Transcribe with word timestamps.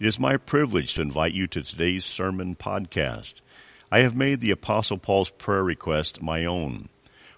It 0.00 0.08
is 0.08 0.18
my 0.18 0.38
privilege 0.38 0.94
to 0.94 1.02
invite 1.02 1.34
you 1.34 1.46
to 1.46 1.62
today's 1.62 2.04
sermon 2.04 2.56
podcast. 2.56 3.34
I 3.92 4.00
have 4.00 4.16
made 4.16 4.40
the 4.40 4.50
apostle 4.50 4.98
Paul's 4.98 5.30
prayer 5.30 5.62
request 5.62 6.20
my 6.20 6.44
own 6.44 6.88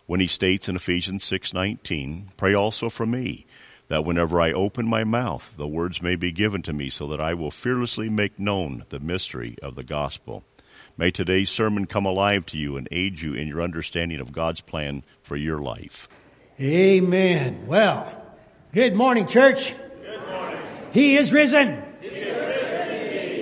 when 0.06 0.20
he 0.20 0.26
states 0.26 0.66
in 0.66 0.74
Ephesians 0.74 1.22
6:19, 1.22 2.30
"Pray 2.38 2.54
also 2.54 2.88
for 2.88 3.04
me, 3.04 3.44
that 3.88 4.06
whenever 4.06 4.40
I 4.40 4.52
open 4.52 4.88
my 4.88 5.04
mouth, 5.04 5.52
the 5.58 5.68
words 5.68 6.00
may 6.00 6.16
be 6.16 6.32
given 6.32 6.62
to 6.62 6.72
me 6.72 6.88
so 6.88 7.06
that 7.08 7.20
I 7.20 7.34
will 7.34 7.50
fearlessly 7.50 8.08
make 8.08 8.38
known 8.38 8.84
the 8.88 9.00
mystery 9.00 9.56
of 9.62 9.74
the 9.74 9.84
gospel." 9.84 10.42
May 10.96 11.10
today's 11.10 11.50
sermon 11.50 11.84
come 11.84 12.06
alive 12.06 12.46
to 12.46 12.58
you 12.58 12.78
and 12.78 12.88
aid 12.90 13.20
you 13.20 13.34
in 13.34 13.48
your 13.48 13.60
understanding 13.60 14.18
of 14.18 14.32
God's 14.32 14.62
plan 14.62 15.02
for 15.22 15.36
your 15.36 15.58
life. 15.58 16.08
Amen. 16.58 17.66
Well, 17.66 18.10
good 18.72 18.96
morning, 18.96 19.26
church. 19.26 19.74
Good 19.74 20.26
morning. 20.26 20.58
He 20.92 21.18
is 21.18 21.30
risen. 21.32 21.82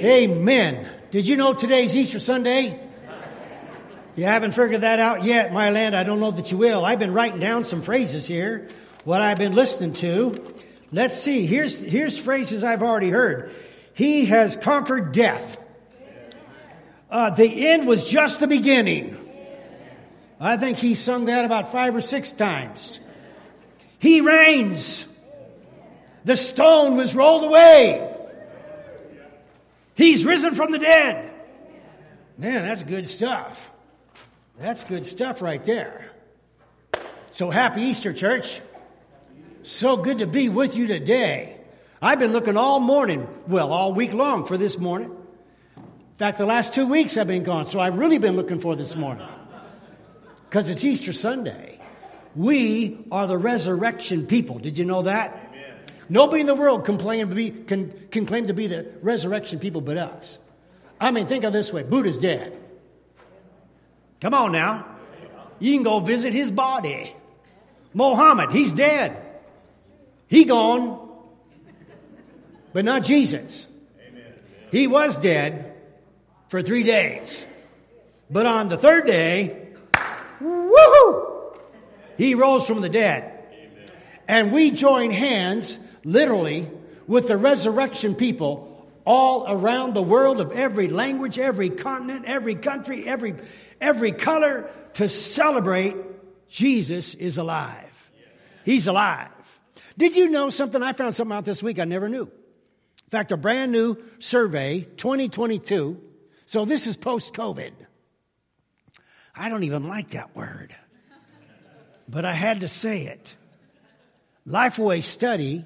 Amen. 0.04 0.86
Did 1.10 1.26
you 1.26 1.36
know 1.36 1.54
today's 1.54 1.96
Easter 1.96 2.18
Sunday? 2.18 2.78
If 2.78 4.18
you 4.18 4.24
haven't 4.24 4.52
figured 4.52 4.82
that 4.82 4.98
out 4.98 5.24
yet, 5.24 5.50
my 5.50 5.70
land, 5.70 5.96
I 5.96 6.04
don't 6.04 6.20
know 6.20 6.30
that 6.30 6.52
you 6.52 6.58
will. 6.58 6.84
I've 6.84 6.98
been 6.98 7.14
writing 7.14 7.40
down 7.40 7.64
some 7.64 7.80
phrases 7.80 8.26
here, 8.26 8.68
what 9.04 9.22
I've 9.22 9.38
been 9.38 9.54
listening 9.54 9.94
to. 9.94 10.54
Let's 10.92 11.18
see. 11.18 11.46
Here's, 11.46 11.76
here's 11.76 12.18
phrases 12.18 12.62
I've 12.62 12.82
already 12.82 13.08
heard. 13.08 13.50
He 13.94 14.26
has 14.26 14.58
conquered 14.58 15.12
death. 15.12 15.56
Uh, 17.10 17.30
the 17.30 17.68
end 17.68 17.86
was 17.86 18.06
just 18.06 18.40
the 18.40 18.46
beginning. 18.46 19.16
I 20.38 20.58
think 20.58 20.76
he 20.76 20.94
sung 20.96 21.24
that 21.26 21.46
about 21.46 21.72
five 21.72 21.96
or 21.96 22.02
six 22.02 22.30
times. 22.30 23.00
He 24.00 24.20
reigns. 24.20 25.06
The 26.26 26.36
stone 26.36 26.98
was 26.98 27.16
rolled 27.16 27.44
away. 27.44 28.13
He's 29.94 30.24
risen 30.24 30.54
from 30.54 30.72
the 30.72 30.78
dead. 30.78 31.30
Man, 32.36 32.66
that's 32.66 32.82
good 32.82 33.08
stuff. 33.08 33.70
That's 34.58 34.82
good 34.84 35.06
stuff 35.06 35.40
right 35.42 35.62
there. 35.64 36.10
So 37.32 37.50
happy 37.50 37.82
Easter, 37.82 38.12
church. 38.12 38.60
So 39.62 39.96
good 39.96 40.18
to 40.18 40.26
be 40.26 40.48
with 40.48 40.76
you 40.76 40.86
today. 40.86 41.58
I've 42.02 42.18
been 42.18 42.32
looking 42.32 42.56
all 42.56 42.80
morning, 42.80 43.26
well, 43.46 43.72
all 43.72 43.92
week 43.92 44.12
long 44.12 44.44
for 44.46 44.58
this 44.58 44.78
morning. 44.78 45.10
In 45.76 46.18
fact, 46.18 46.38
the 46.38 46.46
last 46.46 46.74
two 46.74 46.86
weeks 46.86 47.16
I've 47.16 47.26
been 47.26 47.44
gone, 47.44 47.66
so 47.66 47.80
I've 47.80 47.96
really 47.96 48.18
been 48.18 48.36
looking 48.36 48.60
for 48.60 48.76
this 48.76 48.94
morning. 48.94 49.26
Because 50.48 50.68
it's 50.68 50.84
Easter 50.84 51.12
Sunday. 51.12 51.80
We 52.36 52.98
are 53.10 53.26
the 53.26 53.38
resurrection 53.38 54.26
people. 54.26 54.58
Did 54.58 54.76
you 54.76 54.84
know 54.84 55.02
that? 55.02 55.43
Nobody 56.08 56.42
in 56.42 56.46
the 56.46 56.54
world 56.54 56.84
can 56.84 56.98
claim, 56.98 57.28
to 57.28 57.34
be, 57.34 57.50
can, 57.50 58.08
can 58.10 58.26
claim 58.26 58.46
to 58.48 58.54
be 58.54 58.66
the 58.66 58.86
resurrection 59.00 59.58
people 59.58 59.80
but 59.80 59.96
us. 59.96 60.38
I 61.00 61.10
mean, 61.10 61.26
think 61.26 61.44
of 61.44 61.52
this 61.52 61.72
way 61.72 61.82
Buddha's 61.82 62.18
dead. 62.18 62.58
Come 64.20 64.34
on 64.34 64.52
now. 64.52 64.86
You 65.58 65.74
can 65.74 65.82
go 65.82 66.00
visit 66.00 66.32
his 66.32 66.50
body. 66.50 67.14
Mohammed, 67.92 68.50
he's 68.50 68.72
dead. 68.72 69.16
He 70.26 70.44
gone. 70.44 71.00
But 72.72 72.84
not 72.84 73.04
Jesus. 73.04 73.68
He 74.70 74.86
was 74.86 75.16
dead 75.16 75.74
for 76.48 76.62
three 76.62 76.82
days. 76.82 77.46
But 78.30 78.46
on 78.46 78.68
the 78.68 78.76
third 78.76 79.06
day, 79.06 79.68
woohoo! 80.40 81.56
He 82.16 82.34
rose 82.34 82.66
from 82.66 82.80
the 82.80 82.88
dead. 82.88 83.30
And 84.26 84.52
we 84.52 84.70
join 84.70 85.10
hands, 85.10 85.78
literally, 86.04 86.70
with 87.06 87.28
the 87.28 87.36
resurrection 87.36 88.14
people 88.14 88.70
all 89.04 89.44
around 89.46 89.94
the 89.94 90.02
world 90.02 90.40
of 90.40 90.52
every 90.52 90.88
language, 90.88 91.38
every 91.38 91.70
continent, 91.70 92.24
every 92.26 92.54
country, 92.54 93.06
every, 93.06 93.34
every 93.80 94.12
color 94.12 94.70
to 94.94 95.08
celebrate 95.08 95.96
Jesus 96.48 97.14
is 97.14 97.36
alive. 97.38 97.90
He's 98.64 98.86
alive. 98.86 99.28
Did 99.98 100.16
you 100.16 100.30
know 100.30 100.50
something? 100.50 100.82
I 100.82 100.92
found 100.92 101.14
something 101.14 101.36
out 101.36 101.44
this 101.44 101.62
week 101.62 101.78
I 101.78 101.84
never 101.84 102.08
knew. 102.08 102.22
In 102.22 103.10
fact, 103.10 103.32
a 103.32 103.36
brand 103.36 103.72
new 103.72 103.98
survey, 104.18 104.80
2022. 104.96 106.00
So 106.46 106.64
this 106.64 106.86
is 106.86 106.96
post 106.96 107.34
COVID. 107.34 107.72
I 109.36 109.48
don't 109.48 109.64
even 109.64 109.88
like 109.88 110.10
that 110.10 110.34
word, 110.34 110.74
but 112.08 112.24
I 112.24 112.32
had 112.32 112.60
to 112.60 112.68
say 112.68 113.06
it. 113.06 113.34
Lifeway 114.46 115.02
study, 115.02 115.64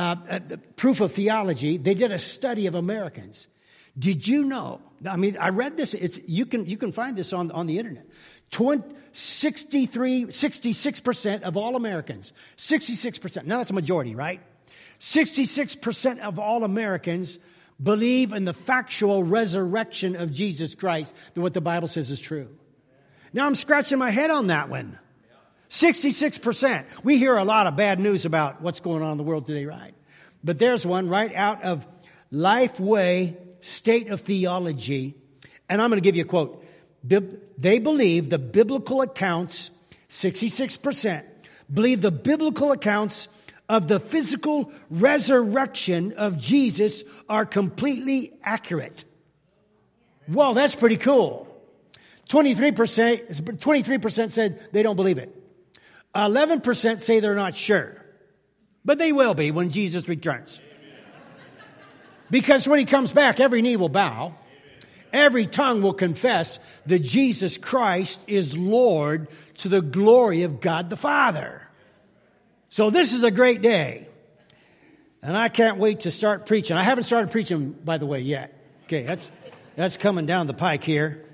uh, 0.00 0.16
uh, 0.30 0.56
proof 0.76 1.02
of 1.02 1.12
theology, 1.12 1.76
they 1.76 1.92
did 1.92 2.10
a 2.10 2.18
study 2.18 2.66
of 2.66 2.74
Americans. 2.74 3.46
Did 3.98 4.26
you 4.26 4.44
know? 4.44 4.80
I 5.06 5.16
mean, 5.16 5.36
I 5.38 5.50
read 5.50 5.76
this. 5.76 5.92
It's, 5.92 6.18
you 6.26 6.46
can, 6.46 6.64
you 6.64 6.78
can 6.78 6.90
find 6.90 7.16
this 7.16 7.34
on, 7.34 7.50
on 7.50 7.66
the 7.66 7.78
internet. 7.78 8.06
20, 8.50 8.82
63, 9.12 10.24
66% 10.26 11.42
of 11.42 11.58
all 11.58 11.76
Americans, 11.76 12.32
66%. 12.56 13.44
Now 13.44 13.58
that's 13.58 13.70
a 13.70 13.74
majority, 13.74 14.14
right? 14.14 14.40
66% 15.00 16.20
of 16.20 16.38
all 16.38 16.64
Americans 16.64 17.38
believe 17.82 18.32
in 18.32 18.46
the 18.46 18.54
factual 18.54 19.22
resurrection 19.22 20.16
of 20.16 20.32
Jesus 20.32 20.74
Christ, 20.74 21.14
that 21.34 21.40
what 21.42 21.52
the 21.52 21.60
Bible 21.60 21.88
says 21.88 22.10
is 22.10 22.20
true. 22.20 22.48
Now 23.34 23.44
I'm 23.44 23.54
scratching 23.54 23.98
my 23.98 24.10
head 24.10 24.30
on 24.30 24.46
that 24.46 24.70
one. 24.70 24.98
66%. 25.70 26.84
We 27.04 27.16
hear 27.16 27.36
a 27.36 27.44
lot 27.44 27.66
of 27.66 27.76
bad 27.76 28.00
news 28.00 28.26
about 28.26 28.60
what's 28.60 28.80
going 28.80 29.02
on 29.02 29.12
in 29.12 29.16
the 29.18 29.24
world 29.24 29.46
today, 29.46 29.64
right? 29.64 29.94
But 30.42 30.58
there's 30.58 30.84
one 30.84 31.08
right 31.08 31.34
out 31.34 31.62
of 31.62 31.86
Lifeway 32.32 33.36
State 33.60 34.08
of 34.08 34.20
Theology. 34.20 35.14
And 35.68 35.80
I'm 35.80 35.88
going 35.90 36.00
to 36.00 36.04
give 36.04 36.16
you 36.16 36.24
a 36.24 36.26
quote. 36.26 36.64
They 37.04 37.78
believe 37.78 38.30
the 38.30 38.38
biblical 38.38 39.00
accounts, 39.00 39.70
66%, 40.10 41.22
believe 41.72 42.02
the 42.02 42.10
biblical 42.10 42.72
accounts 42.72 43.28
of 43.68 43.86
the 43.86 44.00
physical 44.00 44.72
resurrection 44.90 46.14
of 46.14 46.36
Jesus 46.36 47.04
are 47.28 47.46
completely 47.46 48.32
accurate. 48.42 49.04
Well, 50.26 50.54
that's 50.54 50.74
pretty 50.74 50.96
cool. 50.96 51.46
23%, 52.28 53.58
23% 53.58 54.30
said 54.32 54.60
they 54.72 54.82
don't 54.82 54.96
believe 54.96 55.18
it. 55.18 55.36
11% 56.14 57.00
say 57.00 57.20
they're 57.20 57.34
not 57.34 57.54
sure. 57.54 57.96
But 58.84 58.98
they 58.98 59.12
will 59.12 59.34
be 59.34 59.50
when 59.50 59.70
Jesus 59.70 60.08
returns. 60.08 60.58
Because 62.30 62.66
when 62.66 62.78
he 62.78 62.84
comes 62.84 63.12
back, 63.12 63.40
every 63.40 63.62
knee 63.62 63.76
will 63.76 63.88
bow. 63.88 64.34
Every 65.12 65.46
tongue 65.46 65.82
will 65.82 65.92
confess 65.92 66.60
that 66.86 67.00
Jesus 67.00 67.58
Christ 67.58 68.20
is 68.26 68.56
Lord 68.56 69.28
to 69.58 69.68
the 69.68 69.82
glory 69.82 70.44
of 70.44 70.60
God 70.60 70.88
the 70.88 70.96
Father. 70.96 71.62
So 72.68 72.90
this 72.90 73.12
is 73.12 73.24
a 73.24 73.32
great 73.32 73.62
day. 73.62 74.06
And 75.22 75.36
I 75.36 75.48
can't 75.48 75.78
wait 75.78 76.00
to 76.00 76.10
start 76.10 76.46
preaching. 76.46 76.76
I 76.76 76.84
haven't 76.84 77.04
started 77.04 77.30
preaching, 77.30 77.72
by 77.72 77.98
the 77.98 78.06
way, 78.06 78.20
yet. 78.20 78.56
Okay, 78.84 79.02
that's, 79.02 79.30
that's 79.76 79.96
coming 79.96 80.26
down 80.26 80.46
the 80.46 80.54
pike 80.54 80.84
here. 80.84 81.24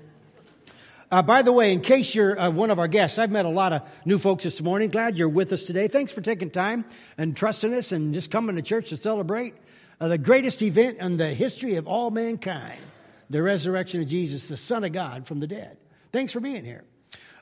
Uh, 1.09 1.21
by 1.21 1.41
the 1.41 1.53
way, 1.53 1.71
in 1.71 1.79
case 1.79 2.13
you're 2.13 2.37
uh, 2.37 2.49
one 2.49 2.69
of 2.69 2.79
our 2.79 2.87
guests, 2.89 3.17
I've 3.17 3.31
met 3.31 3.45
a 3.45 3.49
lot 3.49 3.71
of 3.71 3.89
new 4.03 4.17
folks 4.17 4.43
this 4.43 4.61
morning. 4.61 4.89
Glad 4.89 5.17
you're 5.17 5.29
with 5.29 5.53
us 5.53 5.63
today. 5.63 5.87
Thanks 5.87 6.11
for 6.11 6.19
taking 6.19 6.49
time 6.49 6.83
and 7.17 7.35
trusting 7.35 7.73
us 7.73 7.93
and 7.93 8.13
just 8.13 8.29
coming 8.29 8.57
to 8.57 8.61
church 8.61 8.89
to 8.89 8.97
celebrate 8.97 9.53
uh, 10.01 10.09
the 10.09 10.17
greatest 10.17 10.61
event 10.61 10.97
in 10.97 11.15
the 11.15 11.33
history 11.33 11.75
of 11.75 11.87
all 11.87 12.11
mankind 12.11 12.81
the 13.29 13.41
resurrection 13.41 14.01
of 14.01 14.07
Jesus, 14.09 14.47
the 14.47 14.57
Son 14.57 14.83
of 14.83 14.91
God 14.91 15.27
from 15.27 15.39
the 15.39 15.47
dead. 15.47 15.77
Thanks 16.11 16.33
for 16.33 16.41
being 16.41 16.65
here. 16.65 16.83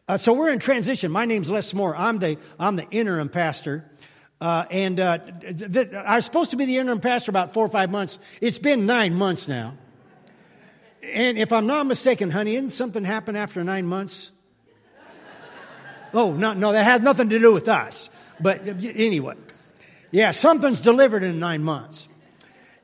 Uh, 0.07 0.17
so 0.17 0.33
we're 0.33 0.51
in 0.51 0.59
transition. 0.59 1.11
My 1.11 1.25
name's 1.25 1.49
Les 1.49 1.73
Moore. 1.73 1.95
I'm 1.95 2.19
the, 2.19 2.37
I'm 2.59 2.75
the 2.75 2.87
interim 2.91 3.29
pastor. 3.29 3.89
Uh, 4.39 4.65
and 4.69 4.99
uh, 4.99 5.17
th- 5.17 5.71
th- 5.71 5.93
I 5.93 6.17
was 6.17 6.25
supposed 6.25 6.51
to 6.51 6.57
be 6.57 6.65
the 6.65 6.77
interim 6.77 6.99
pastor 6.99 7.31
about 7.31 7.53
four 7.53 7.65
or 7.65 7.69
five 7.69 7.89
months. 7.89 8.19
It's 8.41 8.59
been 8.59 8.85
nine 8.85 9.15
months 9.15 9.47
now. 9.47 9.75
And 11.13 11.37
if 11.37 11.53
I'm 11.53 11.67
not 11.67 11.85
mistaken, 11.85 12.31
honey, 12.31 12.55
didn't 12.55 12.71
something 12.71 13.03
happen 13.03 13.35
after 13.35 13.63
nine 13.63 13.85
months? 13.85 14.31
Oh, 16.13 16.31
no, 16.31 16.53
no, 16.53 16.71
that 16.71 16.83
has 16.83 17.01
nothing 17.01 17.29
to 17.29 17.39
do 17.39 17.53
with 17.53 17.67
us. 17.67 18.09
But 18.39 18.67
anyway, 18.83 19.35
yeah, 20.11 20.31
something's 20.31 20.81
delivered 20.81 21.23
in 21.23 21.39
nine 21.39 21.61
months. 21.61 22.07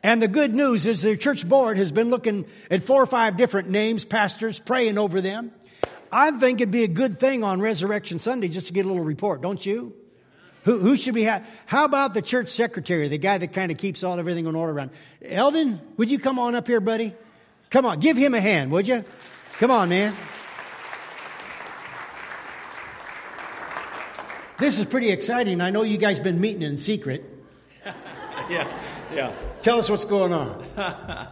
And 0.04 0.22
the 0.22 0.28
good 0.28 0.54
news 0.54 0.88
is 0.88 1.02
the 1.02 1.16
church 1.16 1.48
board 1.48 1.78
has 1.78 1.92
been 1.92 2.10
looking 2.10 2.46
at 2.70 2.84
four 2.84 3.02
or 3.02 3.06
five 3.06 3.38
different 3.38 3.70
names, 3.70 4.04
pastors, 4.04 4.60
praying 4.60 4.98
over 4.98 5.22
them. 5.22 5.52
I 6.12 6.32
think 6.32 6.60
it'd 6.60 6.72
be 6.72 6.84
a 6.84 6.90
good 6.90 7.20
thing 7.20 7.44
on 7.44 7.62
Resurrection 7.62 8.20
Sunday 8.20 8.50
just 8.50 8.68
to 8.68 8.74
get 8.74 8.86
a 8.86 8.90
little 8.90 9.04
report, 9.04 9.42
don't 9.42 9.64
you? 9.66 9.94
Who, 10.64 10.80
who 10.80 10.96
should 10.96 11.14
we 11.16 11.24
have? 11.24 11.48
How 11.66 11.86
about 11.86 12.14
the 12.14 12.22
church 12.22 12.50
secretary, 12.50 13.08
the 13.08 13.18
guy 13.18 13.38
that 13.38 13.54
kind 13.54 13.72
of 13.72 13.78
keeps 13.78 14.04
all 14.04 14.20
everything 14.20 14.46
in 14.46 14.56
order 14.56 14.74
around? 14.74 14.92
Eldon, 15.24 15.80
would 15.98 16.12
you 16.12 16.20
come 16.20 16.38
on 16.38 16.54
up 16.54 16.68
here, 16.68 16.82
buddy? 16.82 17.16
Come 17.72 17.86
on, 17.86 18.02
give 18.02 18.18
him 18.18 18.34
a 18.34 18.42
hand, 18.42 18.70
would 18.72 18.86
you? 18.86 19.06
Come 19.54 19.72
on, 19.72 19.88
man. 19.88 20.14
This 24.60 24.78
is 24.78 24.86
pretty 24.86 25.10
exciting. 25.10 25.62
I 25.62 25.70
know 25.70 25.84
you 25.84 25.98
guys 25.98 26.20
been 26.20 26.42
meeting 26.42 26.64
in 26.64 26.78
secret. 26.78 27.24
yeah, 28.50 28.68
yeah. 29.14 29.34
Tell 29.62 29.80
us 29.80 29.90
what's 29.90 30.04
going 30.04 30.34
on. 30.34 30.66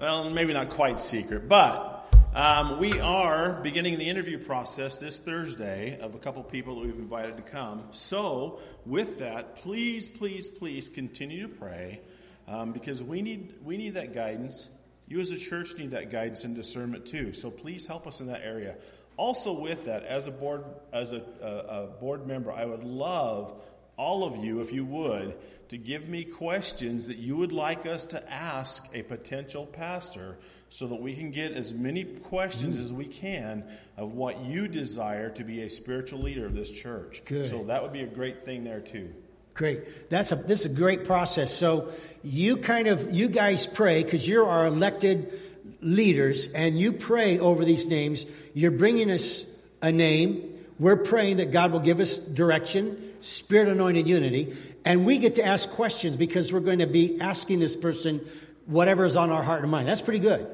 well, 0.00 0.30
maybe 0.30 0.52
not 0.52 0.70
quite 0.70 1.00
secret, 1.00 1.48
but 1.48 2.14
um, 2.36 2.78
we 2.78 3.00
are 3.00 3.54
beginning 3.54 3.98
the 3.98 4.08
interview 4.08 4.38
process 4.38 4.98
this 4.98 5.18
Thursday 5.18 5.98
of 5.98 6.14
a 6.14 6.18
couple 6.18 6.44
people 6.44 6.76
that 6.76 6.86
we've 6.86 6.94
invited 6.94 7.36
to 7.36 7.42
come. 7.42 7.88
So, 7.90 8.60
with 8.86 9.18
that, 9.18 9.56
please, 9.56 10.08
please, 10.08 10.48
please 10.48 10.88
continue 10.88 11.42
to 11.42 11.48
pray 11.48 12.00
um, 12.46 12.70
because 12.70 13.02
we 13.02 13.22
need 13.22 13.54
we 13.64 13.76
need 13.76 13.94
that 13.94 14.14
guidance. 14.14 14.70
You 15.10 15.18
as 15.18 15.32
a 15.32 15.38
church 15.38 15.76
need 15.76 15.90
that 15.90 16.08
guidance 16.08 16.44
and 16.44 16.54
discernment 16.54 17.04
too. 17.04 17.32
So 17.32 17.50
please 17.50 17.84
help 17.84 18.06
us 18.06 18.20
in 18.20 18.28
that 18.28 18.42
area. 18.44 18.76
Also, 19.16 19.52
with 19.52 19.86
that, 19.86 20.04
as 20.04 20.28
a 20.28 20.30
board 20.30 20.64
as 20.92 21.12
a, 21.12 21.20
a, 21.42 21.46
a 21.46 21.86
board 21.88 22.28
member, 22.28 22.52
I 22.52 22.64
would 22.64 22.84
love 22.84 23.52
all 23.96 24.24
of 24.24 24.42
you, 24.42 24.60
if 24.60 24.72
you 24.72 24.84
would, 24.84 25.34
to 25.70 25.76
give 25.76 26.08
me 26.08 26.22
questions 26.22 27.08
that 27.08 27.16
you 27.16 27.36
would 27.36 27.50
like 27.50 27.86
us 27.86 28.06
to 28.06 28.32
ask 28.32 28.88
a 28.94 29.02
potential 29.02 29.66
pastor 29.66 30.38
so 30.68 30.86
that 30.86 31.02
we 31.02 31.16
can 31.16 31.32
get 31.32 31.52
as 31.52 31.74
many 31.74 32.04
questions 32.04 32.76
as 32.76 32.92
we 32.92 33.04
can 33.04 33.64
of 33.96 34.12
what 34.12 34.44
you 34.44 34.68
desire 34.68 35.28
to 35.30 35.42
be 35.42 35.62
a 35.62 35.68
spiritual 35.68 36.20
leader 36.20 36.46
of 36.46 36.54
this 36.54 36.70
church. 36.70 37.22
Good. 37.24 37.46
So 37.46 37.64
that 37.64 37.82
would 37.82 37.92
be 37.92 38.02
a 38.02 38.06
great 38.06 38.44
thing 38.44 38.62
there 38.62 38.80
too. 38.80 39.12
Great. 39.54 40.10
That's 40.10 40.32
a 40.32 40.36
this 40.36 40.60
is 40.60 40.66
a 40.66 40.74
great 40.74 41.04
process. 41.04 41.52
So 41.54 41.92
you 42.22 42.56
kind 42.56 42.88
of 42.88 43.12
you 43.12 43.28
guys 43.28 43.66
pray 43.66 44.02
because 44.02 44.26
you're 44.26 44.46
our 44.46 44.66
elected 44.66 45.32
leaders 45.80 46.48
and 46.48 46.78
you 46.78 46.92
pray 46.92 47.38
over 47.38 47.64
these 47.64 47.86
names. 47.86 48.24
You're 48.54 48.70
bringing 48.70 49.10
us 49.10 49.44
a 49.82 49.92
name. 49.92 50.58
We're 50.78 50.96
praying 50.96 51.38
that 51.38 51.50
God 51.50 51.72
will 51.72 51.80
give 51.80 52.00
us 52.00 52.16
direction, 52.16 53.12
spirit 53.20 53.68
anointed 53.68 54.06
unity, 54.06 54.56
and 54.84 55.04
we 55.04 55.18
get 55.18 55.34
to 55.34 55.44
ask 55.44 55.68
questions 55.70 56.16
because 56.16 56.52
we're 56.52 56.60
going 56.60 56.78
to 56.78 56.86
be 56.86 57.20
asking 57.20 57.60
this 57.60 57.76
person 57.76 58.26
whatever 58.66 59.04
is 59.04 59.16
on 59.16 59.30
our 59.30 59.42
heart 59.42 59.62
and 59.62 59.70
mind. 59.70 59.88
That's 59.88 60.00
pretty 60.00 60.20
good. 60.20 60.46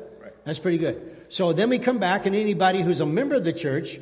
That's 0.44 0.58
pretty 0.58 0.78
good. 0.78 1.16
So 1.28 1.52
then 1.52 1.68
we 1.68 1.78
come 1.78 1.98
back, 1.98 2.26
and 2.26 2.34
anybody 2.34 2.82
who's 2.82 3.00
a 3.00 3.06
member 3.06 3.34
of 3.34 3.44
the 3.44 3.52
church 3.52 3.98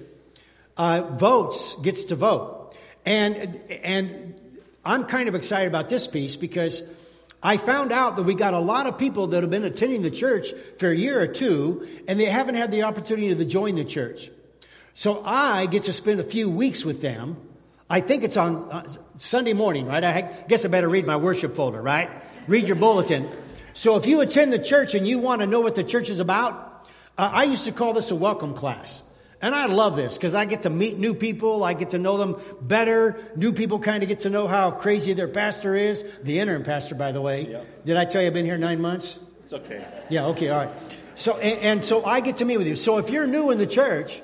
uh, 0.77 1.03
votes, 1.03 1.75
gets 1.77 2.05
to 2.05 2.17
vote. 2.17 2.75
And, 3.07 3.61
and 3.71 4.41
I'm 4.85 5.05
kind 5.05 5.29
of 5.29 5.35
excited 5.35 5.69
about 5.69 5.89
this 5.89 6.07
piece 6.07 6.37
because 6.37 6.83
I 7.43 7.57
found 7.57 7.93
out 7.93 8.17
that 8.17 8.23
we 8.23 8.35
got 8.35 8.55
a 8.55 8.59
lot 8.59 8.87
of 8.87 8.99
people 8.99 9.29
that 9.29 9.43
have 9.43 9.51
been 9.51 9.65
attending 9.65 10.03
the 10.03 10.11
church 10.11 10.53
for 10.79 10.91
a 10.91 10.97
year 10.97 11.21
or 11.21 11.27
two, 11.27 11.87
and 12.09 12.19
they 12.19 12.25
haven't 12.25 12.55
had 12.55 12.71
the 12.71 12.85
opportunity 12.85 13.35
to 13.35 13.45
join 13.45 13.77
the 13.77 13.85
church. 13.85 14.31
So 14.95 15.23
I 15.25 15.67
get 15.67 15.85
to 15.85 15.93
spend 15.93 16.21
a 16.21 16.25
few 16.25 16.49
weeks 16.49 16.85
with 16.85 17.03
them. 17.03 17.37
I 17.91 18.01
think 18.01 18.25
it's 18.25 18.37
on 18.37 18.71
uh, 18.71 18.89
Sunday 19.19 19.53
morning, 19.53 19.87
right? 19.87 20.03
I 20.03 20.23
guess 20.49 20.65
I 20.65 20.69
better 20.69 20.89
read 20.89 21.07
my 21.07 21.17
worship 21.17 21.55
folder, 21.55 21.83
right? 21.83 22.11
Read 22.47 22.67
your 22.67 22.77
bulletin. 22.77 23.29
So 23.75 23.97
if 23.97 24.07
you 24.07 24.21
attend 24.21 24.53
the 24.53 24.59
church 24.59 24.95
and 24.95 25.07
you 25.07 25.19
want 25.19 25.41
to 25.41 25.47
know 25.47 25.61
what 25.61 25.75
the 25.75 25.85
church 25.85 26.09
is 26.09 26.21
about, 26.21 26.89
uh, 27.19 27.29
I 27.33 27.45
used 27.45 27.65
to 27.65 27.73
call 27.73 27.93
this 27.93 28.11
a 28.11 28.15
welcome 28.15 28.55
class. 28.55 29.03
And 29.45 29.55
I 29.55 29.67
love 29.67 29.95
this 29.95 30.17
because 30.17 30.33
I 30.33 30.47
get 30.47 30.63
to 30.63 30.71
meet 30.71 30.99
new 30.99 31.13
people. 31.13 31.65
I 31.65 31.75
get 31.75 31.91
to 31.91 31.99
know 31.99 32.17
them 32.17 32.41
better. 32.63 33.19
New 33.37 33.53
people 33.53 33.79
kind 33.79 34.03
of 34.03 34.09
get 34.09 34.21
to 34.21 34.31
know 34.31 34.47
how 34.47 34.71
crazy 34.71 35.13
their 35.13 35.29
pastor 35.29 35.75
is. 35.75 36.03
The 36.23 36.39
interim 36.41 36.63
pastor, 36.63 36.95
by 36.95 37.13
the 37.13 37.21
way. 37.21 37.51
Yep. 37.51 37.85
Did 37.85 37.97
I 37.99 38.07
tell 38.07 38.23
you 38.23 38.29
I've 38.29 38.33
been 38.33 38.47
here 38.47 38.57
nine 38.57 38.81
months? 38.81 39.19
It's 39.43 39.53
okay. 39.53 39.87
Yeah, 40.09 40.29
okay, 40.29 40.49
all 40.49 40.65
right. 40.65 40.75
So, 41.15 41.37
and, 41.37 41.61
and 41.61 41.85
so 41.85 42.07
I 42.07 42.21
get 42.21 42.39
to 42.39 42.47
meet 42.47 42.57
with 42.57 42.67
you. 42.67 42.75
So 42.75 42.97
if 42.97 43.11
you're 43.11 43.27
new 43.27 43.51
in 43.51 43.59
the 43.59 43.67
church 43.67 44.23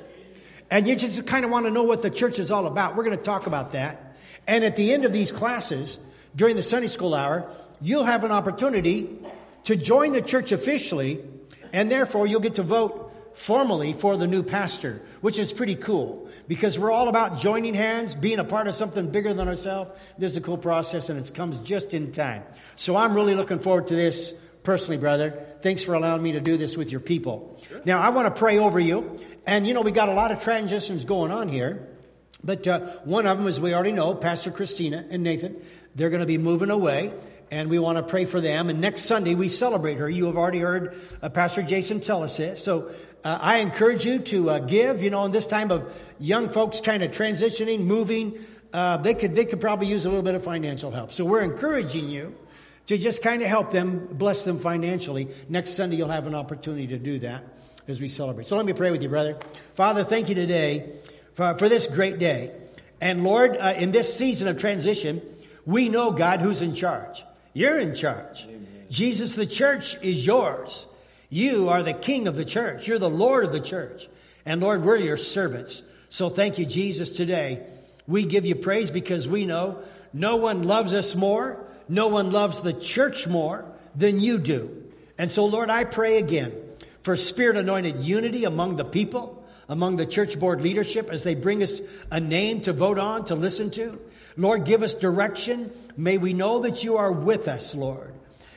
and 0.71 0.89
you 0.89 0.97
just 0.97 1.27
kind 1.27 1.45
of 1.45 1.51
want 1.51 1.67
to 1.67 1.71
know 1.71 1.83
what 1.83 2.01
the 2.01 2.09
church 2.09 2.39
is 2.39 2.51
all 2.51 2.67
about, 2.67 2.97
we're 2.97 3.05
going 3.05 3.19
to 3.19 3.23
talk 3.23 3.47
about 3.47 3.73
that. 3.73 4.17
And 4.47 4.65
at 4.65 4.75
the 4.75 4.91
end 4.91 5.05
of 5.05 5.13
these 5.13 5.31
classes, 5.33 5.99
during 6.35 6.57
the 6.57 6.63
Sunday 6.63 6.89
school 6.89 7.15
hour, 7.15 7.47
you'll 7.83 8.05
have 8.05 8.25
an 8.25 8.33
opportunity 8.33 9.19
to 9.65 9.77
join 9.77 10.15
the 10.15 10.23
church 10.23 10.51
officially, 10.51 11.23
and 11.75 11.91
therefore 11.91 12.27
you'll 12.27 12.41
get 12.41 12.55
to 12.55 12.63
vote 12.63 13.10
formally 13.35 13.93
for 13.93 14.17
the 14.17 14.27
new 14.27 14.43
pastor, 14.43 15.03
which 15.21 15.39
is 15.39 15.53
pretty 15.53 15.75
cool 15.75 16.29
because 16.49 16.79
we're 16.79 16.91
all 16.91 17.09
about 17.09 17.39
joining 17.39 17.75
hands, 17.75 18.15
being 18.15 18.39
a 18.39 18.45
part 18.45 18.67
of 18.67 18.75
something 18.75 19.11
bigger 19.11 19.33
than 19.33 19.49
ourselves. 19.49 19.91
This 20.19 20.33
is 20.33 20.37
a 20.37 20.41
cool 20.41 20.59
process 20.59 21.09
and 21.09 21.19
it 21.19 21.35
comes 21.35 21.59
just 21.61 21.95
in 21.95 22.13
time. 22.13 22.43
So 22.77 22.97
I'm 22.97 23.15
really 23.15 23.35
looking 23.35 23.59
forward 23.59 23.87
to 23.89 23.95
this 23.95 24.35
personally, 24.63 24.99
brother. 24.99 25.47
Thanks 25.63 25.83
for 25.83 25.95
allowing 25.95 26.23
me 26.23 26.33
to 26.33 26.41
do 26.41 26.57
this 26.57 26.77
with 26.77 26.91
your 26.91 27.01
people. 27.01 27.61
Sure. 27.69 27.81
Now 27.85 28.01
I 28.01 28.11
want 28.11 28.35
to 28.35 28.39
pray 28.39 28.59
over 28.59 28.81
you. 28.81 29.21
And 29.47 29.67
you 29.67 29.75
know, 29.75 29.81
we 29.81 29.91
got 29.91 30.09
a 30.09 30.15
lot 30.15 30.33
of 30.33 30.41
transitions 30.41 31.05
going 31.05 31.33
on 31.33 31.49
here. 31.49 31.89
But 32.43 32.67
uh, 32.67 32.81
one 33.05 33.27
of 33.27 33.39
them, 33.39 33.47
as 33.47 33.61
we 33.61 33.75
already 33.75 33.93
know, 33.93 34.15
Pastor 34.15 34.51
Christina 34.51 35.05
and 35.11 35.23
Nathan, 35.23 35.63
they're 35.95 36.11
going 36.11 36.21
to 36.21 36.27
be 36.27 36.39
moving 36.39 36.71
away 36.71 37.13
and 37.51 37.69
we 37.69 37.79
want 37.79 37.99
to 37.99 38.03
pray 38.03 38.25
for 38.25 38.41
them. 38.41 38.71
And 38.71 38.81
next 38.81 39.03
Sunday 39.03 39.35
we 39.35 39.49
celebrate 39.49 39.99
her. 39.99 40.09
You 40.09 40.27
have 40.27 40.37
already 40.37 40.61
heard 40.61 40.97
uh, 41.21 41.29
Pastor 41.29 41.63
Jason 41.63 42.01
tell 42.01 42.23
us 42.23 42.37
this. 42.37 42.63
So 42.63 42.93
uh, 43.25 43.39
I 43.41 43.59
encourage 43.59 44.05
you 44.05 44.19
to 44.19 44.51
uh, 44.51 44.59
give. 44.61 45.03
You 45.03 45.11
know, 45.11 45.25
in 45.25 45.33
this 45.33 45.47
time 45.47 45.71
of 45.71 45.95
young 46.19 46.49
folks 46.49 46.81
kind 46.81 47.03
of 47.03 47.11
transitioning, 47.11 47.81
moving, 47.81 48.39
uh, 48.73 48.97
they 48.99 49.15
could 49.15 49.35
they 49.35 49.45
could 49.45 49.61
probably 49.61 49.89
use 49.89 50.05
a 50.05 50.09
little 50.09 50.25
bit 50.25 50.35
of 50.35 50.45
financial 50.45 50.91
help. 50.91 51.13
So 51.13 51.25
we're 51.25 51.43
encouraging 51.43 52.09
you 52.09 52.35
to 52.87 52.99
just 52.99 53.23
kind 53.23 53.41
of 53.41 53.49
help 53.49 53.71
them, 53.71 54.09
bless 54.11 54.43
them 54.43 54.59
financially. 54.59 55.29
Next 55.49 55.75
Sunday 55.75 55.97
you'll 55.97 56.09
have 56.09 56.27
an 56.27 56.35
opportunity 56.35 56.89
to 56.89 56.99
do 56.99 57.21
that 57.21 57.45
as 57.87 58.01
we 58.01 58.09
celebrate. 58.09 58.47
So 58.47 58.57
let 58.57 58.67
me 58.67 58.73
pray 58.73 58.91
with 58.91 59.03
you, 59.03 59.09
brother. 59.09 59.39
Father, 59.75 60.03
thank 60.03 60.29
you 60.29 60.35
today 60.35 60.95
for, 61.35 61.57
for 61.57 61.69
this 61.69 61.87
great 61.87 62.19
day. 62.19 62.53
And 63.01 63.23
Lord, 63.23 63.57
uh, 63.57 63.75
in 63.77 63.93
this 63.93 64.13
season 64.17 64.49
of 64.49 64.59
transition, 64.59 65.23
we 65.65 65.89
know 65.89 66.11
God 66.11 66.41
who's 66.41 66.63
in 66.63 66.75
charge. 66.75 67.25
You're 67.53 67.79
in 67.79 67.95
charge. 67.95 68.45
Amen. 68.45 68.67
Jesus, 68.91 69.37
the 69.37 69.47
church 69.47 69.97
is 70.03 70.27
yours. 70.27 70.87
You 71.31 71.69
are 71.69 71.85
the 71.85 71.95
king 71.95 72.27
of 72.27 72.37
the 72.37 72.45
church. 72.45 72.89
You're 72.89 72.99
the 72.99 73.09
Lord 73.09 73.45
of 73.45 73.53
the 73.53 73.61
church. 73.61 74.09
And 74.45 74.61
Lord, 74.61 74.83
we're 74.83 74.97
your 74.97 75.17
servants. 75.17 75.81
So 76.09 76.29
thank 76.29 76.59
you, 76.59 76.67
Jesus, 76.67 77.11
today. 77.11 77.65
We 78.07 78.25
give 78.25 78.45
you 78.45 78.57
praise 78.57 78.91
because 78.91 79.29
we 79.29 79.47
know 79.47 79.79
no 80.13 80.37
one 80.37 80.65
loves 80.65 80.93
us 80.93 81.15
more. 81.15 81.65
No 81.89 82.09
one 82.09 82.33
loves 82.33 82.61
the 82.61 82.73
church 82.73 83.29
more 83.29 83.65
than 83.95 84.19
you 84.19 84.39
do. 84.39 84.85
And 85.17 85.31
so, 85.31 85.45
Lord, 85.47 85.71
I 85.71 85.85
pray 85.85 86.19
again 86.19 86.53
for 87.03 87.15
spirit 87.15 87.57
anointed 87.57 88.01
unity 88.01 88.45
among 88.45 88.77
the 88.77 88.85
people, 88.85 89.45
among 89.69 89.97
the 89.97 90.07
church 90.07 90.39
board 90.39 90.63
leadership 90.63 91.11
as 91.11 91.23
they 91.23 91.37
bring 91.37 91.63
us 91.63 91.81
a 92.11 92.19
name 92.19 92.63
to 92.63 92.73
vote 92.73 92.99
on, 92.99 93.25
to 93.27 93.37
listen 93.37 93.71
to. 93.73 94.01
Lord, 94.37 94.65
give 94.65 94.83
us 94.83 94.95
direction. 94.95 95.71
May 95.97 96.19
we 96.19 96.33
know 96.33 96.61
that 96.61 96.83
you 96.83 96.97
are 96.97 97.13
with 97.13 97.47
us, 97.47 97.75
Lord, 97.75 98.13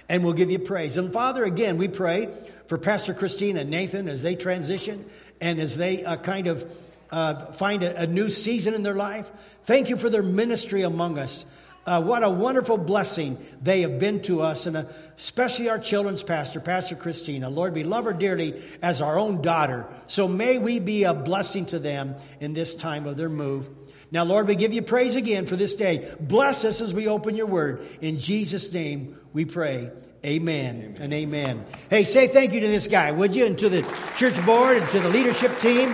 and 0.10 0.24
we'll 0.24 0.34
give 0.34 0.50
you 0.50 0.60
praise. 0.60 0.98
And 0.98 1.12
Father, 1.14 1.44
again, 1.44 1.78
we 1.78 1.88
pray 1.88 2.30
for 2.68 2.78
Pastor 2.78 3.14
Christine 3.14 3.58
and 3.58 3.70
Nathan 3.70 4.08
as 4.08 4.22
they 4.22 4.36
transition 4.36 5.06
and 5.42 5.60
as 5.60 5.78
they 5.78 6.04
uh, 6.04 6.18
kind 6.18 6.48
of 6.48 6.72
uh, 7.12 7.52
find 7.54 7.84
a, 7.84 8.02
a, 8.02 8.08
new 8.08 8.30
season 8.30 8.74
in 8.74 8.82
their 8.82 8.96
life. 8.96 9.30
Thank 9.66 9.90
you 9.90 9.98
for 9.98 10.10
their 10.10 10.24
ministry 10.24 10.82
among 10.82 11.20
us. 11.20 11.46
Uh, 11.86 12.02
what 12.02 12.24
a 12.24 12.30
wonderful 12.30 12.78
blessing 12.78 13.38
they 13.62 13.82
have 13.82 14.00
been 14.00 14.22
to 14.22 14.42
us, 14.42 14.66
and 14.66 14.88
especially 15.18 15.70
our 15.70 15.78
children's 15.78 16.24
pastor, 16.24 16.62
Pastor 16.62 16.96
Christina. 16.96 17.50
Lord, 17.50 17.74
we 17.74 17.84
love 17.84 18.06
her 18.06 18.14
dearly 18.14 18.64
as 18.82 19.02
our 19.02 19.20
own 19.20 19.42
daughter. 19.42 19.86
So 20.08 20.28
may 20.28 20.58
we 20.58 20.80
be 20.80 21.04
a 21.04 21.14
blessing 21.14 21.66
to 21.68 21.80
them 21.80 22.16
in 22.40 22.54
this 22.54 22.74
time 22.74 23.06
of 23.06 23.18
their 23.18 23.30
move. 23.30 23.68
Now, 24.12 24.24
Lord, 24.24 24.48
we 24.48 24.56
give 24.56 24.72
you 24.72 24.82
praise 24.82 25.16
again 25.18 25.46
for 25.46 25.56
this 25.56 25.76
day. 25.76 26.10
Bless 26.20 26.64
us 26.66 26.80
as 26.80 26.94
we 26.94 27.08
open 27.08 27.36
your 27.36 27.48
word. 27.48 27.86
In 28.00 28.20
Jesus' 28.20 28.72
name 28.72 29.20
we 29.34 29.44
pray. 29.44 29.92
Amen, 30.26 30.76
amen, 30.76 30.96
and 31.02 31.14
amen. 31.14 31.66
Hey, 31.90 32.06
say 32.06 32.30
thank 32.30 32.54
you 32.54 32.62
to 32.62 32.68
this 32.70 32.88
guy, 32.88 33.12
would 33.12 33.36
you? 33.36 33.46
And 33.46 33.58
to 33.60 33.68
the 33.68 33.82
church 34.16 34.42
board 34.46 34.78
and 34.78 34.90
to 34.92 35.02
the 35.02 35.10
leadership 35.10 35.60
team. 35.60 35.90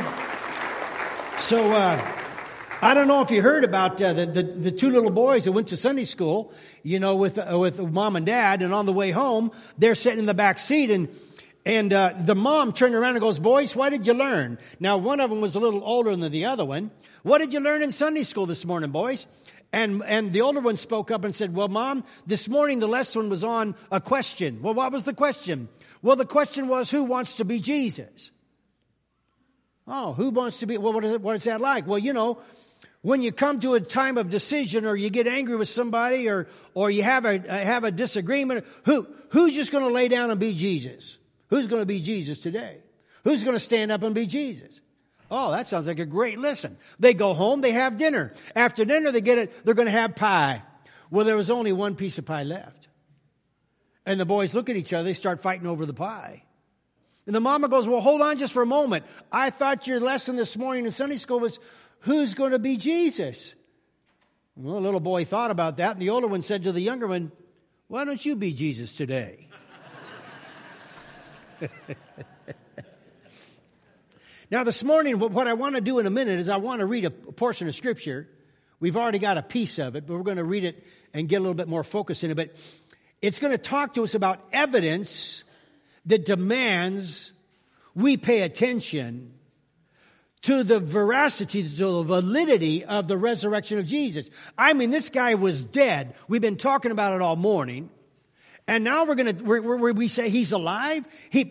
So, 1.40 1.72
uh, 1.72 2.16
I 2.80 2.94
don't 2.94 3.08
know 3.08 3.22
if 3.22 3.32
you 3.32 3.42
heard 3.42 3.64
about 3.64 4.00
uh, 4.00 4.14
the, 4.14 4.28
the, 4.28 4.44
the 4.44 4.72
two 4.72 4.92
little 4.92 5.10
boys 5.10 5.46
that 5.46 5.52
went 5.54 5.70
to 5.70 5.78
Sunday 5.78 6.04
school, 6.06 6.54
you 6.84 7.00
know, 7.00 7.16
with 7.16 7.40
uh, 7.40 7.58
with 7.58 7.80
mom 7.80 8.16
and 8.16 8.24
dad, 8.24 8.62
and 8.62 8.72
on 8.72 8.86
the 8.86 8.94
way 8.94 9.10
home, 9.10 9.52
they're 9.80 9.96
sitting 9.96 10.20
in 10.20 10.28
the 10.28 10.36
back 10.36 10.60
seat, 10.60 10.92
and 10.92 11.08
and 11.66 11.92
uh, 11.92 12.14
the 12.20 12.36
mom 12.36 12.72
turned 12.72 12.94
around 12.94 13.16
and 13.16 13.22
goes, 13.22 13.40
Boys, 13.40 13.76
what 13.76 13.90
did 13.90 14.06
you 14.06 14.14
learn? 14.14 14.60
Now, 14.80 14.98
one 14.98 15.22
of 15.22 15.32
them 15.32 15.42
was 15.42 15.56
a 15.56 15.60
little 15.60 15.84
older 15.84 16.16
than 16.16 16.32
the 16.32 16.46
other 16.46 16.66
one. 16.66 16.92
What 17.24 17.40
did 17.40 17.52
you 17.52 17.62
learn 17.62 17.82
in 17.82 17.92
Sunday 17.92 18.24
school 18.24 18.46
this 18.46 18.64
morning, 18.64 18.92
boys? 18.92 19.26
And, 19.72 20.04
and 20.04 20.34
the 20.34 20.42
older 20.42 20.62
one 20.62 20.78
spoke 20.78 21.12
up 21.12 21.24
and 21.24 21.36
said, 21.36 21.54
Well, 21.54 21.68
mom, 21.68 22.04
this 22.26 22.50
morning 22.50 22.80
the 22.80 22.88
lesson 22.88 23.30
was 23.30 23.44
on 23.44 23.76
a 23.92 24.02
question. 24.02 24.62
Well, 24.62 24.74
what 24.74 24.92
was 24.92 25.04
the 25.04 25.14
question? 25.14 25.70
Well, 26.02 26.16
the 26.16 26.26
question 26.26 26.68
was, 26.68 26.90
Who 26.90 27.04
wants 27.04 27.36
to 27.36 27.46
be 27.46 27.60
Jesus? 27.60 28.32
Oh, 29.88 30.14
who 30.14 30.30
wants 30.30 30.60
to 30.60 30.66
be? 30.66 30.78
Well, 30.78 30.94
what 30.94 31.04
is, 31.06 31.12
it, 31.14 31.22
what 31.22 31.36
is 31.36 31.44
that 31.46 31.62
like? 31.62 31.88
Well, 31.88 32.00
you 32.00 32.14
know, 32.14 32.40
when 33.02 33.22
you 33.22 33.32
come 33.32 33.60
to 33.62 33.76
a 33.76 33.80
time 33.80 34.18
of 34.18 34.30
decision 34.30 34.86
or 34.86 34.96
you 34.96 35.10
get 35.10 35.26
angry 35.26 35.56
with 35.56 35.70
somebody 35.70 36.28
or, 36.30 36.48
or 36.74 36.92
you 36.92 37.02
have 37.02 37.26
a, 37.26 37.40
have 37.40 37.84
a 37.84 37.92
disagreement, 37.92 38.66
who, 38.86 39.08
who's 39.30 39.56
just 39.56 39.72
going 39.72 39.84
to 39.84 39.90
lay 39.90 40.08
down 40.08 40.32
and 40.32 40.40
be 40.40 40.54
Jesus? 40.54 41.18
Who's 41.50 41.68
going 41.68 41.82
to 41.82 41.88
be 41.88 42.02
Jesus 42.02 42.40
today? 42.40 42.78
Who's 43.24 43.44
going 43.44 43.56
to 43.56 43.60
stand 43.60 43.92
up 43.92 44.04
and 44.04 44.14
be 44.14 44.26
Jesus? 44.26 44.80
Oh, 45.32 45.52
that 45.52 45.68
sounds 45.68 45.88
like 45.88 46.00
a 46.00 46.06
great 46.06 46.40
lesson. 46.40 46.78
They 47.00 47.14
go 47.14 47.34
home, 47.34 47.62
they 47.62 47.72
have 47.72 47.98
dinner. 47.98 48.34
After 48.56 48.84
dinner, 48.86 49.12
they 49.12 49.22
get 49.22 49.38
it, 49.38 49.66
they're 49.66 49.76
going 49.76 49.86
to 49.86 49.92
have 49.92 50.16
pie. 50.16 50.64
Well, 51.12 51.26
there 51.26 51.38
was 51.38 51.50
only 51.50 51.72
one 51.72 51.96
piece 51.96 52.18
of 52.18 52.26
pie 52.26 52.44
left. 52.44 52.88
And 54.06 54.20
the 54.20 54.26
boys 54.26 54.56
look 54.56 54.70
at 54.70 54.76
each 54.76 54.92
other, 54.94 55.04
they 55.04 55.14
start 55.14 55.42
fighting 55.42 55.68
over 55.68 55.86
the 55.86 55.94
pie. 55.94 56.44
And 57.28 57.36
the 57.36 57.40
mama 57.40 57.68
goes, 57.68 57.88
Well, 57.88 58.02
hold 58.02 58.22
on 58.22 58.40
just 58.40 58.54
for 58.54 58.64
a 58.64 58.68
moment. 58.68 59.06
I 59.32 59.52
thought 59.52 59.86
your 59.86 60.00
lesson 60.00 60.36
this 60.36 60.58
morning 60.58 60.86
in 60.86 60.92
Sunday 60.92 61.18
school 61.18 61.40
was 61.40 61.60
who's 62.00 62.34
going 62.34 62.54
to 62.54 62.60
be 62.60 62.76
Jesus? 62.76 63.54
Well, 64.56 64.74
the 64.76 64.82
little 64.82 65.00
boy 65.00 65.26
thought 65.26 65.52
about 65.52 65.78
that, 65.78 65.92
and 65.92 66.02
the 66.02 66.10
older 66.10 66.26
one 66.28 66.42
said 66.42 66.64
to 66.64 66.72
the 66.72 66.82
younger 66.82 67.08
one, 67.08 67.32
Why 67.88 68.04
don't 68.04 68.26
you 68.26 68.36
be 68.36 68.52
Jesus 68.52 68.96
today? 68.96 69.48
now, 74.52 74.64
this 74.64 74.84
morning, 74.84 75.20
what 75.20 75.48
I 75.48 75.54
want 75.54 75.76
to 75.76 75.82
do 75.82 76.00
in 76.00 76.08
a 76.08 76.10
minute 76.10 76.40
is 76.40 76.50
I 76.50 76.58
want 76.58 76.80
to 76.80 76.86
read 76.88 77.06
a 77.06 77.12
portion 77.12 77.68
of 77.68 77.76
Scripture. 77.76 78.28
We've 78.80 78.98
already 78.98 79.20
got 79.20 79.38
a 79.38 79.44
piece 79.44 79.78
of 79.78 79.96
it, 79.96 80.08
but 80.08 80.16
we're 80.16 80.24
going 80.24 80.38
to 80.38 80.44
read 80.44 80.64
it 80.64 80.84
and 81.14 81.30
get 81.30 81.38
a 81.38 81.40
little 81.42 81.54
bit 81.54 81.68
more 81.68 81.84
focus 81.84 82.24
in 82.24 82.32
it. 82.32 82.36
But 82.36 82.56
it's 83.22 83.38
going 83.38 83.52
to 83.52 83.60
talk 83.60 83.94
to 83.94 84.04
us 84.04 84.16
about 84.16 84.44
evidence 84.52 85.44
that 86.08 86.26
demands 86.26 87.32
we 87.94 88.18
pay 88.18 88.42
attention 88.42 89.34
to 90.42 90.64
the 90.64 90.80
veracity, 90.80 91.62
to 91.62 91.70
the 91.70 92.04
validity 92.04 92.86
of 92.86 93.08
the 93.08 93.18
resurrection 93.18 93.78
of 93.78 93.86
Jesus. 93.86 94.32
I 94.58 94.74
mean, 94.74 94.90
this 94.90 95.12
guy 95.12 95.36
was 95.36 95.64
dead. 95.64 96.16
We've 96.28 96.42
been 96.42 96.56
talking 96.56 96.92
about 96.92 97.14
it 97.14 97.22
all 97.22 97.36
morning. 97.36 97.92
And 98.70 98.84
now 98.84 99.06
we're 99.06 99.16
going 99.16 99.36
to, 99.36 99.94
we 99.94 100.08
say 100.08 100.30
he's 100.30 100.52
alive. 100.52 101.04
He, 101.32 101.44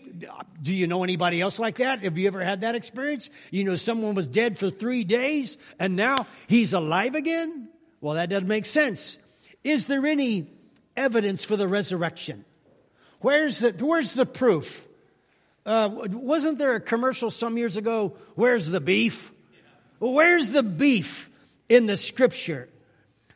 do 0.62 0.72
you 0.72 0.86
know 0.86 1.02
anybody 1.02 1.40
else 1.40 1.58
like 1.58 1.78
that? 1.78 2.04
Have 2.04 2.16
you 2.16 2.28
ever 2.28 2.44
had 2.44 2.60
that 2.60 2.76
experience? 2.76 3.28
You 3.50 3.64
know, 3.64 3.74
someone 3.74 4.14
was 4.14 4.28
dead 4.28 4.56
for 4.56 4.70
three 4.70 5.02
days 5.02 5.58
and 5.80 5.96
now 5.96 6.28
he's 6.46 6.74
alive 6.74 7.16
again? 7.16 7.70
Well, 8.00 8.14
that 8.14 8.30
doesn't 8.30 8.46
make 8.46 8.66
sense. 8.66 9.18
Is 9.64 9.88
there 9.88 10.06
any 10.06 10.46
evidence 10.96 11.42
for 11.42 11.56
the 11.56 11.66
resurrection? 11.66 12.44
Where's 13.18 13.58
the, 13.58 13.72
where's 13.84 14.12
the 14.12 14.24
proof? 14.24 14.86
Uh, 15.66 15.90
wasn't 16.12 16.58
there 16.58 16.76
a 16.76 16.80
commercial 16.80 17.32
some 17.32 17.58
years 17.58 17.76
ago? 17.76 18.14
Where's 18.36 18.68
the 18.68 18.80
beef? 18.80 19.32
where's 19.98 20.50
the 20.50 20.62
beef 20.62 21.28
in 21.68 21.86
the 21.86 21.96
scripture 21.96 22.68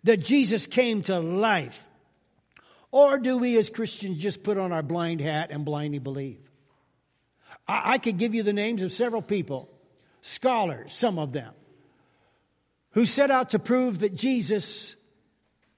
that 0.04 0.18
Jesus 0.18 0.68
came 0.68 1.02
to 1.02 1.18
life? 1.18 1.84
Or 2.92 3.18
do 3.18 3.38
we 3.38 3.56
as 3.56 3.70
Christians 3.70 4.18
just 4.18 4.44
put 4.44 4.58
on 4.58 4.70
our 4.70 4.82
blind 4.82 5.20
hat 5.20 5.50
and 5.50 5.64
blindly 5.64 5.98
believe? 5.98 6.38
I, 7.66 7.94
I 7.94 7.98
could 7.98 8.18
give 8.18 8.34
you 8.34 8.42
the 8.42 8.52
names 8.52 8.82
of 8.82 8.92
several 8.92 9.22
people, 9.22 9.68
scholars, 10.20 10.92
some 10.92 11.18
of 11.18 11.32
them, 11.32 11.54
who 12.90 13.06
set 13.06 13.30
out 13.30 13.50
to 13.50 13.58
prove 13.58 14.00
that 14.00 14.14
Jesus 14.14 14.94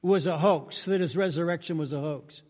was 0.02 0.26
a 0.26 0.37
hoax, 0.37 0.85
that 0.85 1.00
his 1.00 1.16
resurrection 1.16 1.78
was 1.78 1.92
a 1.92 2.00
hoax. 2.00 2.42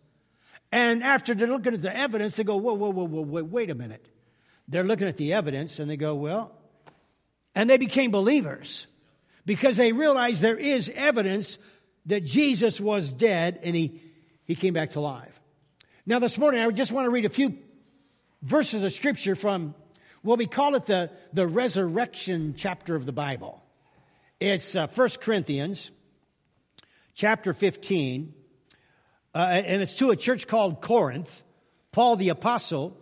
And 0.73 1.05
after 1.05 1.35
they're 1.35 1.47
looking 1.47 1.75
at 1.75 1.83
the 1.83 1.97
evidence, 1.97 2.35
they 2.37 2.43
go, 2.43 2.57
whoa, 2.57 2.75
whoa, 2.75 2.91
whoa, 2.91 3.05
whoa, 3.05 3.23
wait, 3.23 3.45
wait 3.45 3.71
a 3.71 3.75
minute. 3.75 4.09
They're 4.67 4.83
looking 4.83 5.07
at 5.07 5.19
the 5.19 5.35
evidence 5.35 5.79
and 5.79 5.89
they 5.89 5.99
go, 5.99 6.15
well, 6.15 6.53
and 7.55 7.69
they 7.69 7.77
became 7.77 8.11
believers 8.11 8.87
because 9.45 9.77
they 9.77 9.93
realized 9.93 10.41
there 10.41 10.57
is 10.57 10.91
evidence 10.95 11.59
that 12.07 12.25
Jesus 12.25 12.81
was 12.81 13.13
dead 13.13 13.61
and 13.63 13.77
he, 13.77 14.01
he 14.45 14.55
came 14.55 14.75
back 14.75 14.91
to 14.91 15.01
life. 15.01 15.41
Now, 16.07 16.19
this 16.19 16.39
morning, 16.39 16.61
I 16.61 16.71
just 16.71 16.93
want 16.93 17.07
to 17.07 17.11
read 17.11 17.25
a 17.25 17.31
few 17.31 17.57
verses 18.43 18.83
of 18.83 18.93
scripture 18.93 19.35
from 19.35 19.75
what 20.23 20.39
we 20.39 20.47
call 20.47 20.75
it 20.75 20.87
the, 20.87 21.11
the 21.33 21.47
resurrection 21.47 22.55
chapter 22.57 22.95
of 22.95 23.07
the 23.07 23.13
Bible. 23.13 23.63
It's 24.41 24.77
uh, 24.77 24.87
1 24.87 25.09
Corinthians 25.21 25.91
chapter 27.15 27.53
15 27.53 28.35
uh, 29.35 29.39
and 29.39 29.83
it's 29.83 29.97
to 29.97 30.11
a 30.11 30.17
church 30.17 30.47
called 30.47 30.81
Corinth, 30.81 31.43
Paul 31.91 32.17
the 32.17 32.29
Apostle, 32.29 32.97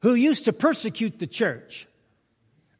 who 0.00 0.14
used 0.14 0.44
to 0.44 0.52
persecute 0.52 1.18
the 1.18 1.26
church. 1.26 1.88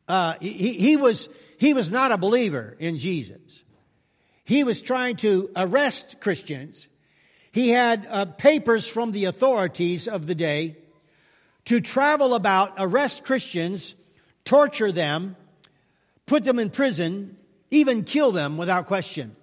Uh, 0.07 0.35
he, 0.41 0.75
he, 0.75 0.97
was, 0.97 1.29
he 1.59 1.75
was 1.75 1.91
not 1.91 2.13
a 2.13 2.19
believer 2.19 2.77
in 2.79 2.99
Jesus. 2.99 3.65
He 4.45 4.63
was 4.65 4.81
trying 4.81 5.17
to 5.17 5.51
arrest 5.57 6.21
Christians. 6.21 6.87
He 7.53 7.69
had 7.69 8.07
uh, 8.09 8.25
papers 8.25 8.89
from 8.89 9.13
the 9.13 9.27
authorities 9.27 10.09
of 10.09 10.27
the 10.27 10.35
day 10.35 10.77
to 11.67 11.81
travel 11.81 12.35
about, 12.35 12.75
arrest 12.79 13.25
Christians, 13.25 13.95
torture 14.45 14.91
them, 14.91 15.37
put 16.27 16.45
them 16.45 16.59
in 16.59 16.71
prison, 16.71 17.37
even 17.71 18.05
kill 18.05 18.33
them 18.33 18.57
without 18.57 18.87
question. 18.87 19.37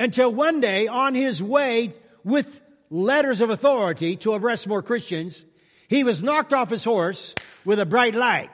Until 0.00 0.32
one 0.32 0.60
day, 0.60 0.88
on 0.88 1.14
his 1.14 1.42
way 1.42 1.94
with 2.24 2.60
letters 2.90 3.40
of 3.40 3.50
authority 3.50 4.16
to 4.16 4.32
arrest 4.32 4.66
more 4.66 4.82
Christians, 4.82 5.44
he 5.88 6.04
was 6.04 6.22
knocked 6.22 6.52
off 6.52 6.70
his 6.70 6.82
horse 6.82 7.34
with 7.64 7.78
a 7.78 7.86
bright 7.86 8.14
light. 8.14 8.50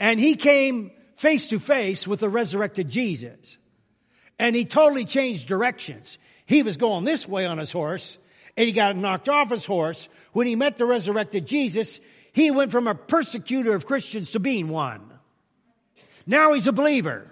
And 0.00 0.18
he 0.18 0.34
came 0.34 0.90
face 1.14 1.46
to 1.48 1.60
face 1.60 2.08
with 2.08 2.20
the 2.20 2.28
resurrected 2.28 2.88
Jesus. 2.88 3.56
And 4.38 4.56
he 4.56 4.64
totally 4.64 5.04
changed 5.04 5.46
directions. 5.46 6.18
He 6.46 6.62
was 6.62 6.76
going 6.76 7.04
this 7.04 7.26
way 7.28 7.46
on 7.46 7.58
his 7.58 7.72
horse, 7.72 8.18
and 8.56 8.66
he 8.66 8.72
got 8.72 8.96
knocked 8.96 9.28
off 9.28 9.50
his 9.50 9.66
horse. 9.66 10.08
When 10.32 10.46
he 10.46 10.56
met 10.56 10.76
the 10.76 10.86
resurrected 10.86 11.46
Jesus, 11.46 12.00
he 12.32 12.50
went 12.50 12.72
from 12.72 12.86
a 12.86 12.94
persecutor 12.94 13.74
of 13.74 13.86
Christians 13.86 14.32
to 14.32 14.40
being 14.40 14.68
one. 14.68 15.12
Now 16.26 16.52
he's 16.52 16.66
a 16.66 16.72
believer. 16.72 17.28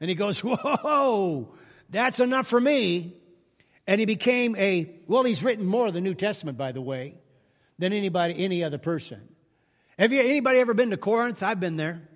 And 0.00 0.08
he 0.08 0.14
goes, 0.14 0.40
Whoa, 0.44 1.54
that's 1.90 2.20
enough 2.20 2.46
for 2.46 2.60
me. 2.60 3.14
And 3.86 4.00
he 4.00 4.06
became 4.06 4.56
a, 4.56 4.90
well, 5.06 5.24
he's 5.24 5.42
written 5.42 5.66
more 5.66 5.86
of 5.86 5.94
the 5.94 6.00
New 6.00 6.14
Testament, 6.14 6.56
by 6.56 6.72
the 6.72 6.80
way, 6.80 7.14
than 7.78 7.92
anybody, 7.92 8.44
any 8.44 8.62
other 8.62 8.78
person. 8.78 9.20
Have 9.98 10.12
you, 10.12 10.20
anybody 10.20 10.60
ever 10.60 10.74
been 10.74 10.90
to 10.90 10.96
Corinth? 10.96 11.42
I've 11.42 11.60
been 11.60 11.76
there. 11.76 12.08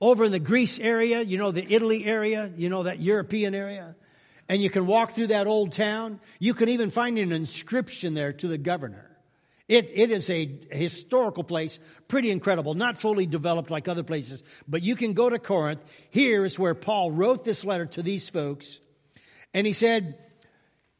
Over 0.00 0.24
in 0.24 0.32
the 0.32 0.38
Greece 0.38 0.78
area, 0.78 1.22
you 1.22 1.38
know, 1.38 1.52
the 1.52 1.66
Italy 1.72 2.04
area, 2.04 2.52
you 2.56 2.68
know, 2.68 2.84
that 2.84 3.00
European 3.00 3.54
area. 3.54 3.96
And 4.48 4.62
you 4.62 4.70
can 4.70 4.86
walk 4.86 5.12
through 5.12 5.28
that 5.28 5.46
old 5.46 5.72
town. 5.72 6.20
You 6.38 6.54
can 6.54 6.68
even 6.68 6.90
find 6.90 7.18
an 7.18 7.32
inscription 7.32 8.14
there 8.14 8.32
to 8.34 8.48
the 8.48 8.58
governor. 8.58 9.06
It, 9.68 9.90
it 9.92 10.12
is 10.12 10.30
a 10.30 10.60
historical 10.70 11.42
place, 11.42 11.80
pretty 12.06 12.30
incredible, 12.30 12.74
not 12.74 13.00
fully 13.00 13.26
developed 13.26 13.68
like 13.68 13.88
other 13.88 14.04
places, 14.04 14.44
but 14.68 14.82
you 14.82 14.94
can 14.94 15.12
go 15.12 15.28
to 15.28 15.40
Corinth. 15.40 15.82
Here 16.10 16.44
is 16.44 16.58
where 16.58 16.74
Paul 16.74 17.10
wrote 17.10 17.44
this 17.44 17.64
letter 17.64 17.86
to 17.86 18.02
these 18.02 18.28
folks. 18.28 18.78
And 19.52 19.66
he 19.66 19.72
said, 19.72 20.18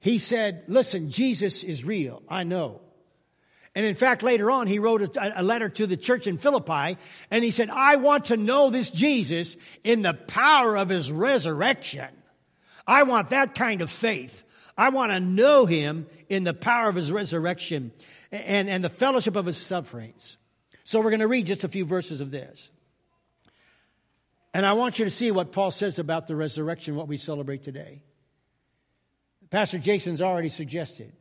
he 0.01 0.19
said, 0.19 0.65
listen, 0.67 1.11
Jesus 1.11 1.63
is 1.63 1.85
real. 1.85 2.23
I 2.29 2.43
know. 2.43 2.81
And 3.77 3.85
in 3.85 3.95
fact, 3.95 4.23
later 4.23 4.51
on, 4.51 4.67
he 4.67 4.79
wrote 4.79 5.17
a, 5.17 5.41
a, 5.41 5.43
letter 5.43 5.69
to 5.69 5.87
the 5.87 5.99
church 5.99 6.27
in 6.27 6.39
Philippi 6.39 6.99
and 7.31 7.45
he 7.45 7.51
said, 7.51 7.69
I 7.71 7.97
want 7.97 8.27
to 8.27 8.37
know 8.37 8.71
this 8.71 8.89
Jesus 8.89 9.55
in 9.85 10.03
the 10.03 10.15
power 10.15 10.77
of 10.77 10.89
his 10.89 11.13
resurrection. 11.13 12.09
I 12.87 13.03
want 13.03 13.31
that 13.31 13.55
kind 13.55 13.83
of 13.83 13.91
faith. 13.91 14.45
I 14.79 14.91
want 14.91 15.13
to 15.13 15.21
know 15.21 15.67
him 15.67 16.07
in 16.29 16.45
the 16.45 16.55
power 16.55 16.89
of 16.89 16.95
his 16.95 17.11
resurrection 17.11 17.93
and, 18.31 18.69
and 18.69 18.85
the 18.85 18.91
fellowship 18.91 19.37
of 19.37 19.47
his 19.47 19.57
sufferings. 19.57 20.37
So 20.85 21.01
we're 21.01 21.11
going 21.11 21.21
to 21.21 21.29
read 21.29 21.47
just 21.47 21.65
a 21.65 21.69
few 21.69 21.85
verses 21.85 22.21
of 22.21 22.31
this. 22.31 22.71
And 24.53 24.65
I 24.65 24.75
want 24.75 24.99
you 24.99 25.05
to 25.05 25.11
see 25.11 25.31
what 25.31 25.53
Paul 25.53 25.71
says 25.71 25.99
about 25.99 26.27
the 26.27 26.37
resurrection, 26.37 26.97
what 26.97 27.09
we 27.09 27.17
celebrate 27.17 27.63
today. 27.63 28.03
Pastor 29.51 29.79
Jason's 29.79 30.23
already 30.23 30.49
suggested. 30.49 31.13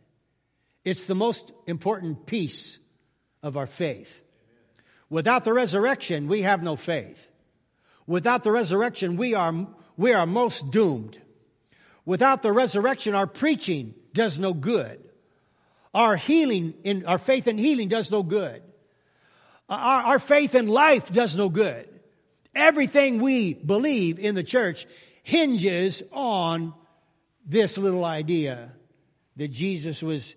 It's 0.83 1.05
the 1.05 1.15
most 1.15 1.51
important 1.65 2.25
piece 2.25 2.79
of 3.41 3.57
our 3.57 3.67
faith. 3.67 4.21
Without 5.09 5.43
the 5.43 5.53
resurrection, 5.53 6.27
we 6.27 6.43
have 6.43 6.63
no 6.63 6.75
faith. 6.75 7.27
Without 8.07 8.43
the 8.43 8.51
resurrection, 8.51 9.17
we 9.17 9.33
are, 9.33 9.67
we 9.97 10.13
are 10.13 10.25
most 10.25 10.71
doomed. 10.71 11.19
Without 12.05 12.41
the 12.41 12.51
resurrection, 12.51 13.15
our 13.15 13.27
preaching 13.27 13.95
does 14.13 14.37
no 14.37 14.53
good. 14.53 15.01
Our 15.93 16.15
healing, 16.15 16.73
in, 16.83 17.05
our 17.05 17.17
faith 17.17 17.47
in 17.47 17.57
healing 17.57 17.87
does 17.87 18.11
no 18.11 18.21
good. 18.21 18.61
Our, 19.69 20.03
our 20.03 20.19
faith 20.19 20.53
in 20.55 20.67
life 20.67 21.11
does 21.11 21.35
no 21.35 21.49
good. 21.49 21.89
Everything 22.53 23.19
we 23.19 23.53
believe 23.53 24.19
in 24.19 24.35
the 24.35 24.43
church 24.43 24.85
hinges 25.23 26.03
on 26.11 26.73
this 27.45 27.77
little 27.77 28.05
idea 28.05 28.71
that 29.37 29.49
Jesus 29.49 30.03
was 30.03 30.35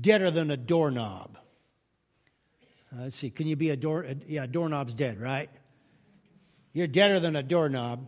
deader 0.00 0.30
than 0.30 0.50
a 0.50 0.56
doorknob. 0.56 1.36
Uh, 2.92 3.02
let's 3.02 3.16
see, 3.16 3.30
can 3.30 3.46
you 3.46 3.56
be 3.56 3.70
a 3.70 3.76
door? 3.76 4.06
Yeah, 4.26 4.46
doorknob's 4.46 4.94
dead, 4.94 5.20
right? 5.20 5.50
You're 6.72 6.86
deader 6.86 7.20
than 7.20 7.36
a 7.36 7.42
doorknob. 7.42 8.06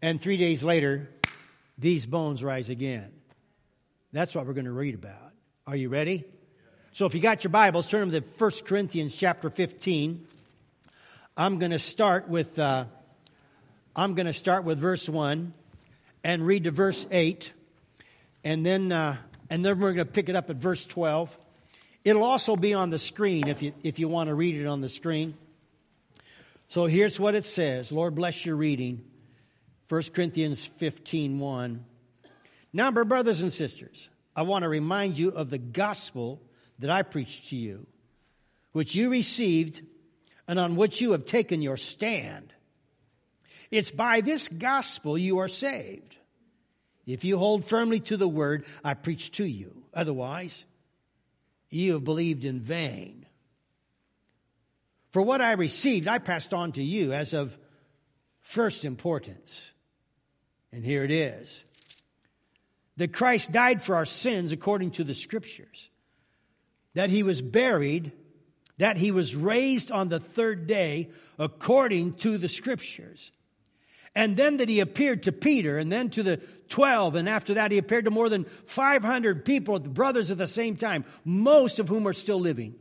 And 0.00 0.20
three 0.20 0.36
days 0.36 0.62
later, 0.62 1.08
these 1.78 2.06
bones 2.06 2.42
rise 2.44 2.70
again. 2.70 3.10
That's 4.12 4.34
what 4.34 4.46
we're 4.46 4.52
going 4.52 4.66
to 4.66 4.72
read 4.72 4.94
about. 4.94 5.32
Are 5.66 5.76
you 5.76 5.88
ready? 5.88 6.24
So 6.92 7.06
if 7.06 7.14
you 7.14 7.20
got 7.20 7.44
your 7.44 7.50
Bibles, 7.50 7.86
turn 7.86 8.10
them 8.10 8.22
to 8.22 8.28
1 8.36 8.50
Corinthians 8.66 9.16
chapter 9.16 9.48
15. 9.48 10.26
I'm 11.36 11.58
going 11.58 11.70
to 11.70 11.78
start 11.78 12.28
with, 12.28 12.58
uh, 12.58 12.84
I'm 13.96 14.14
going 14.14 14.26
to 14.26 14.34
start 14.34 14.64
with 14.64 14.78
verse 14.78 15.08
1 15.08 15.54
and 16.22 16.46
read 16.46 16.64
to 16.64 16.70
verse 16.70 17.06
8. 17.10 17.50
And 18.44 18.66
then, 18.66 18.92
uh, 18.92 19.16
and 19.48 19.64
then 19.64 19.78
we're 19.78 19.94
going 19.94 20.06
to 20.06 20.12
pick 20.12 20.28
it 20.28 20.36
up 20.36 20.50
at 20.50 20.56
verse 20.56 20.84
12. 20.84 21.36
It'll 22.04 22.24
also 22.24 22.56
be 22.56 22.74
on 22.74 22.90
the 22.90 22.98
screen 22.98 23.48
if 23.48 23.62
you, 23.62 23.72
if 23.82 23.98
you 23.98 24.08
want 24.08 24.28
to 24.28 24.34
read 24.34 24.56
it 24.56 24.66
on 24.66 24.80
the 24.80 24.88
screen. 24.88 25.34
So 26.68 26.86
here's 26.86 27.18
what 27.20 27.34
it 27.34 27.44
says. 27.44 27.92
Lord 27.92 28.14
bless 28.14 28.44
your 28.44 28.56
reading. 28.56 29.04
1 29.92 30.00
Corinthians 30.14 30.64
15 30.64 31.38
1. 31.38 31.84
Now, 32.72 32.90
brothers 32.90 33.42
and 33.42 33.52
sisters, 33.52 34.08
I 34.34 34.40
want 34.40 34.62
to 34.62 34.70
remind 34.70 35.18
you 35.18 35.28
of 35.28 35.50
the 35.50 35.58
gospel 35.58 36.40
that 36.78 36.88
I 36.88 37.02
preached 37.02 37.50
to 37.50 37.56
you, 37.56 37.86
which 38.72 38.94
you 38.94 39.10
received 39.10 39.82
and 40.48 40.58
on 40.58 40.76
which 40.76 41.02
you 41.02 41.12
have 41.12 41.26
taken 41.26 41.60
your 41.60 41.76
stand. 41.76 42.54
It's 43.70 43.90
by 43.90 44.22
this 44.22 44.48
gospel 44.48 45.18
you 45.18 45.40
are 45.40 45.48
saved. 45.48 46.16
If 47.04 47.22
you 47.22 47.36
hold 47.36 47.66
firmly 47.66 48.00
to 48.00 48.16
the 48.16 48.26
word 48.26 48.64
I 48.82 48.94
preached 48.94 49.34
to 49.34 49.44
you, 49.44 49.82
otherwise, 49.92 50.64
you 51.68 51.92
have 51.92 52.04
believed 52.04 52.46
in 52.46 52.60
vain. 52.60 53.26
For 55.10 55.20
what 55.20 55.42
I 55.42 55.52
received, 55.52 56.08
I 56.08 56.16
passed 56.16 56.54
on 56.54 56.72
to 56.72 56.82
you 56.82 57.12
as 57.12 57.34
of 57.34 57.58
first 58.40 58.86
importance. 58.86 59.68
And 60.72 60.84
here 60.84 61.04
it 61.04 61.10
is 61.10 61.64
that 62.96 63.12
Christ 63.12 63.52
died 63.52 63.82
for 63.82 63.96
our 63.96 64.04
sins 64.04 64.52
according 64.52 64.92
to 64.92 65.04
the 65.04 65.14
scriptures, 65.14 65.90
that 66.94 67.10
he 67.10 67.22
was 67.22 67.40
buried, 67.40 68.12
that 68.78 68.96
he 68.96 69.10
was 69.10 69.34
raised 69.34 69.90
on 69.90 70.08
the 70.08 70.20
third 70.20 70.66
day 70.66 71.10
according 71.38 72.14
to 72.14 72.38
the 72.38 72.48
scriptures. 72.48 73.32
And 74.14 74.36
then 74.36 74.58
that 74.58 74.68
he 74.68 74.80
appeared 74.80 75.22
to 75.22 75.32
Peter 75.32 75.78
and 75.78 75.90
then 75.90 76.10
to 76.10 76.22
the 76.22 76.36
12. 76.68 77.14
And 77.14 77.28
after 77.28 77.54
that, 77.54 77.72
he 77.72 77.78
appeared 77.78 78.04
to 78.04 78.10
more 78.10 78.28
than 78.28 78.44
500 78.66 79.44
people, 79.44 79.78
brothers 79.78 80.30
at 80.30 80.36
the 80.36 80.46
same 80.46 80.76
time, 80.76 81.06
most 81.24 81.78
of 81.78 81.88
whom 81.88 82.06
are 82.06 82.12
still 82.12 82.38
living, 82.38 82.74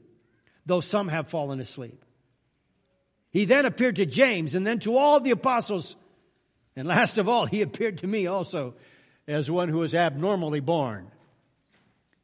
though 0.65 0.81
some 0.81 1.07
have 1.07 1.29
fallen 1.29 1.62
asleep. 1.62 2.03
He 3.29 3.45
then 3.45 3.65
appeared 3.65 3.95
to 3.95 4.05
James 4.05 4.55
and 4.55 4.67
then 4.67 4.79
to 4.79 4.98
all 4.98 5.21
the 5.21 5.31
apostles. 5.31 5.95
And 6.75 6.88
last 6.88 7.18
of 7.18 7.28
all, 7.28 7.46
he 7.46 7.62
appeared 7.62 8.00
to 8.00 8.08
me 8.08 8.28
also 8.28 8.75
as 9.28 9.51
one 9.51 9.70
who 9.70 9.80
was 9.80 9.94
abnormally 9.94 10.60
born. 10.60 11.12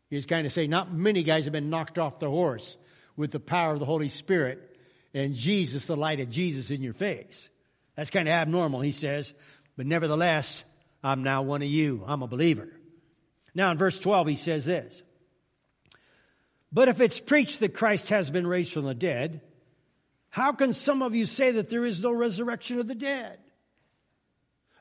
He's 0.09 0.25
kind 0.25 0.47
of 0.47 0.53
saying, 0.53 0.69
not 0.69 0.93
many 0.93 1.23
guys 1.23 1.45
have 1.45 1.51
been 1.51 1.69
knocked 1.69 1.99
off 1.99 2.19
the 2.19 2.29
horse 2.29 2.77
with 3.15 3.31
the 3.31 3.39
power 3.39 3.73
of 3.73 3.79
the 3.79 3.85
Holy 3.85 4.09
Spirit 4.09 4.77
and 5.13 5.35
Jesus, 5.35 5.85
the 5.85 5.97
light 5.97 6.19
of 6.19 6.29
Jesus 6.29 6.71
in 6.71 6.81
your 6.81 6.93
face. 6.93 7.49
That's 7.95 8.09
kind 8.09 8.27
of 8.27 8.33
abnormal, 8.33 8.81
he 8.81 8.91
says. 8.91 9.33
But 9.75 9.85
nevertheless, 9.85 10.63
I'm 11.03 11.23
now 11.23 11.41
one 11.41 11.61
of 11.61 11.67
you. 11.67 12.03
I'm 12.07 12.21
a 12.21 12.27
believer. 12.27 12.69
Now 13.53 13.71
in 13.71 13.77
verse 13.77 13.99
12, 13.99 14.27
he 14.27 14.35
says 14.35 14.65
this. 14.65 15.03
But 16.71 16.89
if 16.89 16.99
it's 17.01 17.19
preached 17.19 17.59
that 17.61 17.73
Christ 17.73 18.09
has 18.09 18.29
been 18.29 18.45
raised 18.45 18.73
from 18.73 18.85
the 18.85 18.93
dead, 18.93 19.41
how 20.29 20.51
can 20.51 20.73
some 20.73 21.01
of 21.01 21.15
you 21.15 21.25
say 21.25 21.51
that 21.51 21.69
there 21.69 21.85
is 21.85 22.01
no 22.01 22.11
resurrection 22.11 22.79
of 22.79 22.87
the 22.87 22.95
dead? 22.95 23.39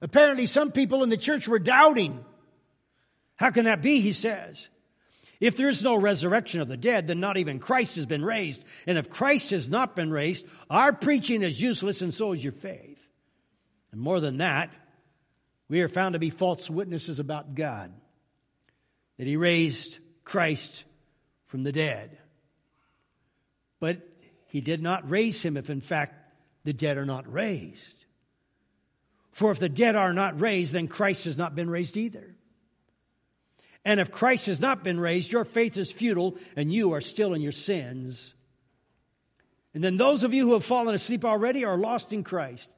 Apparently, 0.01 0.47
some 0.47 0.73
people 0.73 1.03
in 1.03 1.09
the 1.09 1.17
church 1.17 1.49
were 1.49 1.59
doubting. 1.59 2.25
How 3.37 3.51
can 3.51 3.65
that 3.65 3.83
be? 3.83 4.01
He 4.01 4.13
says. 4.13 4.69
If 5.39 5.57
there 5.57 5.69
is 5.69 5.83
no 5.83 5.97
resurrection 5.97 6.61
of 6.61 6.69
the 6.69 6.77
dead, 6.77 7.07
then 7.07 7.21
not 7.21 7.37
even 7.37 7.59
Christ 7.59 7.97
has 7.97 8.07
been 8.07 8.25
raised. 8.25 8.65
And 8.87 8.97
if 8.97 9.11
Christ 9.11 9.51
has 9.51 9.69
not 9.69 9.95
been 9.95 10.11
raised, 10.11 10.47
our 10.71 10.93
preaching 10.93 11.43
is 11.43 11.61
useless 11.61 12.01
and 12.01 12.15
so 12.15 12.33
is 12.33 12.43
your 12.43 12.55
faith. 12.55 13.07
And 13.93 14.01
more 14.01 14.21
than 14.21 14.39
that, 14.39 14.71
we 15.69 15.83
are 15.83 15.89
found 15.89 16.15
to 16.15 16.19
be 16.19 16.31
false 16.31 16.71
witnesses 16.71 17.19
about 17.19 17.55
God, 17.55 17.93
that 19.19 19.27
He 19.27 19.37
raised 19.37 19.99
Christ 20.25 20.85
from 21.47 21.63
the 21.63 21.73
dead. 21.73 22.17
But 23.79 23.99
He 24.49 24.61
did 24.61 24.83
not 24.83 25.11
raise 25.11 25.45
Him 25.45 25.57
if 25.57 25.69
in 25.69 25.81
fact 25.83 26.15
the 26.65 26.73
dead 26.73 26.97
are 26.97 27.07
not 27.07 27.31
raised. 27.31 28.06
For 29.37 29.51
if 29.51 29.59
the 29.59 29.69
dead 29.69 29.97
are 29.97 30.15
not 30.15 30.41
raised, 30.41 30.73
then 30.73 30.89
Christ 30.89 31.27
has 31.27 31.37
not 31.37 31.55
been 31.55 31.69
raised 31.69 31.99
either. 31.99 32.35
And 33.85 34.01
if 34.01 34.11
Christ 34.11 34.47
has 34.47 34.61
not 34.61 34.83
been 34.83 34.99
raised, 34.99 35.31
your 35.31 35.45
faith 35.45 35.77
is 35.77 35.93
futile 35.93 36.39
and 36.57 36.73
you 36.73 36.95
are 36.95 37.03
still 37.03 37.35
in 37.35 37.43
your 37.43 37.53
sins. 37.53 38.35
And 39.75 39.85
then 39.85 39.99
those 39.99 40.25
of 40.25 40.33
you 40.33 40.47
who 40.47 40.55
have 40.55 40.65
fallen 40.65 40.95
asleep 40.95 41.23
already 41.23 41.67
are 41.67 41.77
lost 41.77 42.15
in 42.15 42.25
Christ. 42.25 42.71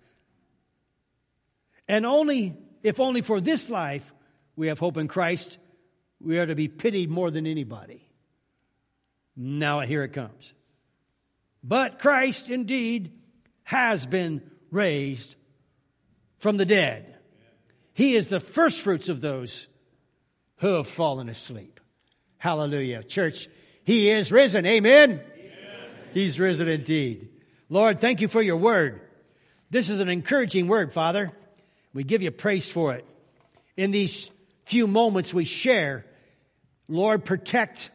And 1.87 2.05
only, 2.05 2.57
if 2.83 2.99
only 2.99 3.21
for 3.21 3.41
this 3.41 3.71
life 3.71 4.13
we 4.57 4.67
have 4.67 4.81
hope 4.81 4.97
in 4.97 5.07
Christ, 5.07 5.59
we 6.21 6.41
are 6.41 6.47
to 6.47 6.57
be 6.57 6.67
pitied 6.67 7.09
more 7.09 7.31
than 7.31 7.47
anybody. 7.47 8.03
Now 9.37 9.79
here 9.79 10.03
it 10.03 10.13
comes. 10.13 10.53
But 11.63 12.01
Christ 12.01 12.51
indeed 12.51 13.13
has 13.63 14.05
been 14.07 14.43
raised 14.73 15.37
from 16.39 16.57
the 16.57 16.65
dead. 16.65 17.17
He 17.95 18.15
is 18.15 18.29
the 18.29 18.41
firstfruits 18.41 19.09
of 19.09 19.21
those 19.21 19.67
who 20.59 20.75
have 20.75 20.89
fallen 20.89 21.29
asleep. 21.29 21.81
Hallelujah. 22.39 23.03
Church, 23.03 23.49
He 23.85 24.11
is 24.11 24.33
risen. 24.33 24.65
Amen? 24.67 25.11
Amen. 25.11 25.21
He's 26.15 26.39
risen 26.39 26.69
indeed. 26.69 27.29
Lord, 27.69 28.01
thank 28.01 28.21
you 28.21 28.29
for 28.29 28.41
your 28.41 28.57
word. 28.57 29.01
This 29.71 29.91
is 29.91 30.01
an 30.01 30.09
encouraging 30.09 30.69
word, 30.69 30.93
Father. 30.93 31.33
We 31.93 32.05
give 32.05 32.23
you 32.23 32.31
praise 32.31 32.71
for 32.71 32.95
it. 32.95 33.05
In 33.77 33.91
these 33.91 34.31
few 34.65 34.87
moments 34.87 35.35
we 35.35 35.45
share, 35.45 36.05
Lord, 36.89 37.25
protect 37.25 37.91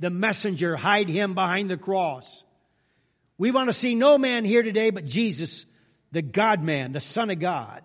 the 0.00 0.10
messenger, 0.10 0.76
hide 0.76 1.08
him 1.08 1.34
behind 1.34 1.70
the 1.70 1.76
cross. 1.76 2.44
We 3.38 3.50
want 3.50 3.68
to 3.68 3.72
see 3.72 3.94
no 3.94 4.18
man 4.18 4.44
here 4.44 4.62
today 4.62 4.90
but 4.90 5.04
Jesus 5.04 5.66
the 6.12 6.22
God 6.22 6.62
man, 6.62 6.92
the 6.92 7.00
Son 7.00 7.30
of 7.30 7.40
God. 7.40 7.82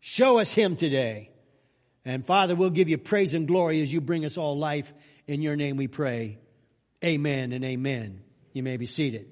Show 0.00 0.38
us 0.38 0.52
him 0.52 0.76
today. 0.76 1.30
And 2.04 2.26
Father, 2.26 2.56
we'll 2.56 2.70
give 2.70 2.88
you 2.88 2.98
praise 2.98 3.34
and 3.34 3.46
glory 3.46 3.82
as 3.82 3.92
you 3.92 4.00
bring 4.00 4.24
us 4.24 4.38
all 4.38 4.56
life. 4.56 4.92
In 5.26 5.42
your 5.42 5.56
name 5.56 5.76
we 5.76 5.88
pray. 5.88 6.38
Amen 7.04 7.52
and 7.52 7.64
amen. 7.64 8.22
You 8.52 8.62
may 8.62 8.76
be 8.76 8.86
seated. 8.86 9.30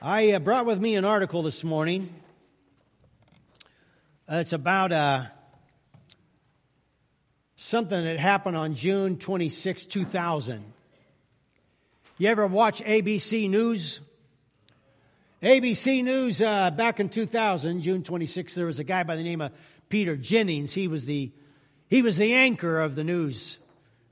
I 0.00 0.32
uh, 0.32 0.40
brought 0.40 0.66
with 0.66 0.80
me 0.80 0.96
an 0.96 1.04
article 1.04 1.42
this 1.42 1.62
morning. 1.62 2.12
Uh, 4.30 4.36
it's 4.36 4.52
about 4.52 4.92
uh, 4.92 5.26
something 7.56 8.04
that 8.04 8.18
happened 8.18 8.56
on 8.56 8.74
June 8.74 9.16
26, 9.16 9.86
2000. 9.86 10.72
You 12.22 12.28
ever 12.28 12.46
watch 12.46 12.80
ABC 12.84 13.50
News? 13.50 14.00
ABC 15.42 16.04
News, 16.04 16.40
uh, 16.40 16.70
back 16.70 17.00
in 17.00 17.08
2000, 17.08 17.82
June 17.82 18.04
26th, 18.04 18.54
there 18.54 18.66
was 18.66 18.78
a 18.78 18.84
guy 18.84 19.02
by 19.02 19.16
the 19.16 19.24
name 19.24 19.40
of 19.40 19.50
Peter 19.88 20.16
Jennings. 20.16 20.72
He 20.72 20.86
was 20.86 21.04
the, 21.04 21.32
he 21.88 22.00
was 22.00 22.16
the 22.16 22.34
anchor 22.34 22.78
of 22.78 22.94
the 22.94 23.02
news 23.02 23.58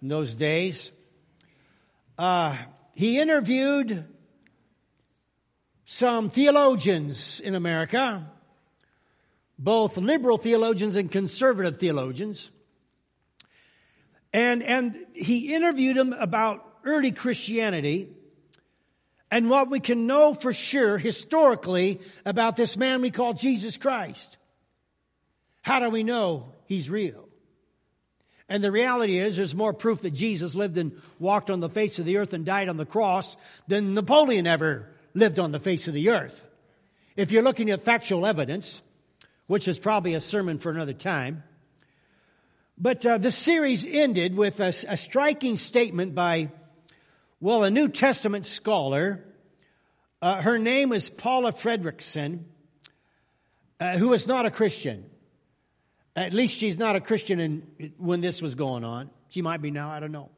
in 0.03 0.09
those 0.09 0.35
days. 0.35 0.91
Uh, 2.19 2.57
he 2.95 3.21
interviewed 3.21 4.05
some 5.85 6.31
theologians 6.31 7.39
in 7.39 7.55
America, 7.55 8.27
both 9.57 9.97
liberal 9.97 10.37
theologians 10.37 10.97
and 10.97 11.13
conservative 11.13 11.79
theologians. 11.79 12.51
And, 14.33 14.65
and 14.65 14.99
he 15.13 15.55
interviewed 15.55 15.97
them 15.97 16.13
about 16.13 16.70
early 16.85 17.13
Christianity 17.13 18.09
and 19.31 19.49
what 19.49 19.71
we 19.71 19.81
can 19.81 20.07
know 20.07 20.35
for 20.35 20.53
sure 20.53 20.99
historically 20.99 22.01
about 22.25 22.57
this 22.57 22.77
man 22.77 23.01
we 23.01 23.11
call 23.11 23.33
Jesus 23.35 23.77
Christ. 23.77 24.37
How 25.63 25.79
do 25.79 25.91
we 25.91 26.03
know 26.03 26.53
he's 26.67 26.91
real? 26.91 27.29
And 28.49 28.65
the 28.65 28.73
reality 28.73 29.19
is, 29.19 29.37
there's 29.37 29.55
more 29.55 29.73
proof 29.73 30.03
that 30.03 30.11
Jesus 30.11 30.57
lived 30.57 30.77
and 30.77 31.01
walked 31.21 31.51
on 31.51 31.61
the 31.61 31.69
face 31.69 32.01
of 32.01 32.05
the 32.05 32.17
earth 32.17 32.33
and 32.33 32.45
died 32.45 32.69
on 32.69 32.77
the 32.77 32.87
cross 32.87 33.37
than 33.69 33.95
Napoleon 33.95 34.49
ever 34.49 34.89
lived 35.15 35.39
on 35.39 35.53
the 35.53 35.61
face 35.61 35.87
of 35.87 35.95
the 35.95 36.11
earth. 36.11 36.45
If 37.15 37.31
you're 37.31 37.45
looking 37.45 37.71
at 37.71 37.85
factual 37.85 38.27
evidence, 38.27 38.83
which 39.47 39.69
is 39.69 39.79
probably 39.79 40.15
a 40.15 40.21
sermon 40.21 40.59
for 40.59 40.71
another 40.73 40.93
time, 40.93 41.45
but 42.77 43.07
uh, 43.07 43.19
the 43.19 43.31
series 43.31 43.87
ended 43.87 44.35
with 44.35 44.59
a, 44.59 44.69
a 44.89 44.97
striking 44.97 45.57
statement 45.57 46.15
by 46.15 46.51
well, 47.41 47.65
a 47.65 47.71
New 47.71 47.89
Testament 47.89 48.45
scholar, 48.45 49.25
uh, 50.21 50.43
her 50.43 50.59
name 50.59 50.93
is 50.93 51.09
Paula 51.09 51.53
Fredriksen, 51.53 52.45
uh, 53.81 53.97
who 53.97 54.13
is 54.13 54.27
not 54.27 54.45
a 54.45 54.51
Christian. 54.51 55.09
At 56.15 56.35
least 56.35 56.59
she's 56.59 56.77
not 56.77 56.97
a 56.97 57.01
Christian 57.01 57.41
in, 57.41 57.93
when 57.97 58.21
this 58.21 58.43
was 58.43 58.55
going 58.55 58.85
on. 58.85 59.09
She 59.31 59.41
might 59.41 59.63
be 59.63 59.71
now, 59.71 59.91
I 59.91 60.01
don't 60.01 60.13
know. 60.13 60.29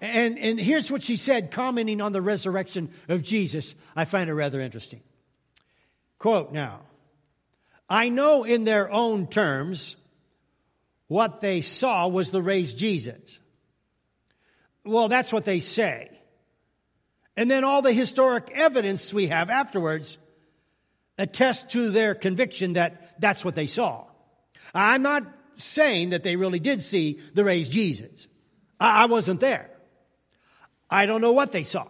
And, 0.00 0.38
and 0.38 0.58
here's 0.58 0.90
what 0.90 1.02
she 1.02 1.16
said, 1.16 1.50
commenting 1.50 2.00
on 2.00 2.12
the 2.12 2.22
resurrection 2.22 2.90
of 3.08 3.22
Jesus. 3.22 3.74
I 3.96 4.04
find 4.04 4.30
it 4.30 4.34
rather 4.34 4.60
interesting. 4.60 5.02
Quote 6.18 6.52
now 6.52 6.80
I 7.88 8.08
know 8.08 8.44
in 8.44 8.64
their 8.64 8.90
own 8.90 9.26
terms 9.26 9.96
what 11.08 11.40
they 11.40 11.60
saw 11.60 12.06
was 12.06 12.30
the 12.30 12.42
raised 12.42 12.78
Jesus. 12.78 13.40
Well, 14.88 15.08
that's 15.08 15.32
what 15.32 15.44
they 15.44 15.60
say. 15.60 16.10
And 17.36 17.50
then 17.50 17.62
all 17.62 17.82
the 17.82 17.92
historic 17.92 18.50
evidence 18.52 19.12
we 19.12 19.28
have 19.28 19.50
afterwards 19.50 20.18
attest 21.18 21.70
to 21.70 21.90
their 21.90 22.14
conviction 22.14 22.72
that 22.72 23.20
that's 23.20 23.44
what 23.44 23.54
they 23.54 23.66
saw. 23.66 24.06
I'm 24.74 25.02
not 25.02 25.24
saying 25.56 26.10
that 26.10 26.22
they 26.22 26.36
really 26.36 26.58
did 26.58 26.82
see 26.82 27.20
the 27.34 27.44
raised 27.44 27.70
Jesus. 27.70 28.26
I 28.80 29.06
wasn't 29.06 29.40
there. 29.40 29.70
I 30.88 31.06
don't 31.06 31.20
know 31.20 31.32
what 31.32 31.52
they 31.52 31.64
saw. 31.64 31.88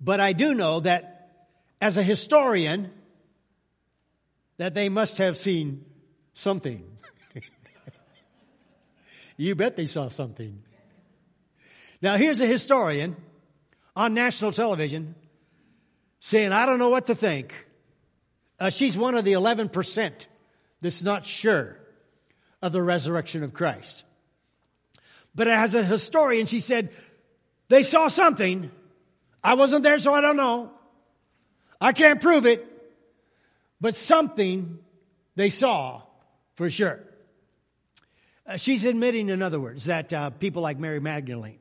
But 0.00 0.18
I 0.18 0.32
do 0.32 0.54
know 0.54 0.80
that 0.80 1.46
as 1.80 1.96
a 1.96 2.02
historian, 2.02 2.90
that 4.56 4.74
they 4.74 4.88
must 4.88 5.18
have 5.18 5.36
seen 5.36 5.84
something. 6.32 6.84
you 9.36 9.54
bet 9.54 9.76
they 9.76 9.86
saw 9.86 10.08
something. 10.08 10.62
Now, 12.04 12.18
here's 12.18 12.42
a 12.42 12.46
historian 12.46 13.16
on 13.96 14.12
national 14.12 14.52
television 14.52 15.14
saying, 16.20 16.52
I 16.52 16.66
don't 16.66 16.78
know 16.78 16.90
what 16.90 17.06
to 17.06 17.14
think. 17.14 17.54
Uh, 18.60 18.68
she's 18.68 18.94
one 18.94 19.14
of 19.14 19.24
the 19.24 19.32
11% 19.32 20.26
that's 20.82 21.02
not 21.02 21.24
sure 21.24 21.78
of 22.60 22.72
the 22.72 22.82
resurrection 22.82 23.42
of 23.42 23.54
Christ. 23.54 24.04
But 25.34 25.48
as 25.48 25.74
a 25.74 25.82
historian, 25.82 26.44
she 26.44 26.60
said, 26.60 26.90
they 27.70 27.82
saw 27.82 28.08
something. 28.08 28.70
I 29.42 29.54
wasn't 29.54 29.82
there, 29.82 29.98
so 29.98 30.12
I 30.12 30.20
don't 30.20 30.36
know. 30.36 30.72
I 31.80 31.92
can't 31.92 32.20
prove 32.20 32.44
it, 32.44 32.66
but 33.80 33.96
something 33.96 34.78
they 35.36 35.48
saw 35.48 36.02
for 36.56 36.68
sure. 36.68 37.00
Uh, 38.46 38.58
she's 38.58 38.84
admitting, 38.84 39.30
in 39.30 39.40
other 39.40 39.58
words, 39.58 39.86
that 39.86 40.12
uh, 40.12 40.28
people 40.28 40.60
like 40.60 40.78
Mary 40.78 41.00
Magdalene, 41.00 41.60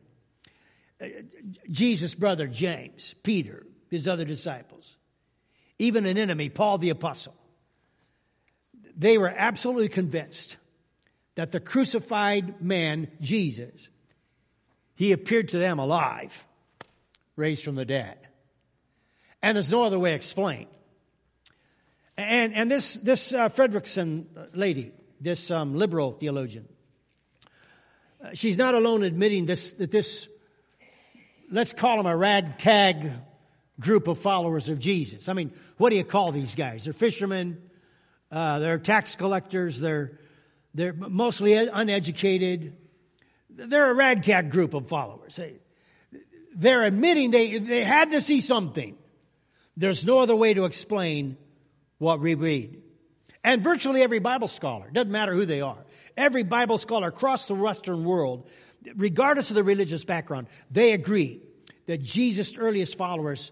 Jesus' 1.70 2.16
brother 2.16 2.48
James, 2.48 3.16
Peter, 3.24 3.66
his 3.90 4.08
other 4.08 4.26
disciples, 4.26 4.98
even 5.80 6.06
an 6.06 6.18
enemy, 6.18 6.50
Paul 6.50 6.78
the 6.78 6.90
Apostle, 6.90 7.36
they 8.96 9.18
were 9.18 9.34
absolutely 9.36 9.90
convinced 9.90 10.58
that 11.36 11.52
the 11.52 11.60
crucified 11.60 12.62
man, 12.62 13.08
Jesus, 13.20 13.90
he 14.96 15.12
appeared 15.12 15.50
to 15.50 15.58
them 15.58 15.80
alive, 15.80 16.46
raised 17.36 17.64
from 17.64 17.76
the 17.76 17.86
dead. 17.86 18.18
And 19.42 19.56
there's 19.58 19.72
no 19.72 19.84
other 19.84 20.00
way 20.00 20.14
explained. 20.14 20.68
And, 22.16 22.54
and 22.54 22.70
this, 22.70 22.94
this 22.96 23.34
uh, 23.34 23.50
Fredriksen 23.50 24.26
lady, 24.54 24.92
this 25.20 25.50
um, 25.50 25.76
liberal 25.76 26.12
theologian, 26.12 26.68
uh, 28.24 28.30
she's 28.34 28.58
not 28.58 28.76
alone 28.76 29.04
admitting 29.04 29.48
this, 29.48 29.72
that 29.74 29.92
this, 29.92 30.30
let's 31.54 31.72
call 31.72 31.98
them 31.98 32.08
a 32.08 32.18
ragtag 32.18 33.12
group 33.80 34.08
of 34.08 34.18
followers 34.18 34.70
of 34.70 34.80
Jesus. 34.80 35.30
I 35.30 35.34
mean, 35.34 35.52
what 35.78 35.92
do 35.92 35.96
you 35.96 36.04
call 36.04 36.32
these 36.32 36.56
guys? 36.56 36.86
They're 36.86 36.94
fishermen, 36.94 37.62
uh, 38.32 38.58
they're 38.60 38.80
tax 38.80 39.16
collectors, 39.16 39.80
they're, 39.80 40.20
they're 40.74 40.94
mostly 40.94 41.54
uneducated. 41.54 42.76
They're 43.52 43.92
a 43.92 43.94
ragtag 43.94 44.50
group 44.50 44.74
of 44.74 44.88
followers. 44.88 45.36
They, 45.36 45.60
they're 46.56 46.86
admitting 46.86 47.30
they, 47.30 47.60
they 47.60 47.84
had 47.84 48.10
to 48.12 48.22
see 48.22 48.40
something. 48.40 48.98
There's 49.78 50.04
no 50.04 50.20
other 50.20 50.36
way 50.36 50.56
to 50.56 50.66
explain 50.66 51.38
what 52.00 52.20
we 52.20 52.34
read. 52.34 52.82
And 53.44 53.62
virtually 53.62 54.02
every 54.02 54.20
Bible 54.20 54.48
scholar, 54.48 54.90
doesn't 54.92 55.12
matter 55.12 55.34
who 55.34 55.46
they 55.46 55.62
are, 55.62 55.78
every 56.18 56.44
Bible 56.44 56.80
scholar 56.80 57.10
across 57.10 57.46
the 57.46 57.54
Western 57.54 58.06
world, 58.06 58.48
regardless 58.96 59.50
of 59.50 59.56
the 59.56 59.64
religious 59.64 60.04
background, 60.04 60.48
they 60.72 60.94
agree 60.94 61.42
that 61.86 62.02
Jesus' 62.02 62.58
earliest 62.58 62.98
followers, 62.98 63.52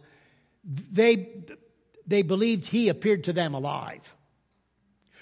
they, 0.63 1.44
they 2.08 2.22
believed 2.22 2.67
he 2.67 2.89
appeared 2.89 3.26
to 3.26 3.34
them 3.34 3.54
alive. 3.54 4.15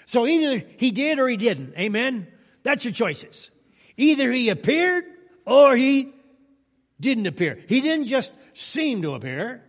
So 0.06 0.26
either 0.26 0.64
he 0.76 0.90
did 0.90 1.18
or 1.18 1.28
he 1.28 1.36
didn't. 1.36 1.74
Amen? 1.78 2.26
That's 2.62 2.84
your 2.84 2.92
choices. 2.92 3.50
Either 3.96 4.32
he 4.32 4.48
appeared 4.48 5.04
or 5.46 5.76
he 5.76 6.12
didn't 6.98 7.26
appear. 7.26 7.58
He 7.68 7.80
didn't 7.80 8.06
just 8.06 8.32
seem 8.54 9.02
to 9.02 9.14
appear, 9.14 9.62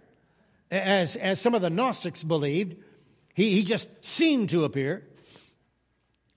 as, 0.69 1.15
as 1.15 1.39
some 1.39 1.53
of 1.53 1.61
the 1.61 1.69
Gnostics 1.69 2.23
believed. 2.23 2.75
He, 3.33 3.55
he 3.55 3.63
just 3.63 3.87
seemed 4.01 4.49
to 4.49 4.63
appear. 4.65 5.07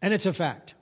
And 0.02 0.12
it's 0.12 0.26
a 0.26 0.32
fact 0.32 0.74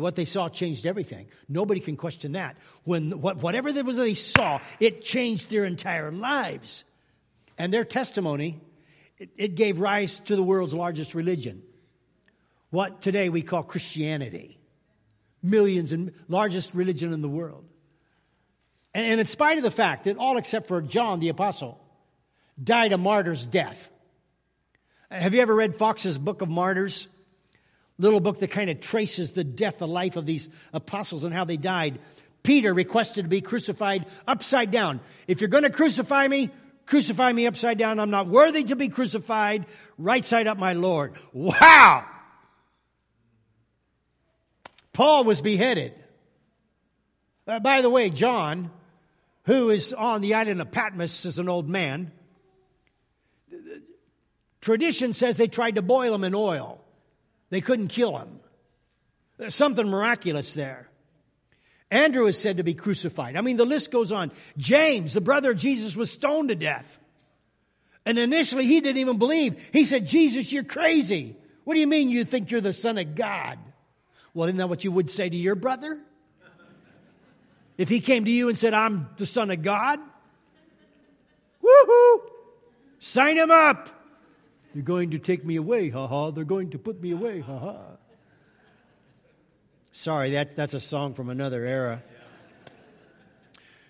what 0.00 0.16
they 0.16 0.24
saw 0.24 0.48
changed 0.48 0.86
everything. 0.86 1.26
Nobody 1.48 1.80
can 1.80 1.96
question 1.96 2.32
that. 2.32 2.56
When 2.84 3.20
what, 3.20 3.36
whatever 3.38 3.72
there 3.72 3.84
was 3.84 3.96
they 3.96 4.14
saw, 4.14 4.60
it 4.80 5.04
changed 5.04 5.50
their 5.50 5.64
entire 5.64 6.10
lives. 6.10 6.84
And 7.58 7.72
their 7.72 7.84
testimony, 7.84 8.60
it, 9.18 9.30
it 9.36 9.54
gave 9.54 9.78
rise 9.78 10.18
to 10.20 10.36
the 10.36 10.42
world's 10.42 10.72
largest 10.72 11.14
religion. 11.14 11.62
What 12.70 13.02
today 13.02 13.28
we 13.28 13.42
call 13.42 13.62
Christianity. 13.62 14.58
Millions 15.42 15.92
and 15.92 16.12
largest 16.28 16.72
religion 16.72 17.12
in 17.12 17.20
the 17.20 17.28
world. 17.28 17.64
And 18.94 19.20
in 19.20 19.26
spite 19.26 19.58
of 19.58 19.62
the 19.62 19.70
fact 19.70 20.04
that 20.04 20.16
all 20.16 20.38
except 20.38 20.68
for 20.68 20.80
John 20.80 21.20
the 21.20 21.28
Apostle 21.28 21.78
died 22.62 22.92
a 22.92 22.98
martyr's 22.98 23.44
death. 23.44 23.90
Have 25.10 25.34
you 25.34 25.42
ever 25.42 25.54
read 25.54 25.76
Fox's 25.76 26.16
Book 26.16 26.40
of 26.40 26.48
Martyrs? 26.48 27.08
Little 28.02 28.18
book 28.18 28.40
that 28.40 28.50
kind 28.50 28.68
of 28.68 28.80
traces 28.80 29.32
the 29.32 29.44
death, 29.44 29.78
the 29.78 29.86
life 29.86 30.16
of 30.16 30.26
these 30.26 30.48
apostles 30.72 31.22
and 31.22 31.32
how 31.32 31.44
they 31.44 31.56
died. 31.56 32.00
Peter 32.42 32.74
requested 32.74 33.26
to 33.26 33.28
be 33.28 33.40
crucified 33.40 34.06
upside 34.26 34.72
down. 34.72 34.98
If 35.28 35.40
you're 35.40 35.46
going 35.46 35.62
to 35.62 35.70
crucify 35.70 36.26
me, 36.26 36.50
crucify 36.84 37.32
me 37.32 37.46
upside 37.46 37.78
down. 37.78 38.00
I'm 38.00 38.10
not 38.10 38.26
worthy 38.26 38.64
to 38.64 38.74
be 38.74 38.88
crucified. 38.88 39.66
Right 39.98 40.24
side 40.24 40.48
up, 40.48 40.58
my 40.58 40.72
Lord. 40.72 41.14
Wow! 41.32 42.04
Paul 44.92 45.22
was 45.22 45.40
beheaded. 45.40 45.94
Uh, 47.46 47.60
by 47.60 47.82
the 47.82 47.90
way, 47.90 48.10
John, 48.10 48.72
who 49.44 49.70
is 49.70 49.92
on 49.92 50.22
the 50.22 50.34
island 50.34 50.60
of 50.60 50.72
Patmos 50.72 51.24
as 51.24 51.38
an 51.38 51.48
old 51.48 51.68
man, 51.68 52.10
tradition 54.60 55.12
says 55.12 55.36
they 55.36 55.46
tried 55.46 55.76
to 55.76 55.82
boil 55.82 56.12
him 56.12 56.24
in 56.24 56.34
oil. 56.34 56.81
They 57.52 57.60
couldn't 57.60 57.88
kill 57.88 58.16
him. 58.16 58.40
There's 59.36 59.54
something 59.54 59.86
miraculous 59.86 60.54
there. 60.54 60.88
Andrew 61.90 62.24
is 62.24 62.38
said 62.38 62.56
to 62.56 62.62
be 62.62 62.72
crucified. 62.72 63.36
I 63.36 63.42
mean, 63.42 63.58
the 63.58 63.66
list 63.66 63.90
goes 63.90 64.10
on. 64.10 64.32
James, 64.56 65.12
the 65.12 65.20
brother 65.20 65.50
of 65.50 65.58
Jesus, 65.58 65.94
was 65.94 66.10
stoned 66.10 66.48
to 66.48 66.54
death. 66.54 66.98
And 68.06 68.16
initially, 68.16 68.64
he 68.64 68.80
didn't 68.80 68.96
even 68.96 69.18
believe. 69.18 69.62
He 69.70 69.84
said, 69.84 70.06
Jesus, 70.06 70.50
you're 70.50 70.64
crazy. 70.64 71.36
What 71.64 71.74
do 71.74 71.80
you 71.80 71.86
mean 71.86 72.08
you 72.08 72.24
think 72.24 72.50
you're 72.50 72.62
the 72.62 72.72
Son 72.72 72.96
of 72.96 73.14
God? 73.14 73.58
Well, 74.32 74.48
isn't 74.48 74.56
that 74.56 74.70
what 74.70 74.82
you 74.82 74.90
would 74.90 75.10
say 75.10 75.28
to 75.28 75.36
your 75.36 75.54
brother? 75.54 76.00
If 77.76 77.90
he 77.90 78.00
came 78.00 78.24
to 78.24 78.30
you 78.30 78.48
and 78.48 78.56
said, 78.56 78.72
I'm 78.72 79.10
the 79.18 79.26
Son 79.26 79.50
of 79.50 79.60
God? 79.60 80.00
Woohoo! 81.62 82.20
Sign 82.98 83.36
him 83.36 83.50
up! 83.50 84.01
They're 84.74 84.82
going 84.82 85.10
to 85.10 85.18
take 85.18 85.44
me 85.44 85.56
away, 85.56 85.90
ha 85.90 86.06
ha. 86.06 86.30
They're 86.30 86.44
going 86.44 86.70
to 86.70 86.78
put 86.78 87.00
me 87.00 87.10
away, 87.10 87.40
ha 87.40 87.58
ha. 87.58 87.76
Sorry, 89.92 90.30
that, 90.30 90.56
that's 90.56 90.72
a 90.72 90.80
song 90.80 91.14
from 91.14 91.28
another 91.28 91.64
era. 91.66 92.02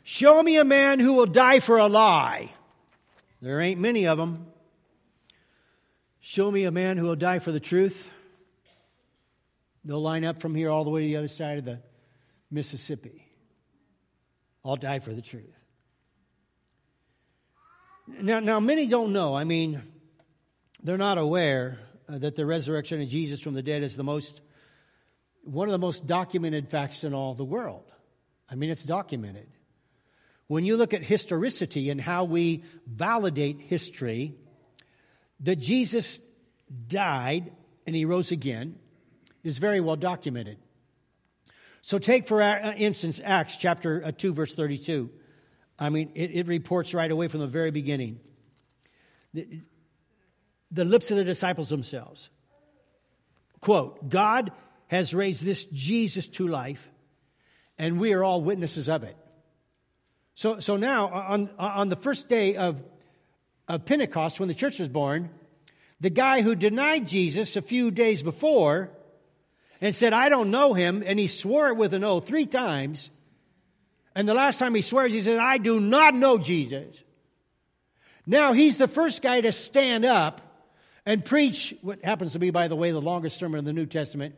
Show 0.03 0.42
me 0.42 0.57
a 0.57 0.64
man 0.64 0.99
who 0.99 1.12
will 1.12 1.27
die 1.27 1.61
for 1.61 1.79
a 1.79 1.87
lie. 1.87 2.51
There 3.40 3.61
ain't 3.61 3.81
many 3.81 4.07
of 4.07 4.18
them. 4.18 4.47
Show 6.21 6.51
me 6.51 6.64
a 6.64 6.73
man 6.73 6.97
who 6.97 7.07
will 7.07 7.16
die 7.16 7.38
for 7.38 7.53
the 7.53 7.61
truth. 7.61 8.11
They'll 9.85 10.03
line 10.03 10.25
up 10.25 10.40
from 10.40 10.55
here 10.55 10.71
all 10.71 10.85
the 10.85 10.90
way 10.90 11.03
to 11.03 11.07
the 11.07 11.16
other 11.16 11.29
side 11.29 11.59
of 11.59 11.64
the 11.64 11.81
Mississippi. 12.51 13.27
I'll 14.64 14.77
die 14.77 15.01
for 15.01 15.12
the 15.12 15.23
truth. 15.23 15.53
Now, 18.07 18.40
now 18.40 18.61
many 18.61 18.87
don't 18.87 19.12
know. 19.12 19.35
I 19.35 19.45
mean, 19.45 19.83
they're 20.83 20.99
not 20.99 21.18
aware 21.18 21.79
uh, 22.09 22.18
that 22.18 22.37
the 22.37 22.45
resurrection 22.45 23.01
of 23.01 23.09
Jesus 23.09 23.40
from 23.40 23.55
the 23.55 23.62
dead 23.62 23.83
is 23.83 23.97
the 23.97 24.05
most, 24.05 24.40
one 25.45 25.68
of 25.68 25.73
the 25.73 25.79
most 25.79 26.07
documented 26.07 26.68
facts 26.68 27.05
in 27.05 27.14
all 27.14 27.35
the 27.35 27.45
world. 27.45 27.85
I 28.51 28.55
mean, 28.55 28.71
it's 28.71 28.83
documented. 28.83 29.49
When 30.49 30.64
you 30.64 30.77
look 30.77 30.92
at 30.92 31.03
historicity 31.03 31.88
and 31.90 32.01
how 32.01 32.25
we 32.25 32.64
validate 32.87 33.61
history, 33.61 34.35
that 35.40 35.57
Jesus 35.57 36.21
died 36.88 37.53
and 37.87 37.97
he 37.97 38.05
rose 38.05 38.33
again 38.33 38.77
is 39.42 39.59
very 39.59 39.81
well 39.81 39.97
documented. 39.97 40.59
So 41.81 41.99
take, 41.99 42.29
for 42.29 42.42
uh, 42.42 42.75
instance, 42.75 43.21
Acts 43.25 43.57
chapter 43.57 44.05
uh, 44.05 44.12
2, 44.12 44.35
verse 44.35 44.55
32. 44.55 45.11
I 45.79 45.88
mean, 45.88 46.12
it, 46.14 46.31
it 46.33 46.47
reports 46.47 46.95
right 46.95 47.11
away 47.11 47.29
from 47.29 47.40
the 47.40 47.49
very 47.49 47.71
beginning. 47.71 48.21
The 50.72 50.85
lips 50.85 51.11
of 51.11 51.18
the 51.18 51.24
disciples 51.24 51.68
themselves. 51.68 52.30
Quote, 53.61 54.08
God 54.08 54.50
has 54.88 55.14
raised 55.14 55.44
this 55.44 55.64
Jesus 55.66 56.26
to 56.28 56.48
life, 56.48 56.90
and 57.78 58.00
we 58.00 58.12
are 58.14 58.24
all 58.24 58.40
witnesses 58.40 58.88
of 58.88 59.04
it. 59.04 59.16
So, 60.35 60.61
so 60.61 60.76
now, 60.76 61.08
on, 61.08 61.50
on 61.58 61.88
the 61.90 61.96
first 61.96 62.28
day 62.28 62.56
of, 62.56 62.82
of 63.68 63.85
Pentecost, 63.85 64.40
when 64.40 64.48
the 64.48 64.54
church 64.54 64.78
was 64.78 64.88
born, 64.88 65.30
the 66.00 66.11
guy 66.11 66.42
who 66.42 66.54
denied 66.54 67.06
Jesus 67.06 67.56
a 67.56 67.62
few 67.62 67.90
days 67.90 68.22
before 68.22 68.90
and 69.80 69.94
said, 69.94 70.12
I 70.12 70.28
don't 70.28 70.50
know 70.50 70.74
him, 70.74 71.02
and 71.06 71.18
he 71.18 71.26
swore 71.26 71.68
it 71.68 71.76
with 71.76 71.94
an 71.94 72.02
oath 72.02 72.26
three 72.26 72.46
times. 72.46 73.11
And 74.14 74.28
the 74.28 74.35
last 74.35 74.58
time 74.58 74.74
he 74.74 74.80
swears, 74.80 75.12
he 75.12 75.20
says, 75.20 75.38
I 75.38 75.58
do 75.58 75.80
not 75.80 76.14
know 76.14 76.38
Jesus. 76.38 76.96
Now 78.26 78.52
he's 78.52 78.78
the 78.78 78.88
first 78.88 79.22
guy 79.22 79.40
to 79.40 79.52
stand 79.52 80.04
up 80.04 80.40
and 81.04 81.24
preach 81.24 81.74
what 81.82 82.04
happens 82.04 82.32
to 82.32 82.38
be, 82.38 82.50
by 82.50 82.68
the 82.68 82.76
way, 82.76 82.90
the 82.90 83.00
longest 83.00 83.38
sermon 83.38 83.58
in 83.58 83.64
the 83.64 83.72
New 83.72 83.86
Testament. 83.86 84.36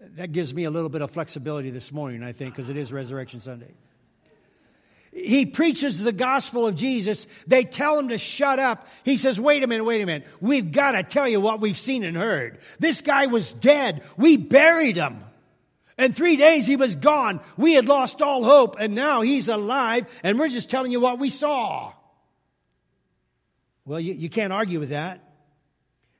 That 0.00 0.32
gives 0.32 0.52
me 0.52 0.64
a 0.64 0.70
little 0.70 0.90
bit 0.90 1.02
of 1.02 1.10
flexibility 1.10 1.70
this 1.70 1.90
morning, 1.90 2.22
I 2.22 2.32
think, 2.32 2.54
because 2.54 2.68
it 2.68 2.76
is 2.76 2.92
Resurrection 2.92 3.40
Sunday. 3.40 3.72
He 5.14 5.46
preaches 5.46 5.98
the 5.98 6.12
gospel 6.12 6.66
of 6.66 6.74
Jesus. 6.74 7.28
They 7.46 7.62
tell 7.62 7.98
him 7.98 8.08
to 8.08 8.18
shut 8.18 8.58
up. 8.58 8.88
He 9.04 9.16
says, 9.16 9.40
wait 9.40 9.62
a 9.62 9.68
minute, 9.68 9.84
wait 9.84 10.02
a 10.02 10.06
minute. 10.06 10.26
We've 10.40 10.72
got 10.72 10.92
to 10.92 11.04
tell 11.04 11.28
you 11.28 11.40
what 11.40 11.60
we've 11.60 11.78
seen 11.78 12.02
and 12.02 12.16
heard. 12.16 12.58
This 12.80 13.00
guy 13.00 13.26
was 13.26 13.52
dead. 13.52 14.02
We 14.16 14.36
buried 14.36 14.96
him. 14.96 15.22
And 15.96 16.16
three 16.16 16.36
days 16.36 16.66
he 16.66 16.74
was 16.74 16.96
gone. 16.96 17.40
We 17.56 17.74
had 17.74 17.86
lost 17.86 18.20
all 18.22 18.42
hope 18.42 18.76
and 18.80 18.96
now 18.96 19.20
he's 19.20 19.48
alive 19.48 20.06
and 20.24 20.36
we're 20.36 20.48
just 20.48 20.68
telling 20.68 20.90
you 20.90 21.00
what 21.00 21.20
we 21.20 21.28
saw. 21.28 21.92
Well, 23.84 24.00
you, 24.00 24.14
you 24.14 24.28
can't 24.28 24.52
argue 24.52 24.80
with 24.80 24.88
that. 24.88 25.20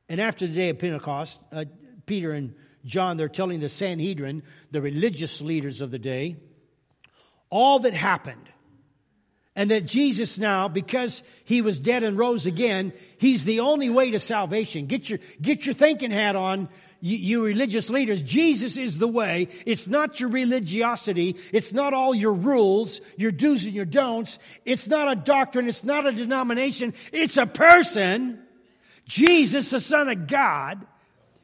And 0.08 0.20
after 0.20 0.46
the 0.46 0.54
day 0.54 0.68
of 0.68 0.78
Pentecost, 0.78 1.40
uh, 1.52 1.64
Peter 2.06 2.32
and 2.32 2.54
John, 2.84 3.16
they're 3.16 3.28
telling 3.28 3.60
the 3.60 3.68
Sanhedrin, 3.68 4.42
the 4.70 4.82
religious 4.82 5.40
leaders 5.40 5.80
of 5.80 5.90
the 5.90 5.98
day, 5.98 6.36
all 7.50 7.80
that 7.80 7.94
happened. 7.94 8.48
And 9.56 9.70
that 9.70 9.86
Jesus 9.86 10.36
now, 10.36 10.66
because 10.66 11.22
he 11.44 11.62
was 11.62 11.78
dead 11.78 12.02
and 12.02 12.18
rose 12.18 12.44
again, 12.44 12.92
he's 13.18 13.44
the 13.44 13.60
only 13.60 13.88
way 13.88 14.10
to 14.10 14.18
salvation. 14.18 14.86
Get 14.86 15.08
your, 15.08 15.20
get 15.40 15.64
your 15.64 15.74
thinking 15.74 16.10
hat 16.10 16.34
on, 16.34 16.68
you, 17.00 17.16
you 17.16 17.44
religious 17.44 17.88
leaders. 17.88 18.20
Jesus 18.20 18.76
is 18.76 18.98
the 18.98 19.06
way. 19.06 19.48
It's 19.64 19.86
not 19.86 20.18
your 20.18 20.30
religiosity. 20.30 21.36
It's 21.52 21.72
not 21.72 21.94
all 21.94 22.14
your 22.14 22.32
rules, 22.32 23.00
your 23.16 23.30
do's 23.30 23.64
and 23.64 23.74
your 23.74 23.84
don'ts. 23.84 24.40
It's 24.64 24.88
not 24.88 25.12
a 25.12 25.14
doctrine. 25.14 25.68
It's 25.68 25.84
not 25.84 26.04
a 26.04 26.12
denomination. 26.12 26.92
It's 27.12 27.36
a 27.36 27.46
person. 27.46 28.43
Jesus, 29.06 29.70
the 29.70 29.80
Son 29.80 30.08
of 30.08 30.26
God. 30.26 30.86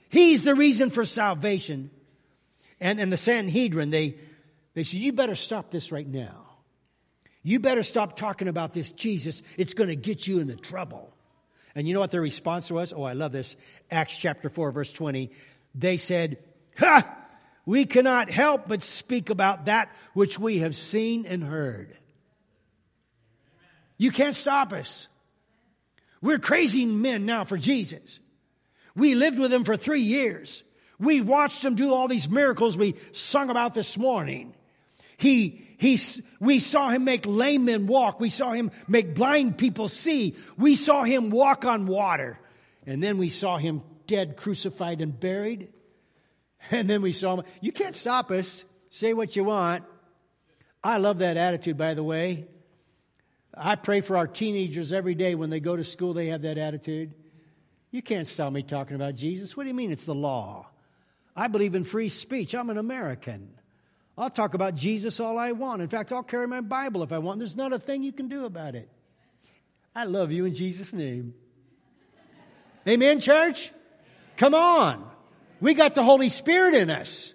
He's 0.08 0.42
the 0.42 0.54
reason 0.54 0.90
for 0.90 1.04
salvation. 1.04 1.90
And, 2.80 3.00
and 3.00 3.12
the 3.12 3.16
Sanhedrin, 3.16 3.90
they, 3.90 4.16
they 4.74 4.82
said, 4.82 5.00
you 5.00 5.12
better 5.12 5.36
stop 5.36 5.70
this 5.70 5.92
right 5.92 6.08
now. 6.08 6.46
You 7.42 7.60
better 7.60 7.82
stop 7.82 8.16
talking 8.16 8.48
about 8.48 8.74
this 8.74 8.90
Jesus. 8.90 9.42
It's 9.56 9.74
going 9.74 9.88
to 9.88 9.96
get 9.96 10.26
you 10.26 10.40
into 10.40 10.56
trouble. 10.56 11.12
And 11.74 11.86
you 11.86 11.94
know 11.94 12.00
what 12.00 12.10
their 12.10 12.20
response 12.20 12.70
was? 12.70 12.92
Oh, 12.92 13.02
I 13.02 13.12
love 13.12 13.32
this. 13.32 13.56
Acts 13.90 14.16
chapter 14.16 14.48
4, 14.48 14.72
verse 14.72 14.92
20. 14.92 15.30
They 15.74 15.96
said, 15.96 16.38
Ha! 16.78 17.16
We 17.66 17.84
cannot 17.86 18.30
help 18.30 18.66
but 18.66 18.82
speak 18.82 19.30
about 19.30 19.66
that 19.66 19.94
which 20.14 20.38
we 20.38 20.58
have 20.58 20.74
seen 20.74 21.26
and 21.26 21.44
heard. 21.44 21.96
You 23.96 24.10
can't 24.10 24.34
stop 24.34 24.72
us. 24.72 25.08
We're 26.22 26.38
crazy 26.38 26.84
men 26.84 27.26
now 27.26 27.44
for 27.44 27.56
Jesus. 27.56 28.20
We 28.94 29.14
lived 29.14 29.38
with 29.38 29.52
him 29.52 29.64
for 29.64 29.76
three 29.76 30.02
years. 30.02 30.62
We 30.98 31.20
watched 31.20 31.64
him 31.64 31.74
do 31.74 31.94
all 31.94 32.08
these 32.08 32.28
miracles 32.28 32.76
we 32.76 32.96
sung 33.12 33.48
about 33.48 33.72
this 33.72 33.96
morning. 33.96 34.54
He, 35.16 35.66
he, 35.78 35.98
we 36.40 36.58
saw 36.58 36.90
him 36.90 37.04
make 37.04 37.24
lame 37.26 37.64
men 37.64 37.86
walk. 37.86 38.20
We 38.20 38.28
saw 38.28 38.52
him 38.52 38.70
make 38.86 39.14
blind 39.14 39.56
people 39.56 39.88
see. 39.88 40.36
We 40.58 40.74
saw 40.74 41.04
him 41.04 41.30
walk 41.30 41.64
on 41.64 41.86
water. 41.86 42.38
And 42.86 43.02
then 43.02 43.18
we 43.18 43.28
saw 43.30 43.56
him 43.56 43.82
dead, 44.06 44.36
crucified, 44.36 45.00
and 45.00 45.18
buried. 45.18 45.68
And 46.70 46.90
then 46.90 47.00
we 47.00 47.12
saw 47.12 47.36
him. 47.36 47.44
You 47.62 47.72
can't 47.72 47.94
stop 47.94 48.30
us. 48.30 48.66
Say 48.90 49.14
what 49.14 49.34
you 49.34 49.44
want. 49.44 49.82
I 50.84 50.98
love 50.98 51.20
that 51.20 51.38
attitude, 51.38 51.78
by 51.78 51.94
the 51.94 52.02
way. 52.02 52.48
I 53.54 53.76
pray 53.76 54.00
for 54.00 54.16
our 54.16 54.26
teenagers 54.26 54.92
every 54.92 55.14
day 55.14 55.34
when 55.34 55.50
they 55.50 55.60
go 55.60 55.76
to 55.76 55.84
school, 55.84 56.14
they 56.14 56.28
have 56.28 56.42
that 56.42 56.58
attitude. 56.58 57.12
You 57.90 58.02
can't 58.02 58.26
stop 58.26 58.52
me 58.52 58.62
talking 58.62 58.94
about 58.94 59.16
Jesus. 59.16 59.56
What 59.56 59.64
do 59.64 59.68
you 59.68 59.74
mean 59.74 59.90
it's 59.90 60.04
the 60.04 60.14
law? 60.14 60.66
I 61.34 61.48
believe 61.48 61.74
in 61.74 61.84
free 61.84 62.08
speech. 62.08 62.54
I'm 62.54 62.70
an 62.70 62.78
American. 62.78 63.50
I'll 64.16 64.30
talk 64.30 64.54
about 64.54 64.74
Jesus 64.74 65.18
all 65.18 65.38
I 65.38 65.52
want. 65.52 65.82
In 65.82 65.88
fact, 65.88 66.12
I'll 66.12 66.22
carry 66.22 66.46
my 66.46 66.60
Bible 66.60 67.02
if 67.02 67.12
I 67.12 67.18
want. 67.18 67.38
There's 67.38 67.56
not 67.56 67.72
a 67.72 67.78
thing 67.78 68.02
you 68.02 68.12
can 68.12 68.28
do 68.28 68.44
about 68.44 68.74
it. 68.74 68.88
I 69.94 70.04
love 70.04 70.30
you 70.30 70.44
in 70.44 70.54
Jesus' 70.54 70.92
name. 70.92 71.34
Amen, 72.86 73.20
church? 73.20 73.72
Come 74.36 74.54
on. 74.54 75.08
We 75.60 75.74
got 75.74 75.94
the 75.94 76.04
Holy 76.04 76.28
Spirit 76.28 76.74
in 76.74 76.90
us. 76.90 77.34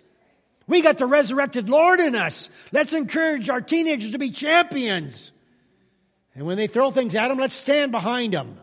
We 0.67 0.81
got 0.81 0.97
the 0.97 1.05
resurrected 1.05 1.69
Lord 1.69 1.99
in 1.99 2.15
us. 2.15 2.49
Let's 2.71 2.93
encourage 2.93 3.49
our 3.49 3.61
teenagers 3.61 4.11
to 4.11 4.17
be 4.17 4.31
champions. 4.31 5.31
And 6.35 6.45
when 6.45 6.57
they 6.57 6.67
throw 6.67 6.91
things 6.91 7.15
at 7.15 7.29
them, 7.29 7.39
let's 7.39 7.53
stand 7.53 7.91
behind 7.91 8.33
them. 8.33 8.59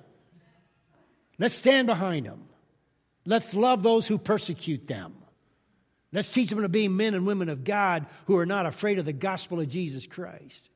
Let's 1.39 1.55
stand 1.55 1.87
behind 1.87 2.27
them. 2.27 2.45
Let's 3.25 3.55
love 3.55 3.83
those 3.83 4.07
who 4.07 4.19
persecute 4.19 4.87
them. 4.87 5.15
Let's 6.13 6.31
teach 6.31 6.51
them 6.51 6.61
to 6.61 6.69
be 6.69 6.89
men 6.89 7.15
and 7.15 7.27
women 7.27 7.49
of 7.49 7.65
God 7.65 8.07
who 8.27 8.37
are 8.37 8.47
not 8.47 8.67
afraid 8.67 8.99
of 8.99 9.07
the 9.07 9.15
gospel 9.15 9.59
of 9.61 9.69
Jesus 9.69 10.07
Christ. 10.07 10.69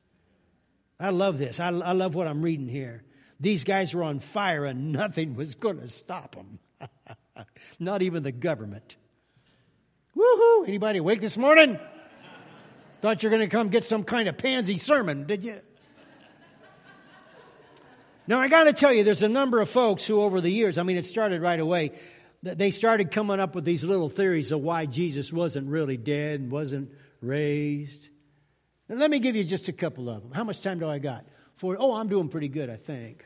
I 0.99 1.11
love 1.11 1.37
this. 1.37 1.59
I, 1.59 1.67
I 1.67 1.91
love 1.91 2.15
what 2.15 2.27
I'm 2.27 2.41
reading 2.41 2.67
here. 2.67 3.03
These 3.39 3.63
guys 3.63 3.93
were 3.93 4.03
on 4.03 4.17
fire 4.17 4.65
and 4.65 4.91
nothing 4.91 5.35
was 5.35 5.53
going 5.53 5.79
to 5.79 5.87
stop 5.87 6.33
them. 6.33 6.57
not 7.79 8.01
even 8.01 8.23
the 8.23 8.31
government. 8.31 8.97
Woohoo! 10.17 10.67
Anybody 10.67 10.97
awake 10.97 11.21
this 11.21 11.37
morning? 11.37 11.79
Thought 13.01 13.21
you're 13.21 13.29
going 13.29 13.47
to 13.47 13.55
come 13.55 13.69
get 13.69 13.83
some 13.83 14.03
kind 14.03 14.27
of 14.27 14.39
pansy 14.39 14.77
sermon, 14.77 15.27
did 15.27 15.43
you? 15.43 15.59
Now, 18.27 18.39
I 18.39 18.49
got 18.49 18.65
to 18.65 18.73
tell 18.73 18.91
you, 18.91 19.05
there's 19.05 19.23
a 19.23 19.29
number 19.29 19.61
of 19.61 19.69
folks 19.69 20.05
who, 20.05 20.21
over 20.21 20.41
the 20.41 20.51
years, 20.51 20.77
I 20.77 20.83
mean, 20.83 20.97
it 20.97 21.05
started 21.05 21.41
right 21.41 21.59
away, 21.59 21.93
they 22.43 22.71
started 22.71 23.11
coming 23.11 23.39
up 23.39 23.55
with 23.55 23.63
these 23.63 23.83
little 23.83 24.09
theories 24.09 24.51
of 24.51 24.59
why 24.59 24.85
Jesus 24.85 25.31
wasn't 25.31 25.67
really 25.67 25.97
dead 25.97 26.41
and 26.41 26.51
wasn't 26.51 26.91
raised. 27.21 28.09
And 28.89 28.99
let 28.99 29.09
me 29.09 29.19
give 29.19 29.35
you 29.35 29.43
just 29.43 29.69
a 29.69 29.73
couple 29.73 30.09
of 30.09 30.23
them. 30.23 30.31
How 30.33 30.43
much 30.43 30.61
time 30.61 30.79
do 30.79 30.89
I 30.89 30.99
got? 30.99 31.25
For 31.55 31.77
oh, 31.79 31.95
I'm 31.95 32.09
doing 32.09 32.29
pretty 32.29 32.49
good, 32.49 32.69
I 32.69 32.75
think. 32.75 33.25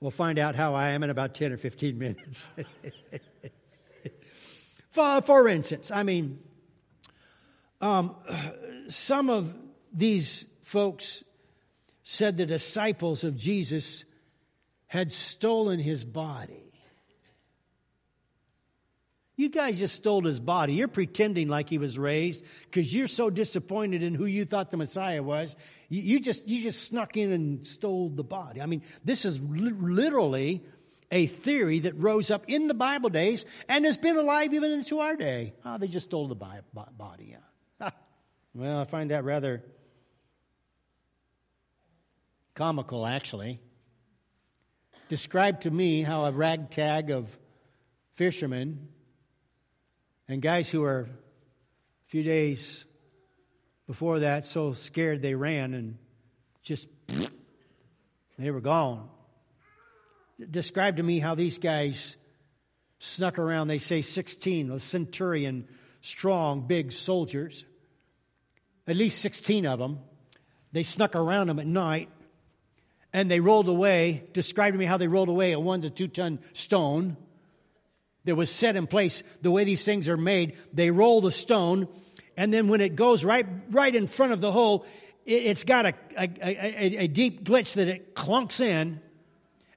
We'll 0.00 0.10
find 0.10 0.38
out 0.38 0.54
how 0.54 0.74
I 0.74 0.90
am 0.90 1.02
in 1.02 1.10
about 1.10 1.34
10 1.34 1.52
or 1.52 1.56
15 1.56 1.98
minutes. 1.98 2.48
for, 4.90 5.20
for 5.22 5.48
instance, 5.48 5.90
I 5.90 6.02
mean, 6.02 6.38
um, 7.80 8.16
some 8.88 9.28
of 9.28 9.54
these 9.92 10.46
folks 10.62 11.24
said 12.10 12.38
the 12.38 12.46
disciples 12.46 13.22
of 13.22 13.36
Jesus 13.36 14.06
had 14.86 15.12
stolen 15.12 15.78
his 15.78 16.04
body. 16.04 16.72
You 19.36 19.50
guys 19.50 19.78
just 19.78 19.96
stole 19.96 20.22
his 20.22 20.40
body. 20.40 20.72
You're 20.72 20.88
pretending 20.88 21.48
like 21.48 21.68
he 21.68 21.76
was 21.76 21.98
raised 21.98 22.42
because 22.64 22.94
you're 22.94 23.08
so 23.08 23.28
disappointed 23.28 24.02
in 24.02 24.14
who 24.14 24.24
you 24.24 24.46
thought 24.46 24.70
the 24.70 24.78
Messiah 24.78 25.22
was. 25.22 25.54
You, 25.90 26.18
just, 26.18 26.48
you 26.48 26.62
just 26.62 26.88
snuck 26.88 27.18
in 27.18 27.30
and 27.30 27.66
stole 27.66 28.08
the 28.08 28.24
body. 28.24 28.62
I 28.62 28.66
mean, 28.66 28.84
this 29.04 29.26
is 29.26 29.38
li- 29.38 29.74
literally 29.78 30.64
a 31.10 31.26
theory 31.26 31.80
that 31.80 31.94
rose 31.98 32.30
up 32.30 32.46
in 32.48 32.68
the 32.68 32.74
Bible 32.74 33.10
days 33.10 33.44
and 33.68 33.84
has 33.84 33.98
been 33.98 34.16
alive 34.16 34.54
even 34.54 34.70
into 34.70 35.00
our 35.00 35.14
day. 35.14 35.52
Oh, 35.62 35.76
they 35.76 35.88
just 35.88 36.06
stole 36.06 36.26
the 36.26 36.34
body. 36.34 37.36
Yeah. 37.82 37.90
well, 38.54 38.80
I 38.80 38.86
find 38.86 39.10
that 39.10 39.24
rather 39.24 39.62
comical 42.58 43.06
actually, 43.06 43.60
described 45.08 45.62
to 45.62 45.70
me 45.70 46.02
how 46.02 46.24
a 46.24 46.32
ragtag 46.32 47.12
of 47.12 47.38
fishermen 48.14 48.88
and 50.26 50.42
guys 50.42 50.68
who 50.68 50.80
were 50.80 51.02
a 51.02 52.08
few 52.08 52.24
days 52.24 52.84
before 53.86 54.18
that 54.18 54.44
so 54.44 54.72
scared 54.72 55.22
they 55.22 55.36
ran 55.36 55.72
and 55.72 55.98
just 56.64 56.88
they 58.40 58.50
were 58.50 58.60
gone. 58.60 59.08
Described 60.50 60.96
to 60.96 61.04
me 61.04 61.20
how 61.20 61.36
these 61.36 61.58
guys 61.58 62.16
snuck 62.98 63.38
around, 63.38 63.68
they 63.68 63.78
say 63.78 64.00
16, 64.00 64.72
a 64.72 64.80
centurion, 64.80 65.68
strong, 66.00 66.66
big 66.66 66.90
soldiers, 66.90 67.64
at 68.88 68.96
least 68.96 69.20
16 69.20 69.64
of 69.64 69.78
them. 69.78 70.00
They 70.72 70.82
snuck 70.82 71.14
around 71.14 71.46
them 71.46 71.60
at 71.60 71.66
night 71.68 72.08
and 73.12 73.30
they 73.30 73.40
rolled 73.40 73.68
away, 73.68 74.24
described 74.32 74.74
to 74.74 74.78
me 74.78 74.84
how 74.84 74.96
they 74.96 75.08
rolled 75.08 75.28
away 75.28 75.52
a 75.52 75.60
one 75.60 75.82
to 75.82 75.90
two 75.90 76.08
ton 76.08 76.38
stone 76.52 77.16
that 78.24 78.36
was 78.36 78.50
set 78.50 78.76
in 78.76 78.86
place. 78.86 79.22
The 79.42 79.50
way 79.50 79.64
these 79.64 79.84
things 79.84 80.08
are 80.08 80.16
made, 80.16 80.56
they 80.72 80.90
roll 80.90 81.20
the 81.20 81.32
stone, 81.32 81.88
and 82.36 82.52
then 82.52 82.68
when 82.68 82.80
it 82.80 82.96
goes 82.96 83.24
right, 83.24 83.46
right 83.70 83.94
in 83.94 84.06
front 84.06 84.32
of 84.32 84.40
the 84.40 84.52
hole, 84.52 84.84
it, 85.24 85.46
has 85.46 85.64
got 85.64 85.86
a, 85.86 85.94
a, 86.16 86.28
a, 86.42 86.96
a 87.04 87.06
deep 87.08 87.44
glitch 87.44 87.74
that 87.74 87.88
it 87.88 88.14
clunks 88.14 88.60
in, 88.60 89.00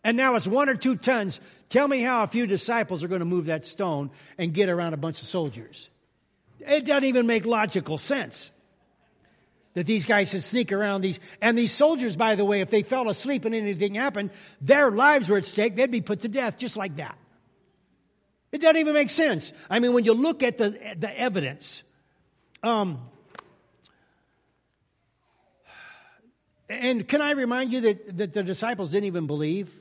and 0.04 0.18
now 0.18 0.36
it's 0.36 0.48
one 0.48 0.70
or 0.70 0.76
two 0.76 0.96
tons. 0.96 1.40
Tell 1.70 1.88
me 1.88 2.02
how 2.02 2.24
a 2.24 2.28
few 2.28 2.48
disciples 2.48 3.04
are 3.04 3.08
going 3.08 3.20
to 3.20 3.26
move 3.26 3.46
that 3.46 3.66
stone 3.66 4.12
and 4.38 4.54
get 4.54 4.68
around 4.68 4.94
a 4.94 4.98
bunch 4.98 5.22
of 5.22 5.28
soldiers. 5.28 5.90
It 6.60 6.86
doesn't 6.86 7.06
even 7.06 7.28
make 7.28 7.46
logical 7.46 7.98
sense 7.98 8.52
that 9.74 9.86
these 9.86 10.06
guys 10.06 10.34
would 10.34 10.44
sneak 10.44 10.72
around 10.72 11.02
these. 11.02 11.20
And 11.42 11.58
these 11.58 11.72
soldiers, 11.72 12.16
by 12.16 12.36
the 12.36 12.46
way, 12.46 12.62
if 12.62 12.70
they 12.70 12.84
fell 12.84 13.10
asleep 13.10 13.46
and 13.46 13.56
anything 13.56 13.96
happened, 13.96 14.32
their 14.60 14.92
lives 14.92 15.30
were 15.30 15.38
at 15.38 15.46
stake. 15.46 15.76
They'd 15.76 15.92
be 15.92 16.02
put 16.02 16.22
to 16.22 16.28
death 16.28 16.58
just 16.58 16.76
like 16.76 16.98
that. 16.98 17.18
It 18.52 18.60
doesn't 18.60 18.78
even 18.78 18.94
make 18.94 19.10
sense. 19.10 19.54
I 19.70 19.80
mean, 19.80 19.94
when 19.94 20.04
you 20.04 20.14
look 20.14 20.44
at 20.44 20.58
the, 20.58 20.78
the 20.98 21.18
evidence, 21.18 21.84
um, 22.64 23.00
and 26.68 27.08
can 27.08 27.22
I 27.22 27.32
remind 27.32 27.72
you 27.72 27.82
that, 27.82 28.18
that 28.18 28.34
the 28.34 28.44
disciples 28.44 28.92
didn't 28.92 29.06
even 29.06 29.26
believe? 29.26 29.74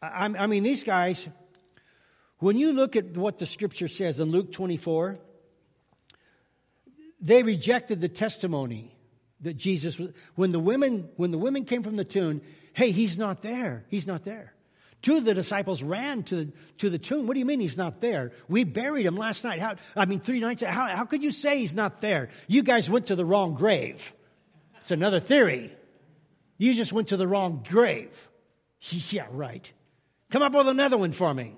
I, 0.00 0.26
I 0.26 0.46
mean, 0.46 0.62
these 0.62 0.84
guys, 0.84 1.28
when 2.38 2.58
you 2.58 2.72
look 2.72 2.94
at 2.94 3.16
what 3.16 3.38
the 3.38 3.46
scripture 3.46 3.88
says 3.88 4.20
in 4.20 4.30
Luke 4.30 4.52
24, 4.52 5.18
they 7.22 7.42
rejected 7.44 8.00
the 8.00 8.08
testimony 8.08 8.94
that 9.40 9.56
Jesus 9.56 9.98
was. 9.98 10.10
When 10.34 10.52
the 10.52 10.58
women, 10.58 11.08
when 11.16 11.30
the 11.30 11.38
women 11.38 11.64
came 11.64 11.82
from 11.82 11.96
the 11.96 12.04
tomb, 12.04 12.42
hey, 12.74 12.90
he's 12.90 13.16
not 13.16 13.42
there. 13.42 13.84
He's 13.88 14.06
not 14.06 14.24
there. 14.24 14.52
Two 15.02 15.16
of 15.16 15.24
the 15.24 15.34
disciples 15.34 15.82
ran 15.82 16.22
to 16.24 16.36
the, 16.36 16.52
to 16.78 16.90
the 16.90 16.98
tomb. 16.98 17.26
What 17.26 17.34
do 17.34 17.40
you 17.40 17.46
mean 17.46 17.58
he's 17.58 17.76
not 17.76 18.00
there? 18.00 18.32
We 18.48 18.64
buried 18.64 19.04
him 19.04 19.16
last 19.16 19.42
night. 19.42 19.60
How, 19.60 19.74
I 19.96 20.04
mean, 20.04 20.20
three 20.20 20.38
nights. 20.38 20.62
How, 20.62 20.86
how 20.96 21.04
could 21.04 21.22
you 21.22 21.32
say 21.32 21.58
he's 21.58 21.74
not 21.74 22.00
there? 22.00 22.28
You 22.46 22.62
guys 22.62 22.88
went 22.88 23.06
to 23.06 23.16
the 23.16 23.24
wrong 23.24 23.54
grave. 23.54 24.12
It's 24.78 24.92
another 24.92 25.18
theory. 25.18 25.72
You 26.58 26.74
just 26.74 26.92
went 26.92 27.08
to 27.08 27.16
the 27.16 27.28
wrong 27.28 27.64
grave. 27.68 28.28
Yeah, 29.10 29.26
right. 29.30 29.72
Come 30.30 30.42
up 30.42 30.54
with 30.54 30.66
another 30.66 30.96
one 30.98 31.12
for 31.12 31.32
me. 31.32 31.54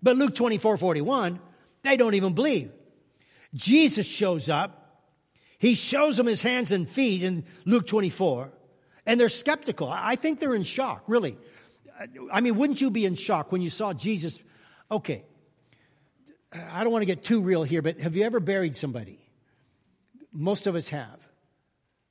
But 0.00 0.16
Luke 0.16 0.36
24, 0.36 0.76
41, 0.76 1.40
they 1.82 1.96
don't 1.96 2.14
even 2.14 2.34
believe. 2.34 2.70
Jesus 3.52 4.06
shows 4.06 4.48
up 4.48 4.77
he 5.58 5.74
shows 5.74 6.16
them 6.16 6.26
his 6.26 6.42
hands 6.42 6.72
and 6.72 6.88
feet 6.88 7.22
in 7.22 7.44
Luke 7.64 7.86
24, 7.86 8.50
and 9.06 9.18
they're 9.18 9.28
skeptical. 9.28 9.88
I 9.88 10.16
think 10.16 10.40
they're 10.40 10.54
in 10.54 10.62
shock, 10.62 11.04
really. 11.06 11.36
Uh, 12.00 12.06
I 12.32 12.40
mean, 12.40 12.56
wouldn't 12.56 12.80
you 12.80 12.90
be 12.90 13.04
in 13.04 13.16
shock 13.16 13.50
when 13.52 13.60
you 13.60 13.70
saw 13.70 13.92
Jesus? 13.92 14.38
Okay, 14.90 15.24
I 16.52 16.82
don't 16.82 16.92
want 16.92 17.02
to 17.02 17.06
get 17.06 17.22
too 17.22 17.40
real 17.40 17.62
here, 17.62 17.82
but 17.82 18.00
have 18.00 18.16
you 18.16 18.24
ever 18.24 18.40
buried 18.40 18.76
somebody? 18.76 19.18
Most 20.32 20.66
of 20.66 20.74
us 20.74 20.88
have. 20.88 21.18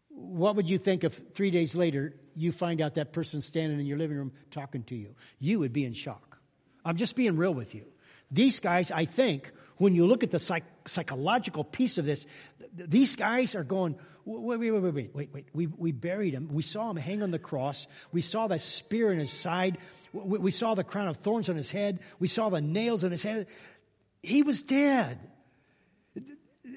What 0.09 0.55
would 0.55 0.69
you 0.69 0.77
think 0.77 1.03
if 1.03 1.33
three 1.33 1.51
days 1.51 1.75
later 1.75 2.15
you 2.35 2.51
find 2.51 2.81
out 2.81 2.95
that 2.95 3.13
person 3.13 3.41
standing 3.41 3.79
in 3.79 3.85
your 3.85 3.97
living 3.97 4.17
room 4.17 4.31
talking 4.51 4.83
to 4.83 4.95
you? 4.95 5.15
You 5.39 5.59
would 5.59 5.73
be 5.73 5.85
in 5.85 5.93
shock. 5.93 6.39
I'm 6.83 6.97
just 6.97 7.15
being 7.15 7.37
real 7.37 7.53
with 7.53 7.73
you. 7.75 7.85
These 8.31 8.59
guys, 8.59 8.91
I 8.91 9.05
think, 9.05 9.51
when 9.77 9.95
you 9.95 10.05
look 10.05 10.23
at 10.23 10.31
the 10.31 10.39
psych- 10.39 10.87
psychological 10.87 11.63
piece 11.63 11.97
of 11.97 12.05
this, 12.05 12.25
th- 12.25 12.31
these 12.77 13.15
guys 13.15 13.55
are 13.55 13.63
going, 13.63 13.95
wait, 14.25 14.59
wait, 14.59 14.71
wait, 14.71 14.81
wait, 14.81 15.15
wait, 15.15 15.33
wait. 15.33 15.47
We, 15.53 15.67
we 15.67 15.91
buried 15.91 16.33
him. 16.33 16.49
We 16.51 16.61
saw 16.61 16.89
him 16.89 16.97
hang 16.97 17.23
on 17.23 17.31
the 17.31 17.39
cross. 17.39 17.87
We 18.11 18.21
saw 18.21 18.47
that 18.47 18.61
spear 18.61 19.11
in 19.11 19.19
his 19.19 19.31
side. 19.31 19.77
We, 20.13 20.37
we 20.37 20.51
saw 20.51 20.75
the 20.75 20.83
crown 20.83 21.07
of 21.07 21.17
thorns 21.17 21.49
on 21.49 21.55
his 21.55 21.71
head. 21.71 21.99
We 22.19 22.27
saw 22.27 22.49
the 22.49 22.61
nails 22.61 23.03
in 23.03 23.11
his 23.11 23.23
head. 23.23 23.47
He 24.21 24.43
was 24.43 24.63
dead. 24.63 25.19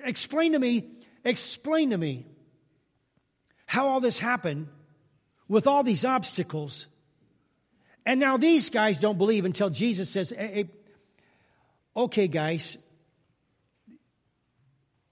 Explain 0.04 0.52
to 0.52 0.58
me, 0.58 0.88
explain 1.24 1.90
to 1.90 1.98
me 1.98 2.26
how 3.66 3.88
all 3.88 4.00
this 4.00 4.18
happened 4.18 4.68
with 5.48 5.66
all 5.66 5.82
these 5.82 6.04
obstacles. 6.04 6.86
And 8.06 8.20
now 8.20 8.36
these 8.36 8.70
guys 8.70 8.98
don't 8.98 9.18
believe 9.18 9.44
until 9.44 9.70
Jesus 9.70 10.08
says, 10.08 10.30
hey, 10.30 10.70
okay, 11.96 12.28
guys, 12.28 12.78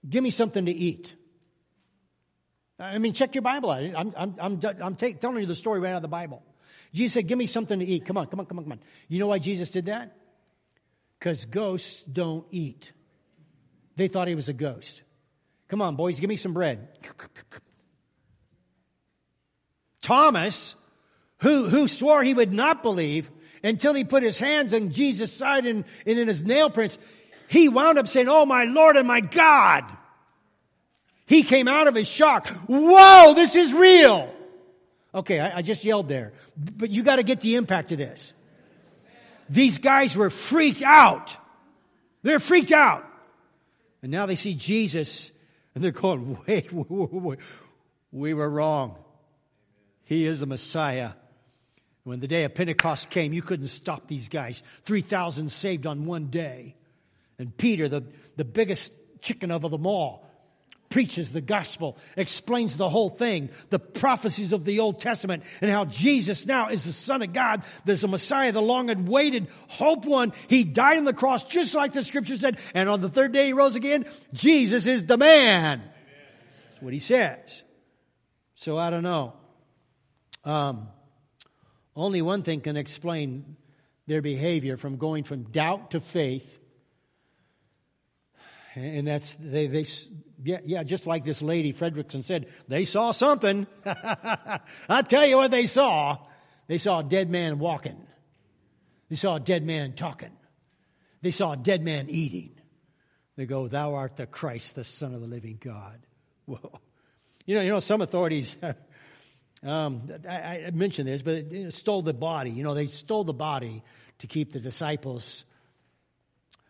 Give 0.09 0.23
me 0.23 0.31
something 0.31 0.65
to 0.65 0.71
eat. 0.71 1.15
I 2.79 2.97
mean, 2.97 3.13
check 3.13 3.35
your 3.35 3.41
Bible 3.41 3.69
out. 3.69 3.81
I'm, 3.81 4.13
I'm, 4.15 4.35
I'm, 4.39 4.59
I'm 4.81 4.95
take, 4.95 5.19
telling 5.19 5.39
you 5.39 5.45
the 5.45 5.55
story 5.55 5.79
right 5.79 5.91
out 5.91 5.97
of 5.97 6.01
the 6.01 6.07
Bible. 6.07 6.41
Jesus 6.93 7.13
said, 7.13 7.27
Give 7.27 7.37
me 7.37 7.45
something 7.45 7.79
to 7.79 7.85
eat. 7.85 8.05
Come 8.05 8.17
on, 8.17 8.27
come 8.27 8.39
on, 8.39 8.45
come 8.45 8.57
on, 8.57 8.63
come 8.65 8.71
on. 8.73 8.79
You 9.09 9.19
know 9.19 9.27
why 9.27 9.39
Jesus 9.39 9.69
did 9.69 9.87
that? 9.87 10.15
Because 11.19 11.45
ghosts 11.45 12.03
don't 12.03 12.45
eat. 12.51 12.93
They 13.97 14.07
thought 14.07 14.27
he 14.27 14.35
was 14.35 14.47
a 14.47 14.53
ghost. 14.53 15.03
Come 15.67 15.81
on, 15.81 15.95
boys, 15.95 16.19
give 16.19 16.29
me 16.29 16.37
some 16.37 16.53
bread. 16.53 16.87
Thomas, 20.01 20.75
who, 21.39 21.67
who 21.67 21.87
swore 21.87 22.23
he 22.23 22.33
would 22.33 22.53
not 22.53 22.81
believe 22.81 23.29
until 23.63 23.93
he 23.93 24.03
put 24.05 24.23
his 24.23 24.39
hands 24.39 24.73
on 24.73 24.91
Jesus' 24.91 25.33
side 25.33 25.65
and, 25.65 25.83
and 26.05 26.17
in 26.17 26.27
his 26.27 26.41
nail 26.41 26.69
prints, 26.69 26.97
he 27.49 27.67
wound 27.67 27.99
up 27.99 28.07
saying, 28.07 28.29
Oh, 28.29 28.45
my 28.45 28.63
Lord 28.63 28.95
and 28.95 29.07
my 29.07 29.19
God. 29.19 29.83
He 31.29 31.43
came 31.43 31.67
out 31.67 31.87
of 31.87 31.93
his 31.93 32.07
shock. 32.07 32.47
Whoa, 32.65 33.35
this 33.35 33.55
is 33.55 33.71
real. 33.71 34.33
Okay, 35.13 35.39
I, 35.39 35.57
I 35.57 35.61
just 35.61 35.85
yelled 35.85 36.07
there. 36.07 36.33
But 36.57 36.89
you 36.89 37.03
got 37.03 37.17
to 37.17 37.23
get 37.23 37.39
the 37.39 37.55
impact 37.55 37.91
of 37.91 37.99
this. 37.99 38.33
These 39.47 39.77
guys 39.77 40.17
were 40.17 40.31
freaked 40.31 40.81
out. 40.81 41.37
They're 42.23 42.39
freaked 42.39 42.71
out. 42.71 43.05
And 44.01 44.11
now 44.11 44.25
they 44.25 44.33
see 44.33 44.55
Jesus 44.55 45.31
and 45.75 45.83
they're 45.83 45.91
going, 45.91 46.35
wait, 46.47 46.73
wait, 46.73 46.89
wait, 46.89 47.39
we 48.11 48.33
were 48.33 48.49
wrong. 48.49 48.95
He 50.05 50.25
is 50.25 50.39
the 50.39 50.47
Messiah. 50.47 51.11
When 52.05 52.21
the 52.21 52.27
day 52.27 52.43
of 52.43 52.55
Pentecost 52.55 53.11
came, 53.11 53.33
you 53.33 53.43
couldn't 53.43 53.67
stop 53.67 54.07
these 54.07 54.29
guys. 54.29 54.63
3,000 54.85 55.51
saved 55.51 55.85
on 55.85 56.05
one 56.05 56.31
day. 56.31 56.75
And 57.37 57.55
Peter, 57.55 57.87
the, 57.87 58.03
the 58.35 58.45
biggest 58.45 58.91
chicken 59.21 59.51
of 59.51 59.61
them 59.61 59.85
all, 59.85 60.25
preaches 60.89 61.31
the 61.31 61.41
gospel, 61.41 61.97
explains 62.17 62.75
the 62.75 62.89
whole 62.89 63.09
thing, 63.09 63.49
the 63.69 63.79
prophecies 63.79 64.51
of 64.53 64.65
the 64.65 64.79
Old 64.79 64.99
Testament, 64.99 65.43
and 65.61 65.71
how 65.71 65.85
Jesus 65.85 66.45
now 66.45 66.69
is 66.69 66.83
the 66.83 66.93
Son 66.93 67.21
of 67.21 67.31
God. 67.31 67.63
There's 67.85 68.03
a 68.03 68.07
Messiah, 68.07 68.51
the 68.51 68.61
long 68.61 68.89
awaited 68.89 69.47
hope 69.67 70.05
one. 70.05 70.33
He 70.47 70.63
died 70.63 70.97
on 70.97 71.05
the 71.05 71.13
cross 71.13 71.43
just 71.43 71.75
like 71.75 71.93
the 71.93 72.03
scripture 72.03 72.35
said, 72.35 72.57
and 72.73 72.89
on 72.89 73.01
the 73.01 73.09
third 73.09 73.31
day 73.31 73.47
he 73.47 73.53
rose 73.53 73.75
again. 73.75 74.05
Jesus 74.33 74.87
is 74.87 75.05
the 75.05 75.17
man. 75.17 75.81
That's 76.69 76.81
what 76.81 76.93
he 76.93 76.99
says. 76.99 77.63
So 78.55 78.77
I 78.77 78.89
don't 78.89 79.03
know. 79.03 79.33
Um, 80.43 80.89
only 81.95 82.21
one 82.21 82.43
thing 82.43 82.61
can 82.61 82.77
explain 82.77 83.57
their 84.07 84.21
behavior 84.21 84.77
from 84.77 84.97
going 84.97 85.23
from 85.23 85.43
doubt 85.43 85.91
to 85.91 85.99
faith 85.99 86.58
and 88.79 89.07
that's, 89.07 89.35
they, 89.35 89.67
they, 89.67 89.85
yeah, 90.43 90.59
yeah, 90.65 90.83
just 90.83 91.07
like 91.07 91.25
this 91.25 91.41
lady 91.41 91.73
Fredriksen 91.73 92.23
said, 92.23 92.47
they 92.67 92.85
saw 92.85 93.11
something. 93.11 93.67
i 93.85 95.01
tell 95.07 95.25
you 95.25 95.37
what 95.37 95.51
they 95.51 95.65
saw. 95.65 96.17
They 96.67 96.77
saw 96.77 96.99
a 96.99 97.03
dead 97.03 97.29
man 97.29 97.59
walking. 97.59 97.97
They 99.09 99.15
saw 99.15 99.35
a 99.35 99.39
dead 99.39 99.65
man 99.65 99.93
talking. 99.93 100.31
They 101.21 101.31
saw 101.31 101.53
a 101.53 101.57
dead 101.57 101.83
man 101.83 102.09
eating. 102.09 102.51
They 103.35 103.45
go, 103.45 103.67
Thou 103.67 103.95
art 103.95 104.17
the 104.17 104.27
Christ, 104.27 104.75
the 104.75 104.83
Son 104.83 105.13
of 105.13 105.21
the 105.21 105.27
living 105.27 105.57
God. 105.59 105.99
Whoa. 106.45 106.79
You 107.45 107.55
know, 107.55 107.61
you 107.61 107.69
know, 107.69 107.79
some 107.79 108.01
authorities, 108.01 108.55
um, 109.63 110.03
I, 110.27 110.65
I, 110.67 110.71
mentioned 110.71 111.07
this, 111.07 111.21
but 111.21 111.33
it, 111.33 111.73
stole 111.73 112.01
the 112.01 112.13
body. 112.13 112.51
You 112.51 112.63
know, 112.63 112.73
they 112.73 112.85
stole 112.85 113.23
the 113.23 113.33
body 113.33 113.83
to 114.19 114.27
keep 114.27 114.53
the 114.53 114.59
disciples 114.59 115.45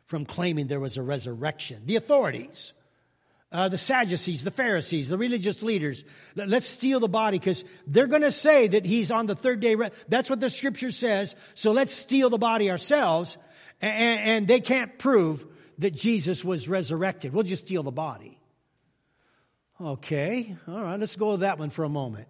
from 0.09 0.25
claiming 0.25 0.65
there 0.65 0.79
was 0.79 0.97
a 0.97 1.03
resurrection. 1.03 1.83
The 1.85 1.95
authorities, 1.95 2.73
uh, 3.51 3.69
the 3.69 3.77
Sadducees, 3.77 4.43
the 4.43 4.49
Pharisees, 4.49 5.07
the 5.07 5.19
religious 5.19 5.61
leaders, 5.61 6.03
let's 6.35 6.65
steal 6.65 6.99
the 6.99 7.07
body 7.07 7.37
because 7.37 7.63
they're 7.85 8.07
going 8.07 8.23
to 8.23 8.31
say 8.31 8.67
that 8.69 8.87
he's 8.87 9.11
on 9.11 9.27
the 9.27 9.35
third 9.35 9.59
day. 9.59 9.75
Re- 9.75 9.91
That's 10.07 10.27
what 10.27 10.39
the 10.39 10.49
scripture 10.49 10.89
says. 10.89 11.35
So 11.53 11.71
let's 11.73 11.93
steal 11.93 12.31
the 12.31 12.39
body 12.39 12.71
ourselves. 12.71 13.37
And, 13.81 14.19
and 14.19 14.47
they 14.47 14.61
can't 14.61 14.97
prove 14.97 15.45
that 15.77 15.93
Jesus 15.93 16.43
was 16.43 16.67
resurrected. 16.67 17.31
We'll 17.31 17.43
just 17.43 17.67
steal 17.67 17.83
the 17.83 17.91
body. 17.91 18.39
Okay, 19.79 20.57
all 20.67 20.81
right, 20.81 20.99
let's 20.99 21.15
go 21.15 21.31
with 21.31 21.41
that 21.41 21.59
one 21.59 21.69
for 21.69 21.83
a 21.83 21.89
moment. 21.89 22.27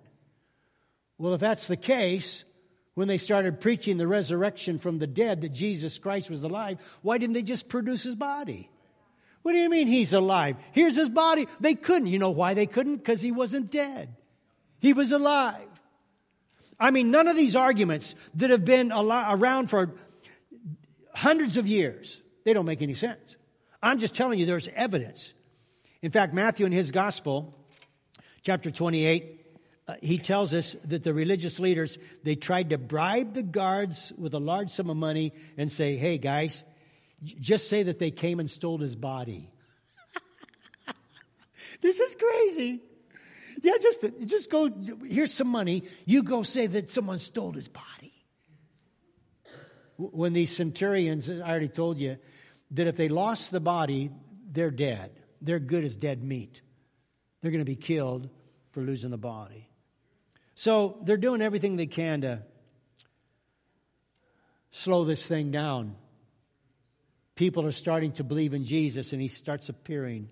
Well, 1.17 1.33
if 1.33 1.39
that's 1.39 1.65
the 1.65 1.77
case, 1.77 2.43
when 2.99 3.07
they 3.07 3.17
started 3.17 3.61
preaching 3.61 3.95
the 3.95 4.05
resurrection 4.05 4.77
from 4.77 4.99
the 4.99 5.07
dead, 5.07 5.39
that 5.39 5.53
Jesus 5.53 5.97
Christ 5.97 6.29
was 6.29 6.43
alive, 6.43 6.79
why 7.01 7.17
didn't 7.17 7.33
they 7.33 7.41
just 7.41 7.69
produce 7.69 8.03
his 8.03 8.17
body? 8.17 8.69
What 9.41 9.53
do 9.53 9.57
you 9.57 9.69
mean 9.69 9.87
he's 9.87 10.11
alive? 10.11 10.57
Here's 10.73 10.97
his 10.97 11.07
body. 11.07 11.47
They 11.61 11.75
couldn't. 11.75 12.09
You 12.09 12.19
know 12.19 12.31
why 12.31 12.55
they 12.55 12.65
couldn't? 12.65 12.97
Because 12.97 13.21
he 13.21 13.31
wasn't 13.31 13.71
dead. 13.71 14.17
He 14.79 14.91
was 14.91 15.13
alive. 15.13 15.69
I 16.77 16.91
mean, 16.91 17.09
none 17.09 17.29
of 17.29 17.37
these 17.37 17.55
arguments 17.55 18.15
that 18.35 18.49
have 18.49 18.65
been 18.65 18.91
around 18.91 19.69
for 19.69 19.95
hundreds 21.15 21.55
of 21.55 21.65
years, 21.65 22.21
they 22.43 22.51
don't 22.51 22.65
make 22.65 22.81
any 22.81 22.95
sense. 22.95 23.37
I'm 23.81 23.99
just 23.99 24.13
telling 24.13 24.39
you 24.39 24.45
there's 24.45 24.67
evidence. 24.75 25.33
In 26.01 26.11
fact, 26.11 26.33
Matthew 26.33 26.65
in 26.65 26.73
his 26.73 26.91
gospel, 26.91 27.57
chapter 28.41 28.69
28, 28.69 29.38
uh, 29.89 29.95
he 30.03 30.19
tells 30.19 30.53
us 30.53 30.77
that 30.83 31.03
the 31.03 31.15
religious 31.15 31.59
leaders, 31.59 31.97
they 32.23 32.35
tried 32.35 32.69
to 32.69 32.77
bribe 32.77 33.33
the 33.33 33.41
guards 33.41 34.13
with 34.19 34.35
a 34.35 34.39
large 34.39 34.69
sum 34.69 34.87
of 34.87 34.97
money 34.97 35.33
and 35.57 35.71
say, 35.71 35.95
hey 35.95 36.19
guys, 36.19 36.63
just 37.23 37.69
say 37.69 37.81
that 37.81 37.97
they 37.97 38.11
came 38.11 38.39
and 38.39 38.51
stole 38.51 38.77
his 38.77 38.95
body. 38.95 39.49
this 41.81 41.99
is 41.99 42.15
crazy. 42.15 42.81
Yeah, 43.63 43.73
just, 43.81 44.05
just 44.25 44.51
go, 44.51 44.69
here's 45.07 45.33
some 45.33 45.47
money. 45.47 45.85
You 46.05 46.21
go 46.21 46.43
say 46.43 46.67
that 46.67 46.91
someone 46.91 47.17
stole 47.17 47.53
his 47.53 47.67
body. 47.67 48.13
When 49.97 50.33
these 50.33 50.55
centurions, 50.55 51.31
I 51.31 51.49
already 51.49 51.67
told 51.67 51.97
you, 51.97 52.17
that 52.71 52.85
if 52.85 52.95
they 52.95 53.09
lost 53.09 53.49
the 53.49 53.59
body, 53.59 54.11
they're 54.51 54.69
dead. 54.69 55.19
They're 55.41 55.57
good 55.57 55.83
as 55.83 55.95
dead 55.95 56.23
meat. 56.23 56.61
They're 57.41 57.51
going 57.51 57.65
to 57.65 57.65
be 57.65 57.75
killed 57.75 58.29
for 58.71 58.81
losing 58.81 59.09
the 59.09 59.17
body. 59.17 59.68
So 60.59 60.97
they're 61.03 61.15
doing 61.15 61.41
everything 61.41 61.77
they 61.77 61.85
can 61.85 62.19
to 62.19 62.43
slow 64.71 65.05
this 65.05 65.25
thing 65.25 65.51
down. 65.51 65.95
People 67.35 67.65
are 67.65 67.71
starting 67.71 68.11
to 68.13 68.25
believe 68.25 68.53
in 68.53 68.65
Jesus, 68.65 69.13
and 69.13 69.21
he 69.21 69.29
starts 69.29 69.69
appearing. 69.69 70.27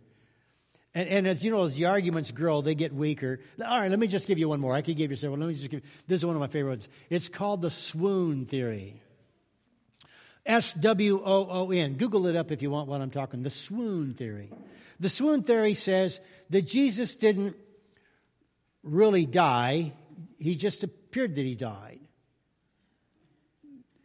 And, 0.94 1.08
and, 1.08 1.28
as 1.30 1.46
you 1.46 1.52
know, 1.52 1.64
as 1.64 1.76
the 1.76 1.86
arguments 1.86 2.32
grow, 2.32 2.60
they 2.60 2.76
get 2.76 2.94
weaker. 2.94 3.40
All 3.66 3.80
right, 3.80 3.90
let 3.90 3.98
me 3.98 4.08
just 4.08 4.28
give 4.28 4.38
you 4.38 4.50
one 4.50 4.60
more. 4.60 4.76
I 4.76 4.82
could 4.82 4.98
give 4.98 5.12
you 5.12 5.16
several. 5.16 5.40
Let 5.40 5.48
me 5.48 5.54
just 5.54 5.70
give. 5.70 5.82
This 6.08 6.20
is 6.20 6.26
one 6.26 6.36
of 6.36 6.42
my 6.42 6.48
favorite 6.48 6.72
ones. 6.72 6.90
It's 7.10 7.30
called 7.30 7.62
the 7.62 7.72
swoon 7.72 8.48
theory. 8.48 9.02
S 10.46 10.74
W 10.74 11.22
O 11.24 11.48
O 11.50 11.72
N. 11.72 11.94
Google 11.94 12.28
it 12.28 12.36
up 12.36 12.52
if 12.52 12.62
you 12.62 12.70
want 12.70 12.90
what 12.90 13.00
I'm 13.00 13.12
talking. 13.12 13.44
The 13.44 13.50
swoon 13.50 14.14
theory. 14.14 14.52
The 15.00 15.08
swoon 15.08 15.44
theory 15.44 15.74
says 15.74 16.20
that 16.50 16.64
Jesus 16.64 17.16
didn't 17.16 17.56
really 18.84 19.26
die, 19.26 19.94
he 20.38 20.56
just 20.56 20.84
appeared 20.84 21.36
that 21.36 21.46
he 21.46 21.56
died. 21.56 22.00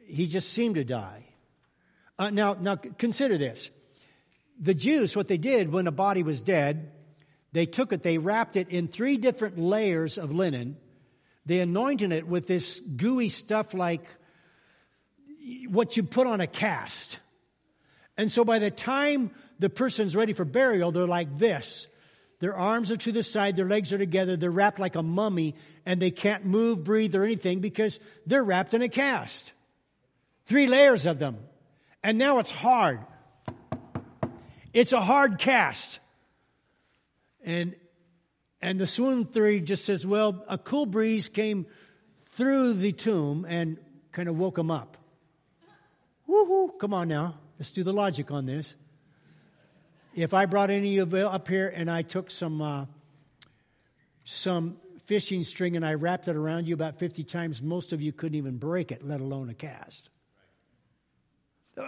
He 0.06 0.26
just 0.26 0.52
seemed 0.52 0.74
to 0.76 0.84
die. 0.84 1.26
Uh, 2.18 2.30
now, 2.30 2.54
now 2.54 2.76
consider 2.76 3.38
this. 3.38 3.70
The 4.60 4.74
Jews, 4.74 5.16
what 5.16 5.28
they 5.28 5.38
did 5.38 5.72
when 5.72 5.86
a 5.86 5.92
body 5.92 6.22
was 6.22 6.40
dead, 6.40 6.92
they 7.52 7.66
took 7.66 7.92
it, 7.92 8.02
they 8.02 8.18
wrapped 8.18 8.56
it 8.56 8.68
in 8.68 8.88
three 8.88 9.16
different 9.16 9.58
layers 9.58 10.18
of 10.18 10.32
linen. 10.32 10.76
They 11.46 11.60
anointed 11.60 12.12
it 12.12 12.26
with 12.26 12.46
this 12.46 12.80
gooey 12.80 13.28
stuff 13.28 13.74
like 13.74 14.04
what 15.68 15.96
you 15.96 16.02
put 16.02 16.26
on 16.26 16.40
a 16.40 16.46
cast. 16.46 17.18
And 18.16 18.30
so 18.30 18.44
by 18.44 18.58
the 18.58 18.70
time 18.70 19.30
the 19.58 19.70
person's 19.70 20.14
ready 20.14 20.32
for 20.32 20.44
burial, 20.44 20.92
they're 20.92 21.06
like 21.06 21.38
this. 21.38 21.86
Their 22.42 22.56
arms 22.56 22.90
are 22.90 22.96
to 22.96 23.12
the 23.12 23.22
side, 23.22 23.54
their 23.54 23.68
legs 23.68 23.92
are 23.92 23.98
together, 23.98 24.36
they're 24.36 24.50
wrapped 24.50 24.80
like 24.80 24.96
a 24.96 25.02
mummy, 25.02 25.54
and 25.86 26.02
they 26.02 26.10
can't 26.10 26.44
move, 26.44 26.82
breathe, 26.82 27.14
or 27.14 27.22
anything 27.22 27.60
because 27.60 28.00
they're 28.26 28.42
wrapped 28.42 28.74
in 28.74 28.82
a 28.82 28.88
cast. 28.88 29.52
Three 30.46 30.66
layers 30.66 31.06
of 31.06 31.20
them. 31.20 31.38
And 32.02 32.18
now 32.18 32.40
it's 32.40 32.50
hard. 32.50 32.98
It's 34.72 34.90
a 34.92 35.00
hard 35.00 35.38
cast. 35.38 36.00
And 37.44 37.76
and 38.60 38.80
the 38.80 38.88
swoon 38.88 39.26
theory 39.26 39.60
just 39.60 39.84
says, 39.84 40.04
well, 40.04 40.44
a 40.48 40.58
cool 40.58 40.86
breeze 40.86 41.28
came 41.28 41.66
through 42.30 42.72
the 42.74 42.90
tomb 42.90 43.46
and 43.48 43.78
kind 44.10 44.28
of 44.28 44.36
woke 44.36 44.58
him 44.58 44.72
up. 44.72 44.96
Woohoo! 46.28 46.76
Come 46.80 46.92
on 46.92 47.06
now. 47.06 47.38
Let's 47.60 47.70
do 47.70 47.84
the 47.84 47.92
logic 47.92 48.32
on 48.32 48.46
this. 48.46 48.74
If 50.14 50.34
I 50.34 50.44
brought 50.44 50.68
any 50.68 50.98
of 50.98 51.12
you 51.14 51.26
up 51.26 51.48
here 51.48 51.72
and 51.74 51.90
I 51.90 52.02
took 52.02 52.30
some 52.30 52.60
uh, 52.60 52.84
some 54.24 54.76
fishing 55.04 55.42
string 55.42 55.74
and 55.74 55.84
I 55.84 55.94
wrapped 55.94 56.28
it 56.28 56.36
around 56.36 56.68
you 56.68 56.74
about 56.74 56.98
50 56.98 57.24
times, 57.24 57.62
most 57.62 57.92
of 57.92 58.02
you 58.02 58.12
couldn't 58.12 58.36
even 58.36 58.58
break 58.58 58.92
it, 58.92 59.02
let 59.02 59.20
alone 59.20 59.48
a 59.48 59.54
cast. 59.54 60.10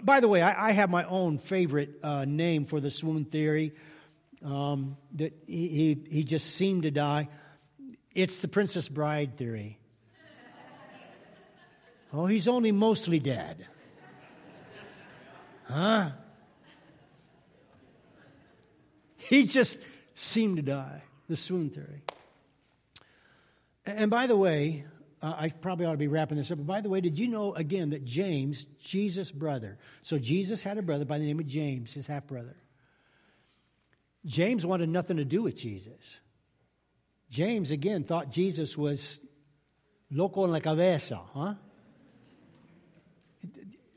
By 0.03 0.21
the 0.21 0.29
way, 0.29 0.41
I, 0.41 0.71
I 0.71 0.73
have 0.73 0.89
my 0.89 1.05
own 1.05 1.37
favorite 1.37 1.99
uh, 2.03 2.25
name 2.25 2.65
for 2.65 2.81
the 2.81 2.91
swoon 2.91 3.27
theory 3.27 3.75
um, 4.43 4.97
that 5.17 5.35
he, 5.47 5.69
he, 5.69 6.05
he 6.11 6.25
just 6.25 6.55
seemed 6.55 6.85
to 6.85 6.91
die. 6.91 7.29
It's 8.15 8.39
the 8.39 8.49
Princess 8.49 8.89
Bride 8.89 9.37
theory. 9.37 9.79
oh, 12.13 12.25
he's 12.25 12.49
only 12.49 12.73
mostly 12.73 13.19
dead. 13.19 13.67
Huh? 15.65 16.11
He 19.29 19.47
just 19.47 19.81
seemed 20.15 20.57
to 20.57 20.63
die. 20.63 21.03
The 21.29 21.37
swoon 21.37 21.71
theory. 21.71 22.03
And 23.87 24.11
by 24.11 24.27
the 24.27 24.37
way, 24.37 24.85
uh, 25.23 25.35
I 25.39 25.49
probably 25.49 25.87
ought 25.87 25.93
to 25.93 25.99
be 25.99 26.07
wrapping 26.07 26.37
this 26.37 26.51
up. 26.51 26.59
But 26.59 26.67
by 26.67 26.81
the 26.83 26.91
way, 26.91 27.01
did 27.01 27.19
you 27.19 27.29
know 27.29 27.55
again 27.55 27.91
that 27.91 28.05
James, 28.05 28.67
Jesus' 28.79 29.33
brother, 29.33 29.79
so 30.03 30.19
Jesus 30.19 30.63
had 30.63 30.77
a 30.77 30.83
brother 30.83 31.07
by 31.07 31.19
the 31.19 31.25
name 31.25 31.41
of 31.41 31.47
James, 31.47 31.95
his 31.95 32.07
half 32.07 32.27
brother. 32.27 32.57
James 34.27 34.67
wanted 34.67 34.91
nothing 34.91 35.17
to 35.17 35.25
do 35.25 35.43
with 35.43 35.57
Jesus. 35.57 36.21
James, 37.31 37.71
again, 37.71 38.05
thought 38.05 38.31
Jesus 38.31 38.77
was 38.77 39.21
loco 40.11 40.45
en 40.45 40.53
la 40.53 40.61
cabeza, 40.61 41.21
huh? 41.33 41.55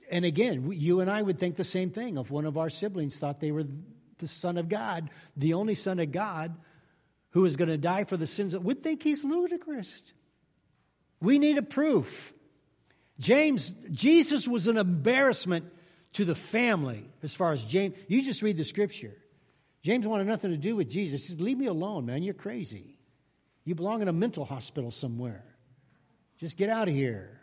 And 0.10 0.24
again, 0.24 0.72
you 0.72 1.02
and 1.02 1.12
I 1.12 1.22
would 1.22 1.40
think 1.40 1.58
the 1.58 1.66
same 1.66 1.92
thing 1.92 2.18
if 2.18 2.32
one 2.32 2.46
of 2.46 2.58
our 2.58 2.70
siblings 2.70 3.18
thought 3.18 3.42
they 3.42 3.52
were 3.52 3.66
the 4.18 4.28
Son 4.28 4.58
of 4.58 4.70
God, 4.70 5.10
the 5.36 5.54
only 5.54 5.76
Son 5.76 6.00
of 6.00 6.12
God 6.12 6.56
who 7.32 7.46
is 7.46 7.56
going 7.56 7.70
to 7.70 7.78
die 7.78 8.04
for 8.04 8.18
the 8.18 8.28
sins, 8.28 8.58
would 8.58 8.82
think 8.82 9.04
he's 9.04 9.24
ludicrous. 9.24 10.02
We 11.22 11.40
need 11.40 11.58
a 11.58 11.64
proof. 11.64 12.34
James, 13.20 13.74
Jesus 13.92 14.48
was 14.48 14.68
an 14.68 14.78
embarrassment 14.78 15.66
to 16.14 16.26
the 16.26 16.36
family 16.36 17.10
as 17.22 17.34
far 17.36 17.52
as 17.52 17.64
James. 17.64 17.96
You 18.08 18.24
just 18.24 18.42
read 18.42 18.58
the 18.58 18.64
scripture. 18.64 19.14
James 19.84 20.08
wanted 20.08 20.28
nothing 20.28 20.52
to 20.52 20.58
do 20.58 20.76
with 20.76 20.90
Jesus. 20.90 21.22
He 21.22 21.28
said, 21.30 21.42
Leave 21.42 21.58
me 21.58 21.68
alone, 21.68 22.06
man. 22.06 22.24
You're 22.24 22.34
crazy. 22.34 22.98
You 23.64 23.76
belong 23.76 24.02
in 24.02 24.08
a 24.08 24.14
mental 24.14 24.46
hospital 24.46 24.92
somewhere. 24.92 25.44
Just 26.40 26.58
get 26.58 26.70
out 26.70 26.88
of 26.88 26.94
here. 26.94 27.42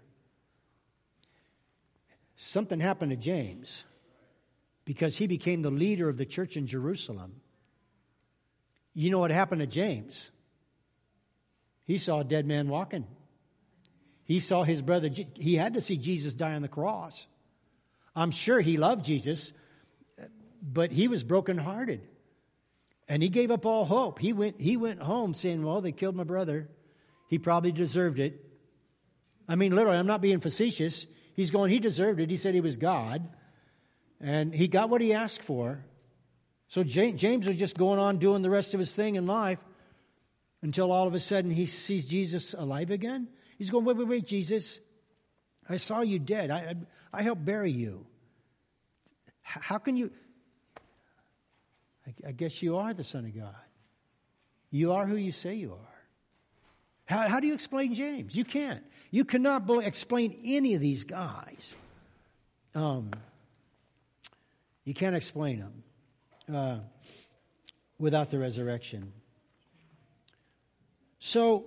Something 2.37 2.81
happened 2.81 3.11
to 3.11 3.16
James 3.16 3.85
because 4.85 5.16
he 5.16 5.26
became 5.26 5.62
the 5.62 5.70
leader 5.70 6.09
of 6.09 6.16
the 6.16 6.26
church 6.26 6.57
in 6.57 6.66
Jerusalem. 6.66 7.41
You 8.93 9.11
know 9.11 9.18
what 9.18 9.30
happened 9.30 9.61
to 9.61 9.66
James? 9.66 10.30
He 11.85 11.99
saw 11.99 12.20
a 12.20 12.24
dead 12.24 12.47
man 12.47 12.68
walking. 12.68 13.07
He 14.24 14.41
saw 14.41 14.62
his 14.62 14.80
brother, 14.80 15.11
he 15.35 15.57
had 15.57 15.74
to 15.74 15.80
see 15.80 15.99
Jesus 15.99 16.32
die 16.32 16.55
on 16.55 16.62
the 16.62 16.68
cross. 16.68 17.26
I'm 18.16 18.30
sure 18.30 18.61
he 18.61 18.76
loved 18.76 19.05
Jesus, 19.05 19.53
but 20.62 20.93
he 20.93 21.09
was 21.09 21.22
brokenhearted. 21.22 22.01
And 23.07 23.22
he 23.22 23.28
gave 23.28 23.51
up 23.51 23.66
all 23.66 23.85
hope. 23.85 24.18
He 24.18 24.32
went, 24.32 24.61
he 24.61 24.78
went 24.78 25.03
home 25.03 25.35
saying, 25.35 25.62
Well, 25.62 25.82
they 25.82 25.93
killed 25.93 26.16
my 26.16 26.24
brother. 26.24 26.70
He 27.28 27.39
probably 27.39 27.72
deserved 27.72 28.18
it. 28.18 28.43
I 29.47 29.57
mean, 29.57 29.74
literally, 29.74 29.99
I'm 29.99 30.07
not 30.07 30.22
being 30.22 30.41
facetious. 30.41 31.07
He's 31.35 31.51
going, 31.51 31.70
He 31.70 31.80
deserved 31.80 32.20
it. 32.20 32.30
He 32.30 32.39
said 32.39 32.55
he 32.55 32.62
was 32.62 32.78
God. 32.78 33.28
And 34.20 34.54
he 34.54 34.68
got 34.68 34.88
what 34.90 35.00
he 35.00 35.12
asked 35.12 35.42
for. 35.42 35.84
So 36.68 36.82
James 36.82 37.46
was 37.46 37.56
just 37.56 37.76
going 37.76 37.98
on 37.98 38.18
doing 38.18 38.42
the 38.42 38.50
rest 38.50 38.74
of 38.74 38.80
his 38.80 38.92
thing 38.92 39.16
in 39.16 39.26
life 39.26 39.58
until 40.62 40.90
all 40.90 41.06
of 41.06 41.14
a 41.14 41.20
sudden 41.20 41.50
he 41.50 41.66
sees 41.66 42.06
Jesus 42.06 42.54
alive 42.54 42.90
again. 42.90 43.28
He's 43.58 43.70
going, 43.70 43.84
wait, 43.84 43.96
wait, 43.96 44.08
wait, 44.08 44.26
Jesus. 44.26 44.80
I 45.68 45.76
saw 45.76 46.00
you 46.00 46.18
dead. 46.18 46.50
I, 46.50 46.58
I, 46.58 46.74
I 47.20 47.22
helped 47.22 47.44
bury 47.44 47.70
you. 47.70 48.06
How 49.42 49.78
can 49.78 49.94
you? 49.96 50.10
I, 52.06 52.28
I 52.28 52.32
guess 52.32 52.62
you 52.62 52.76
are 52.78 52.94
the 52.94 53.04
Son 53.04 53.24
of 53.24 53.34
God. 53.36 53.54
You 54.70 54.92
are 54.92 55.06
who 55.06 55.16
you 55.16 55.32
say 55.32 55.54
you 55.54 55.72
are. 55.72 55.94
How, 57.06 57.28
how 57.28 57.40
do 57.40 57.46
you 57.46 57.54
explain 57.54 57.94
James? 57.94 58.34
You 58.34 58.44
can't. 58.44 58.82
You 59.10 59.24
cannot 59.24 59.68
explain 59.84 60.40
any 60.44 60.74
of 60.74 60.80
these 60.80 61.04
guys. 61.04 61.74
Um, 62.74 63.10
you 64.85 64.95
can't 64.95 65.16
explain 65.16 65.61
them 65.61 65.82
uh, 66.55 66.78
without 67.99 68.30
the 68.30 68.39
resurrection. 68.39 69.12
So, 71.18 71.66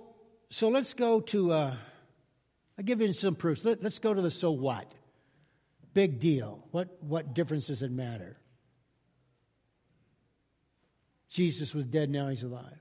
so 0.50 0.68
let's 0.68 0.94
go 0.94 1.20
to. 1.20 1.52
Uh, 1.52 1.76
I'll 2.78 2.84
give 2.84 3.00
you 3.00 3.12
some 3.12 3.34
proofs. 3.34 3.64
Let, 3.64 3.84
us 3.84 3.98
go 3.98 4.14
to 4.14 4.22
the 4.22 4.30
so 4.30 4.52
what. 4.52 4.92
Big 5.94 6.20
deal. 6.20 6.64
What 6.70 6.96
what 7.00 7.34
difference 7.34 7.66
does 7.66 7.82
it 7.82 7.90
matter? 7.90 8.36
Jesus 11.28 11.74
was 11.74 11.84
dead. 11.84 12.08
Now 12.08 12.28
he's 12.28 12.44
alive. 12.44 12.78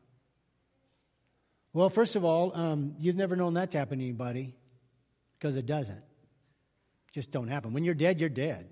Well, 1.74 1.90
first 1.90 2.16
of 2.16 2.24
all, 2.24 2.56
um, 2.56 2.96
you've 3.00 3.16
never 3.16 3.36
known 3.36 3.56
that 3.56 3.72
to 3.72 3.78
happen 3.78 4.00
to 4.00 4.04
anybody 4.04 4.56
because 5.38 5.58
it 5.58 5.66
doesn't. 5.66 6.02
Just 7.12 7.32
don't 7.32 7.48
happen. 7.48 7.74
When 7.74 7.84
you're 7.84 7.96
dead, 7.96 8.20
you're 8.20 8.30
dead. 8.30 8.68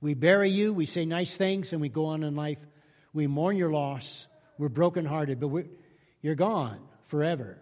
We 0.00 0.14
bury 0.14 0.50
you, 0.50 0.72
we 0.72 0.86
say 0.86 1.04
nice 1.04 1.36
things, 1.36 1.72
and 1.72 1.80
we 1.80 1.88
go 1.88 2.06
on 2.06 2.22
in 2.22 2.36
life. 2.36 2.58
We 3.12 3.26
mourn 3.26 3.56
your 3.56 3.70
loss. 3.70 4.28
We're 4.58 4.68
brokenhearted, 4.68 5.40
but 5.40 5.48
we're, 5.48 5.66
you're 6.20 6.34
gone 6.34 6.80
forever. 7.06 7.58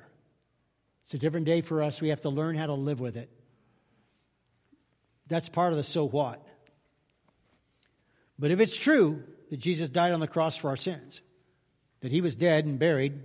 It's 1.05 1.15
a 1.15 1.19
different 1.19 1.47
day 1.47 1.61
for 1.61 1.83
us. 1.83 2.01
We 2.01 2.09
have 2.09 2.23
to 2.23 2.31
learn 2.31 2.57
how 2.57 2.67
to 2.67 2.75
live 2.75 3.01
with 3.01 3.17
it. 3.17 3.31
That's 5.29 5.49
part 5.49 5.73
of 5.73 5.77
the 5.77 5.85
so 5.85 6.05
what. 6.05 6.47
But 8.39 8.51
if 8.51 8.61
it's 8.61 8.77
true 8.77 9.23
that 9.51 9.59
Jesus 9.59 9.89
died 9.89 10.13
on 10.13 10.21
the 10.21 10.27
cross 10.27 10.57
for 10.57 10.69
our 10.69 10.77
sins, 10.77 11.21
that 12.01 12.13
he 12.13 12.21
was 12.21 12.35
dead 12.35 12.65
and 12.65 12.79
buried 12.79 13.23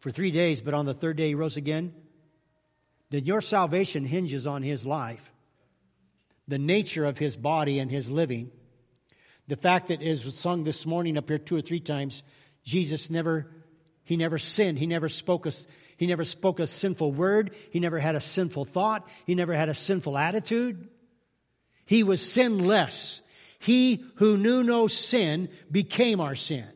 for 0.00 0.10
three 0.10 0.30
days, 0.30 0.62
but 0.62 0.74
on 0.74 0.86
the 0.86 0.94
third 0.94 1.16
day 1.16 1.28
he 1.28 1.34
rose 1.34 1.56
again, 1.56 1.94
then 3.10 3.24
your 3.24 3.40
salvation 3.40 4.04
hinges 4.04 4.46
on 4.46 4.62
his 4.62 4.84
life, 4.86 5.32
the 6.48 6.58
nature 6.58 7.04
of 7.04 7.18
his 7.18 7.36
body 7.36 7.78
and 7.78 7.90
his 7.90 8.10
living. 8.10 8.50
The 9.48 9.56
fact 9.56 9.88
that 9.88 10.02
is 10.02 10.34
sung 10.34 10.64
this 10.64 10.86
morning 10.86 11.16
up 11.16 11.28
here 11.28 11.38
two 11.38 11.56
or 11.56 11.60
three 11.60 11.80
times, 11.80 12.22
Jesus 12.64 13.10
never 13.10 13.48
he 14.06 14.16
never 14.16 14.38
sinned. 14.38 14.78
He 14.78 14.86
never 14.86 15.08
spoke 15.08 15.46
a, 15.46 15.52
he 15.96 16.06
never 16.06 16.22
spoke 16.22 16.60
a 16.60 16.68
sinful 16.68 17.10
word. 17.10 17.56
He 17.70 17.80
never 17.80 17.98
had 17.98 18.14
a 18.14 18.20
sinful 18.20 18.66
thought. 18.66 19.08
He 19.26 19.34
never 19.34 19.52
had 19.52 19.68
a 19.68 19.74
sinful 19.74 20.16
attitude. 20.16 20.88
He 21.84 22.04
was 22.04 22.22
sinless. 22.22 23.20
He 23.58 24.04
who 24.16 24.36
knew 24.36 24.62
no 24.62 24.86
sin 24.86 25.48
became 25.70 26.20
our 26.20 26.36
sin. 26.36 26.66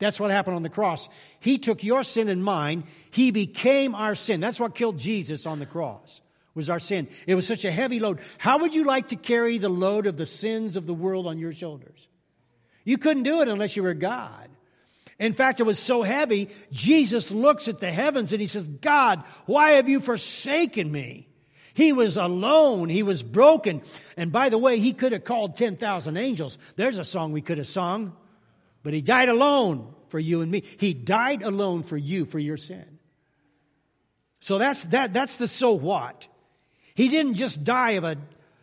That's 0.00 0.20
what 0.20 0.30
happened 0.30 0.56
on 0.56 0.62
the 0.62 0.68
cross. 0.68 1.08
He 1.40 1.56
took 1.56 1.82
your 1.82 2.04
sin 2.04 2.28
and 2.28 2.44
mine. 2.44 2.84
He 3.10 3.30
became 3.30 3.94
our 3.94 4.14
sin. 4.14 4.40
That's 4.40 4.60
what 4.60 4.74
killed 4.74 4.98
Jesus 4.98 5.46
on 5.46 5.60
the 5.60 5.66
cross. 5.66 6.20
Was 6.58 6.68
our 6.68 6.80
sin. 6.80 7.06
It 7.28 7.36
was 7.36 7.46
such 7.46 7.64
a 7.64 7.70
heavy 7.70 8.00
load. 8.00 8.18
How 8.36 8.58
would 8.58 8.74
you 8.74 8.82
like 8.82 9.08
to 9.08 9.16
carry 9.16 9.58
the 9.58 9.68
load 9.68 10.06
of 10.06 10.16
the 10.16 10.26
sins 10.26 10.76
of 10.76 10.86
the 10.88 10.92
world 10.92 11.28
on 11.28 11.38
your 11.38 11.52
shoulders? 11.52 12.08
You 12.84 12.98
couldn't 12.98 13.22
do 13.22 13.42
it 13.42 13.48
unless 13.48 13.76
you 13.76 13.84
were 13.84 13.94
God. 13.94 14.48
In 15.20 15.34
fact, 15.34 15.60
it 15.60 15.62
was 15.62 15.78
so 15.78 16.02
heavy, 16.02 16.48
Jesus 16.72 17.30
looks 17.30 17.68
at 17.68 17.78
the 17.78 17.92
heavens 17.92 18.32
and 18.32 18.40
he 18.40 18.48
says, 18.48 18.66
God, 18.66 19.22
why 19.46 19.72
have 19.72 19.88
you 19.88 20.00
forsaken 20.00 20.90
me? 20.90 21.28
He 21.74 21.92
was 21.92 22.16
alone. 22.16 22.88
He 22.88 23.04
was 23.04 23.22
broken. 23.22 23.82
And 24.16 24.32
by 24.32 24.48
the 24.48 24.58
way, 24.58 24.80
he 24.80 24.92
could 24.92 25.12
have 25.12 25.22
called 25.22 25.56
10,000 25.56 26.16
angels. 26.16 26.58
There's 26.74 26.98
a 26.98 27.04
song 27.04 27.30
we 27.30 27.40
could 27.40 27.58
have 27.58 27.68
sung. 27.68 28.16
But 28.82 28.94
he 28.94 29.00
died 29.00 29.28
alone 29.28 29.94
for 30.08 30.18
you 30.18 30.40
and 30.40 30.50
me. 30.50 30.64
He 30.78 30.92
died 30.92 31.44
alone 31.44 31.84
for 31.84 31.96
you, 31.96 32.24
for 32.24 32.40
your 32.40 32.56
sin. 32.56 32.98
So 34.40 34.58
that's, 34.58 34.82
that, 34.86 35.12
that's 35.12 35.36
the 35.36 35.46
so 35.46 35.74
what. 35.74 36.26
He 36.98 37.08
didn't 37.08 37.34
just 37.34 37.62
die 37.62 37.92
of 37.92 38.02
a 38.02 38.16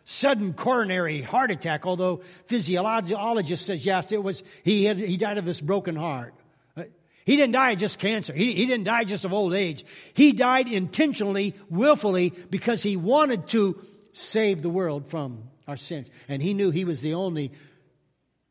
sudden 0.04 0.52
coronary 0.52 1.22
heart 1.22 1.50
attack, 1.50 1.86
although 1.86 2.20
physiologist 2.44 3.64
says 3.64 3.86
yes, 3.86 4.12
it 4.12 4.22
was, 4.22 4.42
he 4.62 4.84
had, 4.84 4.98
he 4.98 5.16
died 5.16 5.38
of 5.38 5.46
this 5.46 5.58
broken 5.58 5.96
heart. 5.96 6.34
Uh, 6.76 6.82
he 7.24 7.36
didn't 7.36 7.52
die 7.52 7.70
of 7.70 7.78
just 7.78 7.98
cancer. 7.98 8.34
He, 8.34 8.52
he 8.52 8.66
didn't 8.66 8.84
die 8.84 9.04
just 9.04 9.24
of 9.24 9.32
old 9.32 9.54
age. 9.54 9.86
He 10.12 10.32
died 10.32 10.68
intentionally, 10.68 11.54
willfully, 11.70 12.34
because 12.50 12.82
he 12.82 12.98
wanted 12.98 13.48
to 13.48 13.80
save 14.12 14.60
the 14.60 14.68
world 14.68 15.08
from 15.08 15.44
our 15.66 15.78
sins. 15.78 16.10
And 16.28 16.42
he 16.42 16.52
knew 16.52 16.70
he 16.70 16.84
was 16.84 17.00
the 17.00 17.14
only 17.14 17.52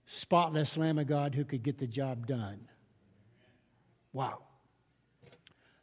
spotless 0.08 0.78
Lamb 0.78 0.98
of 0.98 1.06
God 1.06 1.36
who 1.36 1.46
could 1.46 1.62
get 1.62 1.78
the 1.78 1.86
job 1.86 2.26
done. 2.26 2.68
Wow. 4.14 4.40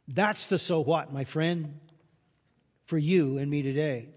That's 0.09 0.47
the 0.47 0.57
so 0.59 0.81
what, 0.81 1.13
my 1.13 1.23
friend, 1.23 1.79
for 2.85 2.97
you 2.97 3.37
and 3.37 3.49
me 3.49 3.61
today. 3.61 4.09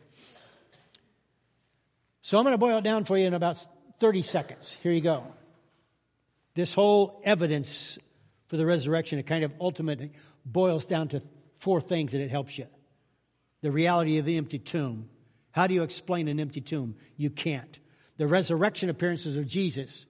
So 2.22 2.38
I'm 2.38 2.44
going 2.44 2.54
to 2.54 2.58
boil 2.58 2.78
it 2.78 2.84
down 2.84 3.04
for 3.04 3.16
you 3.16 3.26
in 3.26 3.34
about 3.34 3.64
30 4.00 4.22
seconds. 4.22 4.76
Here 4.82 4.92
you 4.92 5.00
go. 5.00 5.24
This 6.54 6.74
whole 6.74 7.20
evidence 7.24 7.98
for 8.48 8.56
the 8.56 8.66
resurrection, 8.66 9.18
it 9.18 9.26
kind 9.26 9.44
of 9.44 9.52
ultimately 9.60 10.12
boils 10.44 10.84
down 10.84 11.08
to 11.08 11.22
four 11.58 11.80
things 11.80 12.12
that 12.12 12.20
it 12.20 12.30
helps 12.30 12.58
you. 12.58 12.66
The 13.62 13.70
reality 13.70 14.18
of 14.18 14.24
the 14.24 14.36
empty 14.36 14.58
tomb. 14.58 15.08
How 15.52 15.66
do 15.66 15.74
you 15.74 15.82
explain 15.82 16.28
an 16.28 16.40
empty 16.40 16.60
tomb? 16.60 16.96
You 17.16 17.30
can't. 17.30 17.78
The 18.16 18.26
resurrection 18.26 18.88
appearances 18.90 19.36
of 19.36 19.46
Jesus 19.46 20.06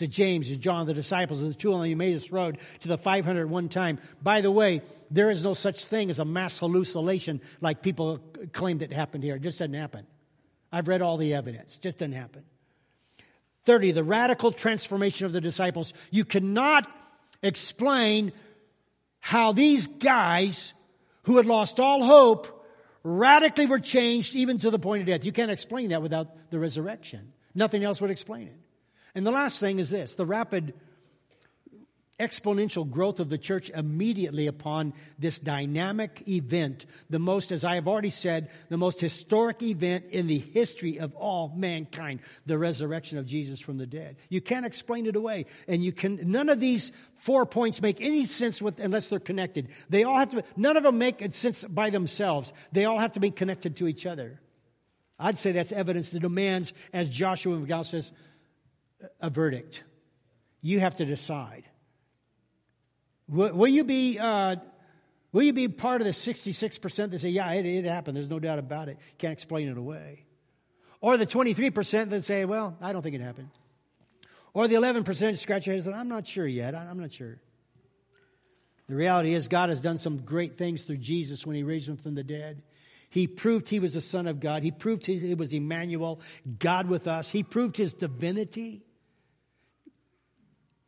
to 0.00 0.06
James, 0.06 0.48
to 0.48 0.56
John, 0.56 0.86
the 0.86 0.94
disciples, 0.94 1.42
and 1.42 1.50
the 1.50 1.54
two 1.54 1.74
on 1.74 1.82
the 1.82 1.92
Emmaus 1.92 2.32
Road, 2.32 2.56
to 2.80 2.88
the 2.88 2.96
500 2.96 3.50
one 3.50 3.68
time. 3.68 3.98
By 4.22 4.40
the 4.40 4.50
way, 4.50 4.80
there 5.10 5.30
is 5.30 5.42
no 5.42 5.52
such 5.52 5.84
thing 5.84 6.08
as 6.08 6.18
a 6.18 6.24
mass 6.24 6.58
hallucination 6.58 7.42
like 7.60 7.82
people 7.82 8.18
claimed 8.52 8.80
it 8.80 8.94
happened 8.94 9.24
here. 9.24 9.36
It 9.36 9.42
just 9.42 9.58
doesn't 9.58 9.74
happen. 9.74 10.06
I've 10.72 10.88
read 10.88 11.02
all 11.02 11.18
the 11.18 11.34
evidence. 11.34 11.76
It 11.76 11.82
just 11.82 11.98
doesn't 11.98 12.14
happen. 12.14 12.44
30, 13.64 13.92
the 13.92 14.02
radical 14.02 14.52
transformation 14.52 15.26
of 15.26 15.34
the 15.34 15.40
disciples. 15.42 15.92
You 16.10 16.24
cannot 16.24 16.90
explain 17.42 18.32
how 19.18 19.52
these 19.52 19.86
guys 19.86 20.72
who 21.24 21.36
had 21.36 21.44
lost 21.44 21.78
all 21.78 22.02
hope 22.04 22.66
radically 23.02 23.66
were 23.66 23.80
changed 23.80 24.34
even 24.34 24.56
to 24.60 24.70
the 24.70 24.78
point 24.78 25.02
of 25.02 25.08
death. 25.08 25.26
You 25.26 25.32
can't 25.32 25.50
explain 25.50 25.90
that 25.90 26.00
without 26.00 26.50
the 26.50 26.58
resurrection. 26.58 27.34
Nothing 27.54 27.84
else 27.84 28.00
would 28.00 28.10
explain 28.10 28.48
it. 28.48 28.56
And 29.14 29.26
the 29.26 29.30
last 29.30 29.60
thing 29.60 29.78
is 29.78 29.90
this 29.90 30.14
the 30.14 30.26
rapid 30.26 30.74
exponential 32.20 32.88
growth 32.88 33.18
of 33.18 33.30
the 33.30 33.38
church 33.38 33.70
immediately 33.70 34.46
upon 34.46 34.92
this 35.18 35.38
dynamic 35.38 36.22
event, 36.28 36.84
the 37.08 37.18
most, 37.18 37.50
as 37.50 37.64
I 37.64 37.76
have 37.76 37.88
already 37.88 38.10
said, 38.10 38.50
the 38.68 38.76
most 38.76 39.00
historic 39.00 39.62
event 39.62 40.04
in 40.10 40.26
the 40.26 40.38
history 40.38 41.00
of 41.00 41.14
all 41.16 41.52
mankind, 41.56 42.20
the 42.44 42.58
resurrection 42.58 43.16
of 43.16 43.26
Jesus 43.26 43.58
from 43.58 43.78
the 43.78 43.86
dead. 43.86 44.16
You 44.28 44.42
can't 44.42 44.66
explain 44.66 45.06
it 45.06 45.16
away. 45.16 45.46
And 45.66 45.82
you 45.82 45.92
can, 45.92 46.30
none 46.30 46.50
of 46.50 46.60
these 46.60 46.92
four 47.16 47.46
points 47.46 47.80
make 47.80 48.00
any 48.02 48.26
sense 48.26 48.60
with, 48.60 48.78
unless 48.78 49.08
they're 49.08 49.18
connected. 49.18 49.68
They 49.88 50.04
all 50.04 50.18
have 50.18 50.30
to, 50.32 50.44
none 50.56 50.76
of 50.76 50.82
them 50.82 50.98
make 50.98 51.34
sense 51.34 51.64
by 51.64 51.88
themselves. 51.88 52.52
They 52.70 52.84
all 52.84 52.98
have 52.98 53.12
to 53.12 53.20
be 53.20 53.30
connected 53.30 53.76
to 53.76 53.88
each 53.88 54.04
other. 54.04 54.40
I'd 55.18 55.38
say 55.38 55.52
that's 55.52 55.72
evidence 55.72 56.10
that 56.10 56.20
demands, 56.20 56.72
as 56.92 57.08
Joshua 57.08 57.56
McDowell 57.56 57.86
says, 57.86 58.12
a 59.20 59.30
verdict. 59.30 59.82
You 60.62 60.80
have 60.80 60.96
to 60.96 61.04
decide. 61.04 61.64
Will, 63.28 63.52
will 63.52 63.68
you 63.68 63.84
be 63.84 64.18
uh, 64.18 64.56
will 65.32 65.42
you 65.42 65.52
be 65.52 65.68
part 65.68 66.00
of 66.00 66.06
the 66.06 66.12
66% 66.12 67.10
that 67.10 67.20
say, 67.20 67.28
yeah, 67.28 67.52
it, 67.52 67.64
it 67.64 67.84
happened. 67.84 68.16
There's 68.16 68.30
no 68.30 68.40
doubt 68.40 68.58
about 68.58 68.88
it. 68.88 68.98
Can't 69.18 69.32
explain 69.32 69.68
it 69.68 69.78
away. 69.78 70.24
Or 71.00 71.16
the 71.16 71.26
23% 71.26 72.10
that 72.10 72.22
say, 72.24 72.44
well, 72.44 72.76
I 72.80 72.92
don't 72.92 73.02
think 73.02 73.14
it 73.14 73.22
happened. 73.22 73.50
Or 74.52 74.68
the 74.68 74.74
11% 74.74 75.38
scratch 75.38 75.66
your 75.66 75.74
head 75.74 75.84
and 75.86 75.94
say, 75.94 75.98
I'm 75.98 76.08
not 76.08 76.26
sure 76.26 76.46
yet. 76.46 76.74
I'm 76.74 77.00
not 77.00 77.12
sure. 77.12 77.40
The 78.88 78.96
reality 78.96 79.32
is, 79.34 79.46
God 79.46 79.68
has 79.68 79.80
done 79.80 79.98
some 79.98 80.18
great 80.18 80.58
things 80.58 80.82
through 80.82 80.96
Jesus 80.96 81.46
when 81.46 81.54
He 81.54 81.62
raised 81.62 81.88
Him 81.88 81.96
from 81.96 82.16
the 82.16 82.24
dead. 82.24 82.62
He 83.08 83.28
proved 83.28 83.68
He 83.68 83.78
was 83.78 83.94
the 83.94 84.00
Son 84.00 84.26
of 84.26 84.40
God. 84.40 84.64
He 84.64 84.72
proved 84.72 85.06
He 85.06 85.32
was 85.34 85.52
Emmanuel, 85.52 86.20
God 86.58 86.88
with 86.88 87.06
us. 87.06 87.30
He 87.30 87.44
proved 87.44 87.76
His 87.76 87.94
divinity. 87.94 88.82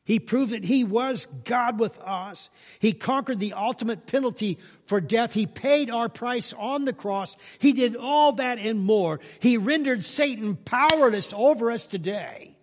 He 0.05 0.18
proved 0.18 0.53
that 0.53 0.64
he 0.64 0.82
was 0.82 1.26
God 1.44 1.78
with 1.78 1.96
us. 2.00 2.50
He 2.80 2.92
conquered 2.92 3.38
the 3.38 3.53
ultimate 3.53 4.07
penalty 4.07 4.59
for 4.86 5.00
death. 5.00 5.32
He 5.32 5.46
paid 5.46 5.90
our 5.90 6.09
price 6.09 6.53
on 6.53 6.84
the 6.84 6.92
cross. 6.92 7.36
He 7.61 7.72
did 7.72 7.94
all 7.94 8.32
that 8.34 8.59
and 8.59 8.80
more. 8.80 9.20
He 9.38 9.59
rendered 9.59 10.03
Satan 10.03 10.57
powerless 10.57 11.32
over 11.32 11.70
us 11.70 11.86
today. 11.86 12.57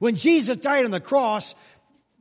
When 0.00 0.16
Jesus 0.16 0.56
died 0.56 0.84
on 0.84 0.90
the 0.90 1.00
cross, 1.00 1.54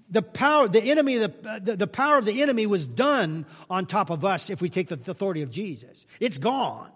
the 0.09 0.21
power, 0.21 0.67
the 0.67 0.83
enemy, 0.83 1.17
the, 1.17 1.59
the, 1.61 1.75
the 1.75 1.87
power 1.87 2.19
of 2.19 2.25
the 2.25 2.43
enemy 2.43 2.67
was 2.67 2.85
done 2.85 3.47
on 3.71 3.87
top 3.87 4.11
of 4.11 4.23
us 4.23 4.51
if 4.51 4.61
we 4.61 4.69
take 4.69 4.87
the 4.87 5.11
authority 5.11 5.41
of 5.41 5.49
Jesus. 5.49 6.05
It's 6.19 6.37
gone. 6.37 6.91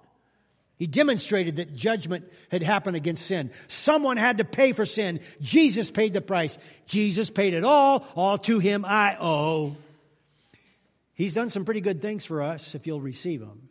He 0.77 0.85
demonstrated 0.85 1.57
that 1.57 1.75
judgment 1.75 2.31
had 2.49 2.61
happened 2.61 2.95
against 2.95 3.25
sin. 3.25 3.51
Someone 3.67 4.17
had 4.17 4.37
to 4.37 4.45
pay 4.45 4.73
for 4.73 4.85
sin. 4.85 5.21
Jesus 5.41 5.89
paid 5.89 6.13
the 6.13 6.21
price. 6.21 6.57
Jesus 6.85 7.31
paid 7.31 7.55
it 7.55 7.63
all. 7.63 8.05
All 8.15 8.37
to 8.39 8.59
him 8.59 8.85
I 8.85 9.17
owe. 9.19 9.75
He's 11.15 11.33
done 11.33 11.49
some 11.49 11.65
pretty 11.65 11.81
good 11.81 11.99
things 11.99 12.25
for 12.25 12.43
us 12.43 12.75
if 12.75 12.85
you'll 12.85 13.01
receive 13.01 13.39
them. 13.39 13.69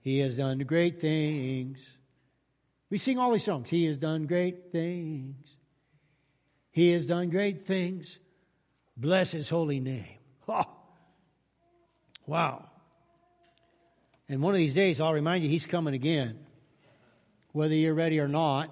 He 0.00 0.18
has 0.18 0.36
done 0.36 0.58
great 0.58 1.00
things. 1.00 1.96
We 2.90 2.98
sing 2.98 3.18
all 3.18 3.32
these 3.32 3.44
songs. 3.44 3.70
He 3.70 3.86
has 3.86 3.96
done 3.96 4.26
great 4.26 4.70
things. 4.70 5.56
He 6.70 6.92
has 6.92 7.06
done 7.06 7.30
great 7.30 7.66
things. 7.66 8.18
Bless 8.94 9.32
his 9.32 9.48
holy 9.48 9.80
name. 9.80 10.18
Oh. 10.48 10.64
Wow. 12.26 12.66
And 14.28 14.42
one 14.42 14.54
of 14.54 14.58
these 14.58 14.74
days, 14.74 15.00
I'll 15.00 15.12
remind 15.12 15.42
you, 15.42 15.50
He's 15.50 15.66
coming 15.66 15.94
again. 15.94 16.38
Whether 17.52 17.74
you're 17.74 17.94
ready 17.94 18.20
or 18.20 18.28
not, 18.28 18.70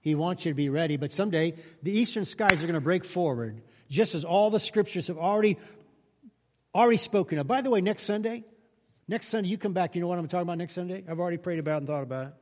He 0.00 0.14
wants 0.14 0.44
you 0.44 0.52
to 0.52 0.56
be 0.56 0.68
ready. 0.68 0.96
But 0.96 1.12
someday, 1.12 1.54
the 1.82 1.92
eastern 1.92 2.24
skies 2.24 2.62
are 2.62 2.66
going 2.66 2.74
to 2.74 2.80
break 2.80 3.04
forward, 3.04 3.62
just 3.90 4.14
as 4.14 4.24
all 4.24 4.50
the 4.50 4.60
scriptures 4.60 5.08
have 5.08 5.18
already 5.18 5.58
already 6.74 6.98
spoken 6.98 7.38
of. 7.38 7.46
By 7.46 7.62
the 7.62 7.70
way, 7.70 7.80
next 7.80 8.04
Sunday, 8.04 8.44
next 9.08 9.28
Sunday, 9.28 9.48
you 9.48 9.58
come 9.58 9.72
back, 9.72 9.94
you 9.94 10.00
know 10.00 10.06
what 10.06 10.18
I'm 10.18 10.28
talking 10.28 10.42
about 10.42 10.58
next 10.58 10.74
Sunday? 10.74 11.04
I've 11.08 11.18
already 11.18 11.38
prayed 11.38 11.58
about 11.58 11.78
and 11.78 11.86
thought 11.86 12.02
about 12.02 12.26
it. 12.28 12.32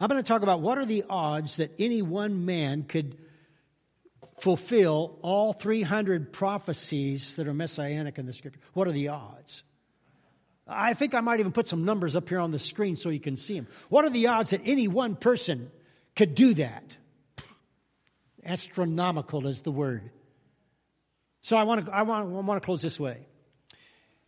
I'm 0.00 0.08
going 0.08 0.22
to 0.22 0.26
talk 0.26 0.42
about 0.42 0.60
what 0.60 0.78
are 0.78 0.86
the 0.86 1.04
odds 1.10 1.56
that 1.56 1.72
any 1.78 2.02
one 2.02 2.46
man 2.46 2.84
could 2.84 3.18
fulfill 4.38 5.18
all 5.22 5.52
300 5.52 6.32
prophecies 6.32 7.36
that 7.36 7.46
are 7.46 7.52
messianic 7.52 8.18
in 8.18 8.24
the 8.24 8.32
scripture. 8.32 8.60
What 8.72 8.88
are 8.88 8.92
the 8.92 9.08
odds? 9.08 9.62
I 10.70 10.94
think 10.94 11.14
I 11.14 11.20
might 11.20 11.40
even 11.40 11.52
put 11.52 11.68
some 11.68 11.84
numbers 11.84 12.16
up 12.16 12.28
here 12.28 12.40
on 12.40 12.50
the 12.50 12.58
screen 12.58 12.96
so 12.96 13.08
you 13.08 13.20
can 13.20 13.36
see 13.36 13.54
them. 13.54 13.66
What 13.88 14.04
are 14.04 14.10
the 14.10 14.28
odds 14.28 14.50
that 14.50 14.62
any 14.64 14.88
one 14.88 15.16
person 15.16 15.70
could 16.16 16.34
do 16.34 16.54
that? 16.54 16.96
Astronomical 18.44 19.46
is 19.46 19.62
the 19.62 19.72
word. 19.72 20.10
So 21.42 21.56
I 21.56 21.64
want 21.64 21.86
to, 21.86 21.92
I 21.92 22.02
want, 22.02 22.26
I 22.26 22.40
want 22.40 22.62
to 22.62 22.64
close 22.64 22.82
this 22.82 22.98
way. 23.00 23.18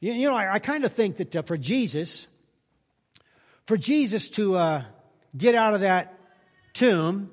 You, 0.00 0.12
you 0.12 0.28
know, 0.28 0.34
I, 0.34 0.54
I 0.54 0.58
kind 0.58 0.84
of 0.84 0.92
think 0.92 1.16
that 1.16 1.36
uh, 1.36 1.42
for 1.42 1.56
Jesus, 1.56 2.26
for 3.66 3.76
Jesus 3.76 4.28
to 4.30 4.56
uh, 4.56 4.82
get 5.36 5.54
out 5.54 5.74
of 5.74 5.80
that 5.82 6.18
tomb, 6.72 7.30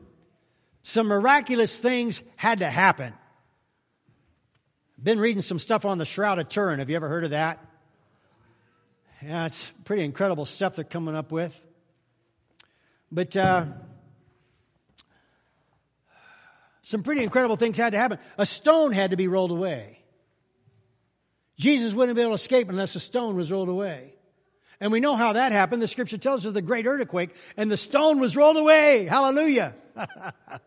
some 0.83 1.07
miraculous 1.07 1.77
things 1.77 2.21
had 2.35 2.59
to 2.59 2.69
happen. 2.69 3.13
Been 5.01 5.19
reading 5.19 5.41
some 5.41 5.59
stuff 5.59 5.85
on 5.85 5.97
the 5.97 6.05
Shroud 6.05 6.39
of 6.39 6.49
Turin. 6.49 6.79
Have 6.79 6.89
you 6.89 6.95
ever 6.95 7.07
heard 7.07 7.23
of 7.23 7.31
that? 7.31 7.65
Yeah, 9.21 9.45
it's 9.45 9.69
pretty 9.83 10.03
incredible 10.03 10.45
stuff 10.45 10.75
they're 10.75 10.85
coming 10.85 11.15
up 11.15 11.31
with. 11.31 11.53
But 13.11 13.35
uh, 13.35 13.65
some 16.83 17.03
pretty 17.03 17.23
incredible 17.23 17.57
things 17.57 17.75
had 17.77 17.91
to 17.91 17.97
happen. 17.97 18.19
A 18.37 18.45
stone 18.45 18.93
had 18.93 19.11
to 19.11 19.17
be 19.17 19.27
rolled 19.27 19.51
away. 19.51 19.99
Jesus 21.57 21.93
wouldn't 21.93 22.15
be 22.15 22.21
able 22.21 22.31
to 22.31 22.35
escape 22.35 22.69
unless 22.69 22.95
a 22.95 22.99
stone 22.99 23.35
was 23.35 23.51
rolled 23.51 23.67
away. 23.67 24.13
And 24.79 24.93
we 24.93 25.01
know 25.01 25.17
how 25.17 25.33
that 25.33 25.51
happened. 25.51 25.81
The 25.81 25.89
scripture 25.89 26.17
tells 26.17 26.45
us 26.45 26.53
the 26.53 26.61
great 26.61 26.85
earthquake, 26.85 27.35
and 27.57 27.69
the 27.69 27.75
stone 27.75 28.21
was 28.21 28.37
rolled 28.37 28.55
away. 28.55 29.05
Hallelujah. 29.05 29.75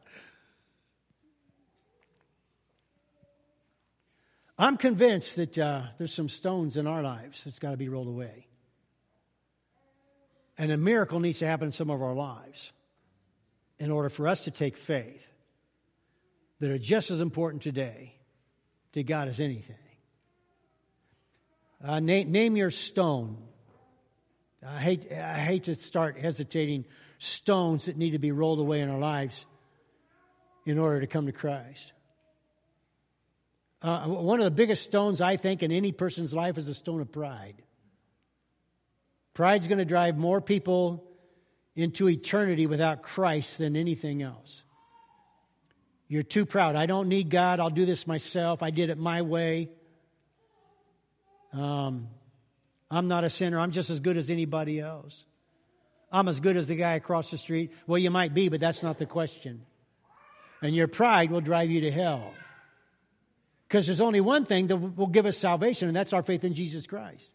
I'm 4.59 4.77
convinced 4.77 5.37
that 5.37 5.59
uh, 5.59 5.83
there's 5.99 6.13
some 6.13 6.29
stones 6.29 6.77
in 6.77 6.87
our 6.87 7.03
lives 7.03 7.45
that's 7.45 7.59
got 7.59 7.71
to 7.71 7.77
be 7.77 7.89
rolled 7.89 8.09
away. 8.09 8.47
And 10.59 10.71
a 10.71 10.77
miracle 10.77 11.21
needs 11.21 11.39
to 11.39 11.47
happen 11.47 11.67
in 11.67 11.73
some 11.73 11.91
of 11.91 12.03
our 12.03 12.15
lives 12.15 12.73
in 13.79 13.91
order 13.91 14.11
for 14.11 14.29
us 14.29 14.45
to 14.45 14.51
take 14.51 14.77
faith 14.77 15.27
that 16.61 16.71
are 16.71 16.79
just 16.79 17.11
as 17.11 17.21
important 17.21 17.63
today 17.63 18.15
to 18.93 19.03
God 19.03 19.27
as 19.27 19.41
anything. 19.41 19.77
Uh, 21.83 21.99
name, 21.99 22.31
name 22.31 22.57
your 22.57 22.71
stone. 22.71 23.39
I 24.65 24.79
hate, 24.79 25.11
I 25.11 25.39
hate 25.39 25.65
to 25.65 25.75
start 25.75 26.17
hesitating 26.17 26.85
stones 27.19 27.87
that 27.87 27.97
need 27.97 28.13
to 28.13 28.19
be 28.19 28.31
rolled 28.31 28.61
away 28.61 28.81
in 28.81 28.89
our 28.89 28.99
lives 28.99 29.47
in 30.65 30.79
order 30.79 31.01
to 31.01 31.07
come 31.09 31.27
to 31.27 31.33
Christ. 31.33 31.93
Uh, 33.83 34.07
one 34.07 34.39
of 34.39 34.45
the 34.45 34.51
biggest 34.53 34.85
stones, 34.85 35.20
I 35.20 35.37
think, 35.37 35.62
in 35.62 35.72
any 35.72 35.91
person's 35.91 36.33
life 36.33 36.57
is 36.57 36.66
the 36.66 36.74
stone 36.74 37.01
of 37.01 37.11
pride. 37.11 37.62
Pride's 39.35 39.66
going 39.66 39.78
to 39.78 39.85
drive 39.85 40.16
more 40.16 40.41
people 40.41 41.05
into 41.74 42.09
eternity 42.09 42.66
without 42.66 43.03
Christ 43.03 43.59
than 43.59 43.76
anything 43.76 44.22
else. 44.22 44.62
You're 46.07 46.22
too 46.22 46.45
proud. 46.45 46.76
I 46.76 46.87
don't 46.87 47.09
need 47.09 47.30
God. 47.30 47.59
I'll 47.59 47.70
do 47.70 47.87
this 47.87 48.07
myself. 48.07 48.62
I 48.62 48.70
did 48.70 48.91
it 48.91 48.99
my 48.99 49.22
way. 49.22 49.70
Um, 51.53 52.09
I'm 52.91 53.09
not 53.09 53.24
a 53.24 53.30
sinner. 53.30 53.59
I'm 53.59 53.72
just 53.72 53.89
as 53.91 54.01
good 54.01 54.16
as 54.16 54.28
anybody 54.28 54.78
else. 54.78 55.24
I'm 56.12 56.28
as 56.28 56.41
good 56.41 56.59
as 56.59 56.68
the 56.68 56.76
guy 56.76 56.93
across 56.93 57.30
the 57.30 57.39
street. 57.39 57.72
Well, 57.87 57.99
you 57.99 58.11
might 58.11 58.35
be, 58.35 58.51
but 58.51 58.61
that's 58.61 58.83
not 58.83 58.99
the 58.99 59.07
question. 59.07 59.64
And 60.61 60.76
your 60.76 60.89
pride 60.89 61.30
will 61.30 61.41
drive 61.41 61.70
you 61.70 61.80
to 61.80 61.91
hell. 61.91 62.35
Because 63.73 63.87
there's 63.87 64.03
only 64.03 64.20
one 64.20 64.45
thing 64.45 64.66
that 64.66 64.77
will 64.77 65.07
give 65.07 65.25
us 65.25 65.39
salvation, 65.39 65.89
and 65.89 65.97
that's 65.97 66.12
our 66.12 66.23
faith 66.23 66.45
in 66.45 66.53
Jesus 66.53 66.87
Christ. 66.87 67.33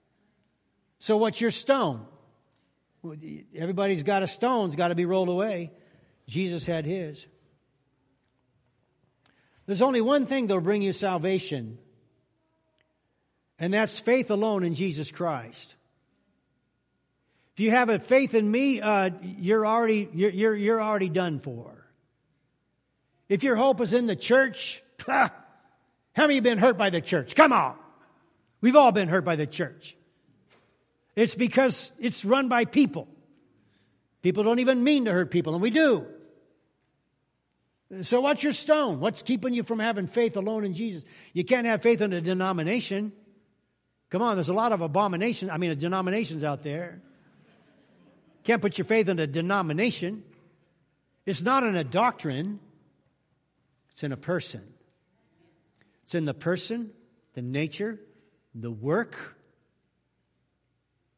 So, 1.00 1.18
what's 1.18 1.42
your 1.42 1.50
stone? 1.50 2.06
Everybody's 3.56 4.04
got 4.04 4.22
a 4.22 4.28
stone, 4.28 4.68
it's 4.68 4.76
got 4.76 4.90
to 4.90 4.96
be 4.96 5.06
rolled 5.06 5.30
away. 5.30 5.72
Jesus 6.28 6.68
had 6.68 6.86
his. 6.86 7.26
There's 9.66 9.82
only 9.82 10.00
one 10.00 10.28
thing 10.28 10.46
that'll 10.46 10.62
bring 10.62 10.84
you 10.84 10.94
salvation, 10.94 11.80
and 13.58 13.74
that's 13.74 13.98
faith 13.98 14.30
alone 14.30 14.64
in 14.64 14.76
Jesus 14.76 15.10
Christ. 15.10 15.74
If 17.56 17.62
you 17.62 17.72
have 17.72 17.90
a 17.90 17.98
faith 17.98 18.36
in 18.36 18.52
me, 18.52 18.80
uh, 18.80 19.10
you're 19.24 19.66
already 19.66 20.08
you're, 20.14 20.30
you're, 20.30 20.56
you're 20.56 20.82
already 20.84 21.10
done 21.10 21.40
for. 21.40 21.88
If 23.28 23.42
your 23.42 23.56
hope 23.56 23.82
is 23.82 23.92
in 23.92 24.06
the 24.06 24.16
church, 24.16 24.84
How 26.18 26.24
many 26.24 26.36
have 26.36 26.44
been 26.44 26.58
hurt 26.58 26.80
by 26.80 26.90
the 26.90 27.00
church? 27.00 27.36
Come 27.36 27.54
on. 27.54 27.76
We've 28.60 28.76
all 28.76 28.92
been 28.92 29.08
hurt 29.08 29.24
by 29.24 29.36
the 29.36 29.46
church. 29.46 29.96
It's 31.16 31.36
because 31.36 31.92
it's 32.00 32.26
run 32.26 32.50
by 32.50 32.66
people. 32.66 33.08
People 34.24 34.44
don't 34.44 34.58
even 34.58 34.84
mean 34.84 35.06
to 35.06 35.12
hurt 35.12 35.30
people, 35.30 35.54
and 35.54 35.62
we 35.62 35.70
do. 35.70 36.08
So, 38.02 38.20
what's 38.20 38.42
your 38.42 38.52
stone? 38.52 39.00
What's 39.00 39.22
keeping 39.22 39.54
you 39.54 39.62
from 39.62 39.78
having 39.78 40.08
faith 40.08 40.36
alone 40.36 40.66
in 40.66 40.74
Jesus? 40.74 41.06
You 41.34 41.46
can't 41.46 41.68
have 41.68 41.84
faith 41.84 42.02
in 42.02 42.12
a 42.12 42.20
denomination. 42.20 43.14
Come 44.10 44.24
on, 44.24 44.36
there's 44.38 44.50
a 44.50 44.54
lot 44.54 44.72
of 44.72 44.82
abominations, 44.82 45.52
I 45.52 45.58
mean, 45.58 45.78
denominations 45.78 46.44
out 46.44 46.64
there. 46.64 47.00
Can't 48.44 48.62
put 48.62 48.80
your 48.80 48.86
faith 48.86 49.08
in 49.08 49.20
a 49.20 49.28
denomination. 49.28 50.24
It's 51.28 51.44
not 51.44 51.64
in 51.64 51.76
a 51.76 51.84
doctrine, 51.84 52.60
it's 53.92 54.02
in 54.04 54.12
a 54.12 54.18
person. 54.18 54.64
It's 56.08 56.16
in 56.16 56.24
the 56.24 56.34
person, 56.34 56.92
the 57.34 57.42
nature, 57.42 58.00
the 58.56 58.72
work, 58.72 59.36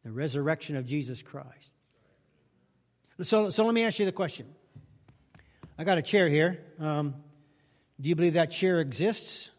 the 0.03 0.09
resurrection 0.09 0.75
of 0.77 0.87
Jesus 0.87 1.21
Christ. 1.21 1.69
So, 3.21 3.51
so 3.51 3.65
let 3.65 3.75
me 3.75 3.83
ask 3.83 3.99
you 3.99 4.07
the 4.07 4.11
question. 4.11 4.47
I 5.77 5.83
got 5.83 5.99
a 5.99 6.01
chair 6.01 6.27
here. 6.27 6.65
Um, 6.79 7.13
do 8.01 8.09
you 8.09 8.15
believe 8.15 8.33
that 8.33 8.49
chair 8.49 8.81
exists? 8.81 9.51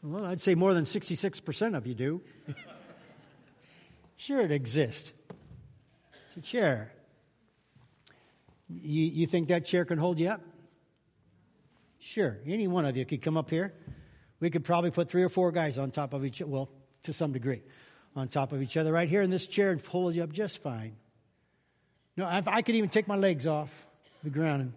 Well, 0.00 0.24
I'd 0.24 0.40
say 0.40 0.54
more 0.54 0.74
than 0.74 0.84
66% 0.84 1.76
of 1.76 1.84
you 1.84 1.96
do. 1.96 2.22
sure, 4.16 4.38
it 4.42 4.52
exists. 4.52 5.12
It's 6.26 6.36
a 6.36 6.40
chair. 6.40 6.92
You, 8.68 9.06
you 9.06 9.26
think 9.26 9.48
that 9.48 9.64
chair 9.64 9.84
can 9.84 9.98
hold 9.98 10.20
you 10.20 10.28
up? 10.28 10.42
Sure, 11.98 12.38
any 12.46 12.68
one 12.68 12.86
of 12.86 12.96
you 12.96 13.04
could 13.04 13.22
come 13.22 13.36
up 13.36 13.50
here. 13.50 13.74
We 14.40 14.50
could 14.50 14.64
probably 14.64 14.90
put 14.90 15.08
three 15.08 15.22
or 15.22 15.28
four 15.28 15.50
guys 15.52 15.78
on 15.78 15.90
top 15.90 16.14
of 16.14 16.24
each 16.24 16.40
well, 16.40 16.70
to 17.04 17.12
some 17.12 17.32
degree, 17.32 17.62
on 18.14 18.28
top 18.28 18.52
of 18.52 18.62
each 18.62 18.76
other 18.76 18.92
right 18.92 19.08
here 19.08 19.22
in 19.22 19.30
this 19.30 19.46
chair 19.46 19.72
and 19.72 19.84
hold 19.84 20.14
you 20.14 20.22
up 20.22 20.32
just 20.32 20.58
fine. 20.58 20.96
No, 22.16 22.26
I 22.26 22.62
could 22.62 22.74
even 22.74 22.90
take 22.90 23.06
my 23.06 23.16
legs 23.16 23.46
off 23.46 23.86
the 24.24 24.30
ground. 24.30 24.62
And 24.62 24.72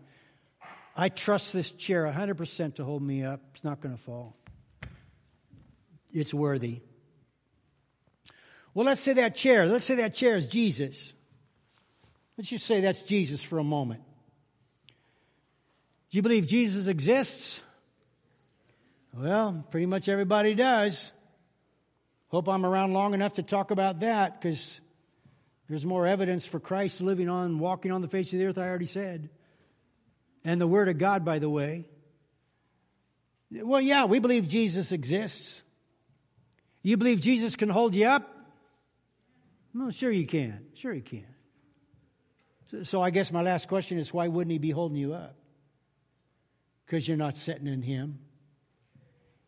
I 0.96 1.10
trust 1.10 1.54
this 1.54 1.72
chair 1.72 2.06
100% 2.06 2.76
to 2.76 2.84
hold 2.84 3.02
me 3.02 3.24
up. 3.24 3.42
It's 3.52 3.64
not 3.64 3.82
going 3.82 3.96
to 3.96 4.02
fall. 4.02 4.36
It's 6.14 6.34
worthy. 6.34 6.82
Well, 8.74 8.86
let's 8.86 9.02
say 9.02 9.14
that 9.14 9.36
chair, 9.36 9.66
let's 9.66 9.86
say 9.86 9.96
that 9.96 10.14
chair 10.14 10.36
is 10.36 10.48
Jesus. 10.48 11.14
Let's 12.38 12.50
just 12.50 12.66
say 12.66 12.82
that's 12.82 13.02
Jesus 13.02 13.44
for 13.44 13.60
a 13.60 13.64
moment. 13.64 14.02
Do 16.10 16.18
you 16.18 16.22
believe 16.22 16.48
Jesus 16.48 16.88
exists? 16.88 17.62
Well, 19.14 19.66
pretty 19.72 19.86
much 19.86 20.08
everybody 20.08 20.56
does. 20.56 21.12
Hope 22.30 22.48
I'm 22.48 22.66
around 22.66 22.94
long 22.94 23.14
enough 23.14 23.34
to 23.34 23.44
talk 23.44 23.72
about 23.72 24.00
that 24.00 24.40
because 24.40 24.80
there's 25.68 25.86
more 25.86 26.08
evidence 26.08 26.46
for 26.46 26.60
Christ 26.60 27.02
living 27.02 27.30
on, 27.30 27.60
walking 27.60 27.92
on 27.92 28.02
the 28.02 28.08
face 28.08 28.32
of 28.32 28.40
the 28.40 28.46
earth, 28.46 28.58
I 28.58 28.68
already 28.68 28.86
said. 28.86 29.30
And 30.46 30.60
the 30.60 30.68
Word 30.68 30.88
of 30.88 30.98
God, 30.98 31.26
by 31.26 31.40
the 31.40 31.50
way. 31.50 31.86
Well, 33.52 33.82
yeah, 33.82 34.06
we 34.06 34.20
believe 34.20 34.48
Jesus 34.48 34.92
exists. 34.92 35.62
You 36.82 36.98
believe 36.98 37.20
Jesus 37.20 37.56
can 37.56 37.70
hold 37.70 37.96
you 37.96 38.08
up? 38.08 38.28
Well, 39.76 39.92
sure 39.92 40.12
you 40.12 40.26
can. 40.26 40.68
Sure 40.74 40.94
he 40.94 41.02
can. 41.02 41.26
So, 42.72 42.84
so 42.84 43.02
I 43.02 43.10
guess 43.10 43.32
my 43.32 43.42
last 43.42 43.68
question 43.68 43.98
is 43.98 44.14
why 44.14 44.30
wouldn't 44.30 44.52
he 44.52 44.58
be 44.58 44.72
holding 44.72 44.98
you 44.98 45.14
up? 45.14 45.36
because 46.92 47.08
you're 47.08 47.16
not 47.16 47.38
sitting 47.38 47.68
in 47.68 47.82
Him. 47.82 48.20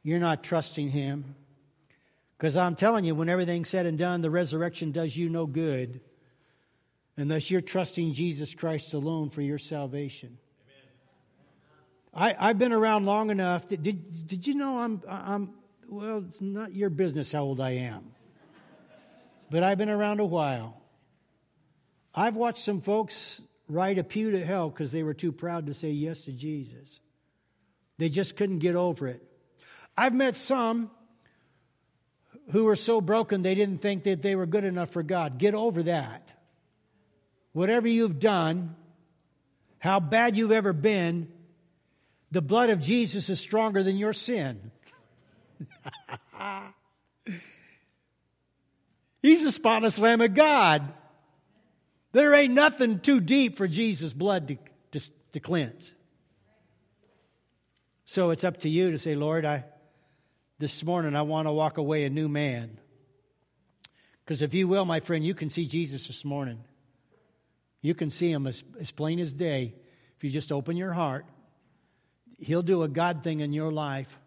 You're 0.04 0.20
not 0.20 0.44
trusting 0.44 0.90
Him. 0.90 1.36
Because 2.38 2.58
I'm 2.58 2.76
telling 2.76 3.06
you, 3.06 3.16
when 3.16 3.30
everything's 3.30 3.70
said 3.70 3.86
and 3.86 3.98
done, 3.98 4.22
the 4.22 4.30
resurrection 4.30 4.92
does 4.92 5.16
you 5.16 5.30
no 5.30 5.46
good 5.46 6.02
unless 7.16 7.50
you're 7.50 7.62
trusting 7.62 8.14
Jesus 8.14 8.54
Christ 8.54 8.94
alone 8.94 9.30
for 9.30 9.42
your 9.42 9.58
salvation. 9.58 10.38
I, 12.14 12.48
have 12.48 12.58
been 12.58 12.74
around 12.74 13.06
long 13.06 13.30
enough. 13.32 13.68
Did, 13.68 14.28
did, 14.28 14.46
you 14.46 14.56
know 14.56 14.80
I'm, 14.80 15.02
I'm, 15.08 15.54
Well, 15.88 16.24
it's 16.28 16.42
not 16.42 16.74
your 16.74 16.90
business 16.90 17.32
how 17.32 17.44
old 17.44 17.60
I 17.60 17.72
am. 17.72 18.12
But 19.50 19.64
I've 19.64 19.78
been 19.78 19.90
around 19.90 20.20
a 20.20 20.26
while. 20.26 20.82
I've 22.14 22.36
watched 22.36 22.64
some 22.64 22.82
folks 22.82 23.42
ride 23.68 23.98
a 23.98 24.04
pew 24.04 24.32
to 24.32 24.46
hell 24.46 24.70
because 24.70 24.92
they 24.92 25.02
were 25.02 25.14
too 25.14 25.32
proud 25.32 25.68
to 25.68 25.74
say 25.74 25.90
yes 25.90 26.26
to 26.26 26.32
Jesus. 26.32 27.00
They 27.98 28.10
just 28.10 28.36
couldn't 28.36 28.60
get 28.60 28.76
over 28.76 29.08
it. 29.08 29.24
I've 29.98 30.14
met 30.14 30.36
some 30.36 30.90
who 32.52 32.66
were 32.66 32.76
so 32.76 33.00
broken 33.02 33.42
they 33.42 33.56
didn't 33.56 33.82
think 33.82 34.04
that 34.04 34.22
they 34.22 34.36
were 34.36 34.46
good 34.46 34.64
enough 34.64 34.90
for 34.90 35.04
God. 35.04 35.38
Get 35.38 35.54
over 35.54 35.84
that. 35.84 36.30
Whatever 37.54 37.88
you've 37.88 38.20
done, 38.20 38.76
how 39.80 40.00
bad 40.00 40.36
you've 40.36 40.52
ever 40.52 40.74
been, 40.74 41.32
the 42.32 42.42
blood 42.42 42.70
of 42.70 42.82
Jesus 42.82 43.30
is 43.30 43.40
stronger 43.40 43.84
than 43.84 43.96
your 43.98 44.14
sin. 44.14 44.72
He's 49.22 49.44
the 49.44 49.52
spotless 49.52 50.00
Lamb 50.00 50.22
of 50.22 50.34
God. 50.34 50.92
There 52.12 52.34
ain't 52.34 52.54
nothing 52.54 53.00
too 53.00 53.20
deep 53.20 53.58
for 53.58 53.68
Jesus' 53.68 54.14
blood 54.14 54.48
to, 54.50 54.58
to, 54.92 55.12
to 55.34 55.40
cleanse. 55.40 55.94
So 58.06 58.32
it's 58.32 58.44
up 58.44 58.58
to 58.62 58.70
you 58.70 58.92
to 58.92 58.98
say, 58.98 59.16
Lord, 59.16 59.46
I, 59.46 59.64
this 60.60 60.84
morning 60.84 61.16
I 61.16 61.24
want 61.24 61.48
to 61.48 61.52
walk 61.52 61.78
away 61.78 62.06
a 62.06 62.10
new 62.10 62.28
man. 62.30 62.80
Because 64.24 64.42
if 64.42 64.54
you 64.54 64.68
will, 64.68 64.86
my 64.86 65.00
friend, 65.00 65.26
you 65.26 65.34
can 65.34 65.50
see 65.50 65.66
Jesus 65.66 66.08
this 66.08 66.24
morning. 66.24 66.64
You 67.82 67.94
can 67.94 68.10
see 68.10 68.32
him 68.32 68.48
as, 68.48 68.64
as 68.80 68.92
plain 68.92 69.20
as 69.20 69.34
day 69.34 69.74
if 70.16 70.24
you 70.24 70.30
just 70.30 70.52
open 70.52 70.78
your 70.78 70.94
heart. 70.94 71.26
He'll 72.40 72.62
do 72.62 72.84
a 72.84 72.88
God 72.88 73.24
thing 73.24 73.42
in 73.42 73.52
your 73.52 73.72
life. 73.72 74.20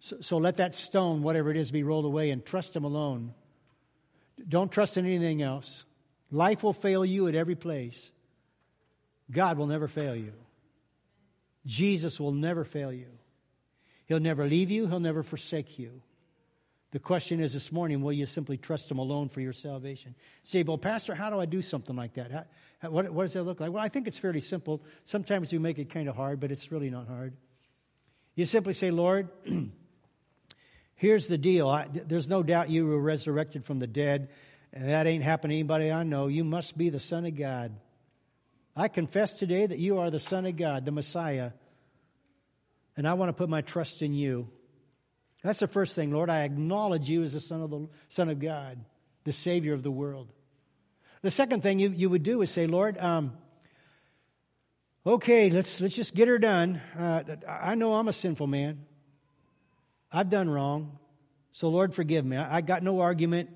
So, 0.00 0.20
so 0.20 0.38
let 0.38 0.56
that 0.56 0.74
stone, 0.74 1.22
whatever 1.22 1.50
it 1.50 1.56
is, 1.56 1.70
be 1.70 1.82
rolled 1.82 2.06
away 2.06 2.30
and 2.30 2.44
trust 2.44 2.74
him 2.74 2.84
alone. 2.84 3.34
Don't 4.48 4.72
trust 4.72 4.96
in 4.96 5.06
anything 5.06 5.42
else. 5.42 5.84
Life 6.30 6.62
will 6.62 6.72
fail 6.72 7.04
you 7.04 7.28
at 7.28 7.34
every 7.34 7.54
place. 7.54 8.10
God 9.30 9.58
will 9.58 9.66
never 9.66 9.88
fail 9.88 10.16
you. 10.16 10.32
Jesus 11.64 12.20
will 12.20 12.32
never 12.32 12.64
fail 12.64 12.92
you. 12.92 13.08
He'll 14.06 14.20
never 14.20 14.46
leave 14.46 14.70
you, 14.70 14.86
He'll 14.86 15.00
never 15.00 15.22
forsake 15.22 15.78
you. 15.78 16.00
The 16.92 17.00
question 17.00 17.40
is 17.40 17.52
this 17.52 17.70
morning 17.72 18.00
will 18.00 18.12
you 18.12 18.26
simply 18.26 18.56
trust 18.56 18.90
Him 18.90 18.98
alone 18.98 19.28
for 19.28 19.40
your 19.40 19.52
salvation? 19.52 20.14
Say, 20.44 20.62
well, 20.62 20.78
Pastor, 20.78 21.14
how 21.14 21.30
do 21.30 21.38
I 21.38 21.44
do 21.44 21.60
something 21.60 21.94
like 21.94 22.14
that? 22.14 22.30
How, 22.30 22.44
how, 22.78 22.90
what, 22.90 23.10
what 23.10 23.24
does 23.24 23.34
that 23.34 23.42
look 23.42 23.60
like? 23.60 23.72
Well, 23.72 23.84
I 23.84 23.88
think 23.88 24.06
it's 24.06 24.18
fairly 24.18 24.40
simple. 24.40 24.82
Sometimes 25.04 25.52
we 25.52 25.58
make 25.58 25.78
it 25.78 25.90
kind 25.90 26.08
of 26.08 26.16
hard, 26.16 26.40
but 26.40 26.50
it's 26.50 26.72
really 26.72 26.88
not 26.88 27.08
hard. 27.08 27.34
You 28.34 28.44
simply 28.44 28.72
say, 28.72 28.90
Lord, 28.90 29.28
here's 30.94 31.26
the 31.26 31.38
deal. 31.38 31.68
I, 31.68 31.88
there's 31.92 32.28
no 32.28 32.42
doubt 32.42 32.70
you 32.70 32.86
were 32.86 33.00
resurrected 33.00 33.64
from 33.64 33.78
the 33.78 33.86
dead. 33.86 34.28
That 34.72 35.06
ain't 35.06 35.24
happened 35.24 35.50
to 35.50 35.54
anybody 35.56 35.90
I 35.90 36.02
know. 36.02 36.28
You 36.28 36.44
must 36.44 36.78
be 36.78 36.90
the 36.90 37.00
Son 37.00 37.26
of 37.26 37.34
God. 37.34 37.72
I 38.76 38.88
confess 38.88 39.32
today 39.32 39.66
that 39.66 39.78
you 39.78 39.98
are 39.98 40.10
the 40.10 40.20
Son 40.20 40.44
of 40.44 40.56
God, 40.56 40.84
the 40.84 40.92
Messiah, 40.92 41.52
and 42.96 43.06
I 43.06 43.14
want 43.14 43.28
to 43.28 43.32
put 43.32 43.48
my 43.48 43.60
trust 43.60 44.02
in 44.02 44.14
you. 44.14 44.48
That's 45.42 45.60
the 45.60 45.68
first 45.68 45.94
thing, 45.94 46.10
Lord. 46.10 46.30
I 46.30 46.42
acknowledge 46.42 47.08
you 47.08 47.22
as 47.22 47.32
the 47.32 47.40
Son 47.40 47.62
of 47.62 47.70
the 47.70 47.88
Son 48.08 48.28
of 48.28 48.40
God, 48.40 48.84
the 49.24 49.32
Savior 49.32 49.74
of 49.74 49.82
the 49.82 49.90
world. 49.90 50.32
The 51.22 51.30
second 51.30 51.62
thing 51.62 51.78
you, 51.78 51.90
you 51.90 52.10
would 52.10 52.22
do 52.22 52.42
is 52.42 52.50
say, 52.50 52.66
Lord, 52.66 52.98
um, 52.98 53.32
okay, 55.06 55.50
let's 55.50 55.80
let's 55.80 55.94
just 55.94 56.14
get 56.14 56.28
her 56.28 56.38
done. 56.38 56.80
Uh, 56.98 57.22
I 57.48 57.74
know 57.74 57.94
I'm 57.94 58.08
a 58.08 58.12
sinful 58.12 58.46
man. 58.46 58.86
I've 60.12 60.30
done 60.30 60.48
wrong, 60.48 60.98
so 61.52 61.68
Lord, 61.68 61.94
forgive 61.94 62.24
me. 62.24 62.36
I, 62.36 62.56
I 62.56 62.60
got 62.60 62.82
no 62.82 63.00
argument. 63.00 63.50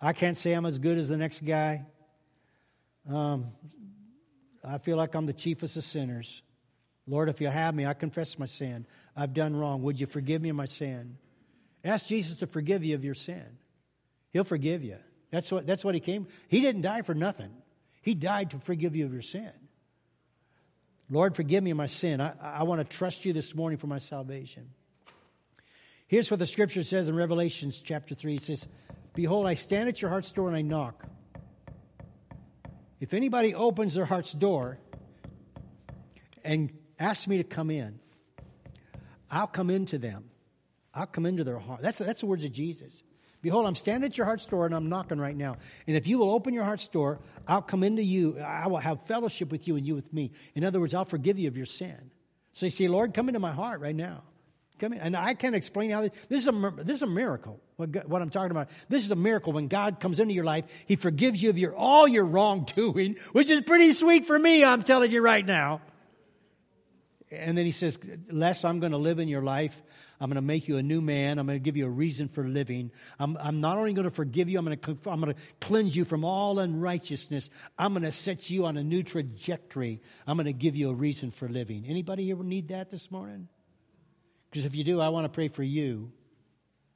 I 0.00 0.12
can't 0.12 0.36
say 0.36 0.52
I'm 0.52 0.66
as 0.66 0.78
good 0.78 0.98
as 0.98 1.08
the 1.08 1.16
next 1.16 1.44
guy. 1.44 1.86
Um, 3.08 3.52
I 4.64 4.78
feel 4.78 4.96
like 4.96 5.14
I'm 5.14 5.26
the 5.26 5.32
chiefest 5.32 5.76
of 5.76 5.84
sinners. 5.84 6.42
Lord, 7.06 7.28
if 7.28 7.40
you 7.40 7.48
have 7.48 7.74
me, 7.74 7.84
I 7.84 7.94
confess 7.94 8.38
my 8.38 8.46
sin. 8.46 8.86
I've 9.16 9.34
done 9.34 9.56
wrong. 9.56 9.82
Would 9.82 10.00
you 10.00 10.06
forgive 10.06 10.40
me 10.40 10.50
of 10.50 10.56
my 10.56 10.66
sin? 10.66 11.16
Ask 11.84 12.06
Jesus 12.06 12.38
to 12.38 12.46
forgive 12.46 12.84
you 12.84 12.94
of 12.94 13.04
your 13.04 13.14
sin. 13.14 13.44
He'll 14.32 14.44
forgive 14.44 14.84
you. 14.84 14.98
That's 15.30 15.50
what, 15.50 15.66
that's 15.66 15.84
what 15.84 15.94
he 15.94 16.00
came. 16.00 16.28
He 16.48 16.60
didn't 16.60 16.82
die 16.82 17.02
for 17.02 17.14
nothing. 17.14 17.50
He 18.02 18.14
died 18.14 18.50
to 18.50 18.58
forgive 18.58 18.94
you 18.94 19.04
of 19.04 19.12
your 19.12 19.22
sin. 19.22 19.50
Lord, 21.10 21.34
forgive 21.34 21.62
me 21.64 21.70
of 21.70 21.76
my 21.76 21.86
sin. 21.86 22.20
I, 22.20 22.34
I 22.40 22.62
want 22.62 22.88
to 22.88 22.96
trust 22.96 23.24
you 23.24 23.32
this 23.32 23.54
morning 23.54 23.78
for 23.78 23.86
my 23.86 23.98
salvation. 23.98 24.70
Here's 26.06 26.30
what 26.30 26.40
the 26.40 26.46
scripture 26.46 26.82
says 26.82 27.08
in 27.08 27.16
Revelations 27.16 27.80
chapter 27.80 28.14
3. 28.14 28.34
It 28.34 28.42
says, 28.42 28.66
Behold, 29.14 29.46
I 29.46 29.54
stand 29.54 29.88
at 29.88 30.00
your 30.00 30.10
heart's 30.10 30.30
door 30.30 30.48
and 30.48 30.56
I 30.56 30.62
knock. 30.62 31.04
If 33.00 33.14
anybody 33.14 33.54
opens 33.54 33.94
their 33.94 34.04
heart's 34.04 34.32
door 34.32 34.78
and 36.44 36.70
asks 37.02 37.26
me 37.26 37.38
to 37.38 37.44
come 37.44 37.70
in, 37.70 37.98
I'll 39.30 39.46
come 39.46 39.70
into 39.70 39.98
them. 39.98 40.24
I'll 40.94 41.06
come 41.06 41.24
into 41.24 41.42
their 41.42 41.58
heart. 41.58 41.80
That's, 41.80 41.98
that's 41.98 42.20
the 42.20 42.26
words 42.26 42.44
of 42.44 42.52
Jesus. 42.52 43.02
Behold, 43.40 43.66
I'm 43.66 43.74
standing 43.74 44.08
at 44.08 44.16
your 44.16 44.24
heart's 44.24 44.46
door 44.46 44.66
and 44.66 44.74
I'm 44.74 44.88
knocking 44.88 45.18
right 45.18 45.36
now. 45.36 45.56
And 45.86 45.96
if 45.96 46.06
you 46.06 46.18
will 46.18 46.30
open 46.30 46.54
your 46.54 46.64
heart's 46.64 46.86
door, 46.86 47.18
I'll 47.48 47.62
come 47.62 47.82
into 47.82 48.02
you. 48.02 48.38
I 48.38 48.68
will 48.68 48.78
have 48.78 49.02
fellowship 49.06 49.50
with 49.50 49.66
you 49.66 49.76
and 49.76 49.86
you 49.86 49.96
with 49.96 50.12
me. 50.12 50.30
In 50.54 50.64
other 50.64 50.78
words, 50.78 50.94
I'll 50.94 51.04
forgive 51.04 51.38
you 51.38 51.48
of 51.48 51.56
your 51.56 51.66
sin. 51.66 52.10
So 52.52 52.66
you 52.66 52.70
say, 52.70 52.86
Lord, 52.86 53.14
come 53.14 53.28
into 53.28 53.40
my 53.40 53.50
heart 53.50 53.80
right 53.80 53.96
now. 53.96 54.22
Come 54.78 54.92
in. 54.92 55.00
And 55.00 55.16
I 55.16 55.34
can't 55.34 55.56
explain 55.56 55.90
how 55.90 56.02
this, 56.02 56.12
is 56.30 56.46
a, 56.46 56.72
this 56.76 56.96
is 56.96 57.02
a 57.02 57.06
miracle. 57.06 57.58
What, 57.76 58.08
what 58.08 58.22
I'm 58.22 58.30
talking 58.30 58.52
about. 58.52 58.68
This 58.88 59.04
is 59.04 59.10
a 59.10 59.16
miracle 59.16 59.52
when 59.52 59.66
God 59.66 59.98
comes 59.98 60.20
into 60.20 60.34
your 60.34 60.44
life. 60.44 60.66
He 60.86 60.94
forgives 60.94 61.42
you 61.42 61.50
of 61.50 61.58
your, 61.58 61.74
all 61.74 62.06
your 62.06 62.24
wrongdoing, 62.24 63.16
which 63.32 63.50
is 63.50 63.62
pretty 63.62 63.92
sweet 63.92 64.26
for 64.26 64.38
me, 64.38 64.62
I'm 64.62 64.84
telling 64.84 65.10
you 65.10 65.20
right 65.20 65.44
now. 65.44 65.80
And 67.32 67.56
then 67.56 67.64
he 67.64 67.70
says, 67.70 67.98
Les, 68.30 68.62
I'm 68.62 68.78
going 68.78 68.92
to 68.92 68.98
live 68.98 69.18
in 69.18 69.26
your 69.26 69.40
life. 69.40 69.80
I'm 70.20 70.28
going 70.28 70.36
to 70.36 70.42
make 70.42 70.68
you 70.68 70.76
a 70.76 70.82
new 70.82 71.00
man. 71.00 71.38
I'm 71.38 71.46
going 71.46 71.58
to 71.58 71.64
give 71.64 71.78
you 71.78 71.86
a 71.86 71.90
reason 71.90 72.28
for 72.28 72.46
living. 72.46 72.90
I'm, 73.18 73.38
I'm 73.38 73.60
not 73.62 73.78
only 73.78 73.94
going 73.94 74.04
to 74.04 74.14
forgive 74.14 74.50
you, 74.50 74.58
I'm 74.58 74.66
going 74.66 74.78
to, 74.78 75.10
I'm 75.10 75.20
going 75.20 75.34
to 75.34 75.40
cleanse 75.60 75.96
you 75.96 76.04
from 76.04 76.24
all 76.24 76.58
unrighteousness. 76.58 77.48
I'm 77.78 77.94
going 77.94 78.02
to 78.02 78.12
set 78.12 78.50
you 78.50 78.66
on 78.66 78.76
a 78.76 78.84
new 78.84 79.02
trajectory. 79.02 80.02
I'm 80.26 80.36
going 80.36 80.46
to 80.46 80.52
give 80.52 80.76
you 80.76 80.90
a 80.90 80.94
reason 80.94 81.30
for 81.30 81.48
living. 81.48 81.86
Anybody 81.88 82.30
ever 82.30 82.44
need 82.44 82.68
that 82.68 82.90
this 82.90 83.10
morning? 83.10 83.48
Because 84.50 84.66
if 84.66 84.74
you 84.74 84.84
do, 84.84 85.00
I 85.00 85.08
want 85.08 85.24
to 85.24 85.30
pray 85.30 85.48
for 85.48 85.62
you 85.62 86.12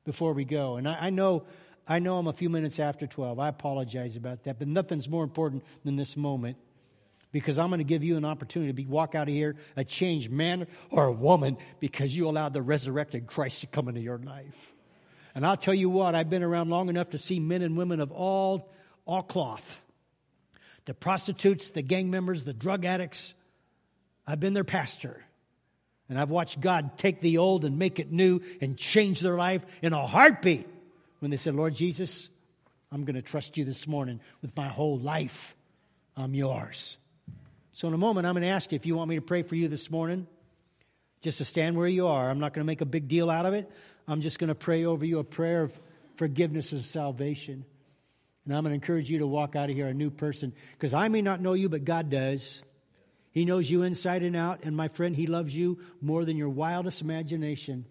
before 0.05 0.35
we 0.35 0.45
go. 0.45 0.77
And 0.77 0.87
I, 0.87 1.07
I, 1.07 1.11
know, 1.11 1.47
I 1.89 1.99
know 1.99 2.19
I'm 2.19 2.27
a 2.27 2.35
few 2.35 2.51
minutes 2.51 2.79
after 2.79 3.07
12. 3.07 3.39
I 3.39 3.49
apologize 3.49 4.17
about 4.17 4.45
that, 4.45 4.59
but 4.59 4.69
nothing's 4.69 5.09
more 5.09 5.25
important 5.25 5.65
than 5.83 5.97
this 5.97 6.15
moment 6.15 6.59
because 7.37 7.59
I'm 7.59 7.69
going 7.69 7.81
to 7.81 7.85
give 7.85 8.03
you 8.03 8.17
an 8.17 8.25
opportunity 8.25 8.71
to 8.71 8.75
be, 8.75 8.87
walk 8.87 9.15
out 9.15 9.29
of 9.29 9.35
here 9.35 9.57
a 9.77 9.85
changed 9.85 10.31
man 10.31 10.67
or 10.89 11.05
a 11.05 11.13
woman 11.13 11.59
because 11.81 12.17
you 12.17 12.31
allowed 12.31 12.55
the 12.55 12.63
resurrected 12.63 13.27
Christ 13.27 13.61
to 13.61 13.67
come 13.67 13.89
into 13.89 14.01
your 14.01 14.17
life. 14.17 14.73
And 15.35 15.45
I'll 15.45 15.59
tell 15.59 15.75
you 15.75 15.91
what, 15.91 16.15
I've 16.15 16.31
been 16.31 16.43
around 16.43 16.71
long 16.71 16.89
enough 16.89 17.11
to 17.11 17.19
see 17.19 17.39
men 17.39 17.61
and 17.61 17.77
women 17.77 18.01
of 18.01 18.11
all, 18.11 18.73
all 19.05 19.21
cloth. 19.21 19.83
The 20.87 20.95
prostitutes, 20.95 21.69
the 21.69 21.83
gang 21.83 22.11
members, 22.11 22.45
the 22.45 22.55
drug 22.55 22.87
addicts. 22.87 23.35
I've 24.27 24.41
been 24.41 24.55
their 24.55 24.65
pastor. 24.65 25.23
And 26.09 26.19
I've 26.19 26.31
watched 26.31 26.63
God 26.63 26.97
take 26.97 27.21
the 27.21 27.37
old 27.37 27.67
and 27.67 27.79
make 27.79 27.99
it 27.99 28.11
new 28.11 28.41
and 28.63 28.79
change 28.79 29.21
their 29.21 29.37
life 29.37 29.61
in 29.83 29.93
a 29.93 30.07
heartbeat 30.07 30.67
when 31.19 31.31
they 31.31 31.37
said, 31.37 31.55
Lord 31.55 31.75
Jesus, 31.75 32.31
I'm 32.91 33.05
going 33.05 33.17
to 33.17 33.23
trust 33.23 33.59
you 33.59 33.67
this 33.67 33.87
morning 33.87 34.21
with 34.41 34.57
my 34.57 34.69
whole 34.69 34.99
life. 34.99 35.55
I'm 36.17 36.33
yours. 36.33 36.97
So, 37.77 37.87
in 37.89 37.93
a 37.93 37.99
moment, 37.99 38.27
I'm 38.27 38.33
going 38.33 38.43
to 38.43 38.49
ask 38.49 38.73
you 38.73 38.77
if 38.77 38.87
you 38.87 38.97
want 38.97 39.11
me 39.11 39.17
to 39.17 39.21
pray 39.21 39.43
for 39.43 39.55
you 39.55 39.69
this 39.69 39.91
morning, 39.91 40.27
just 41.21 41.37
to 41.37 41.45
stand 41.45 41.77
where 41.77 41.87
you 41.87 42.07
are. 42.07 42.31
I'm 42.31 42.41
not 42.41 42.55
going 42.55 42.65
to 42.65 42.67
make 42.67 42.81
a 42.81 42.87
big 42.87 43.07
deal 43.07 43.29
out 43.29 43.45
of 43.45 43.53
it. 43.53 43.71
I'm 44.09 44.23
just 44.23 44.39
going 44.39 44.49
to 44.49 44.55
pray 44.55 44.87
over 44.87 45.05
you 45.05 45.19
a 45.19 45.25
prayer 45.25 45.65
of 45.65 45.79
forgiveness 46.15 46.73
and 46.73 46.83
salvation. 46.83 47.67
And 48.47 48.57
I'm 48.57 48.63
going 48.63 48.71
to 48.71 48.77
encourage 48.77 49.11
you 49.11 49.19
to 49.19 49.27
walk 49.27 49.57
out 49.57 49.69
of 49.69 49.77
here 49.77 49.89
a 49.89 49.93
new 49.93 50.09
person 50.09 50.55
because 50.73 50.95
I 50.95 51.09
may 51.09 51.21
not 51.21 51.43
know 51.43 51.53
you, 51.53 51.69
but 51.69 51.85
God 51.85 52.09
does. 52.09 52.63
He 53.31 53.45
knows 53.45 53.71
you 53.71 53.83
inside 53.83 54.23
and 54.23 54.37
out. 54.37 54.61
And 54.65 54.75
my 54.75 54.89
friend, 54.89 55.15
He 55.15 55.27
loves 55.27 55.55
you 55.55 55.79
more 56.01 56.25
than 56.25 56.39
your 56.39 56.49
wildest 56.49 57.03
imagination. 57.03 57.85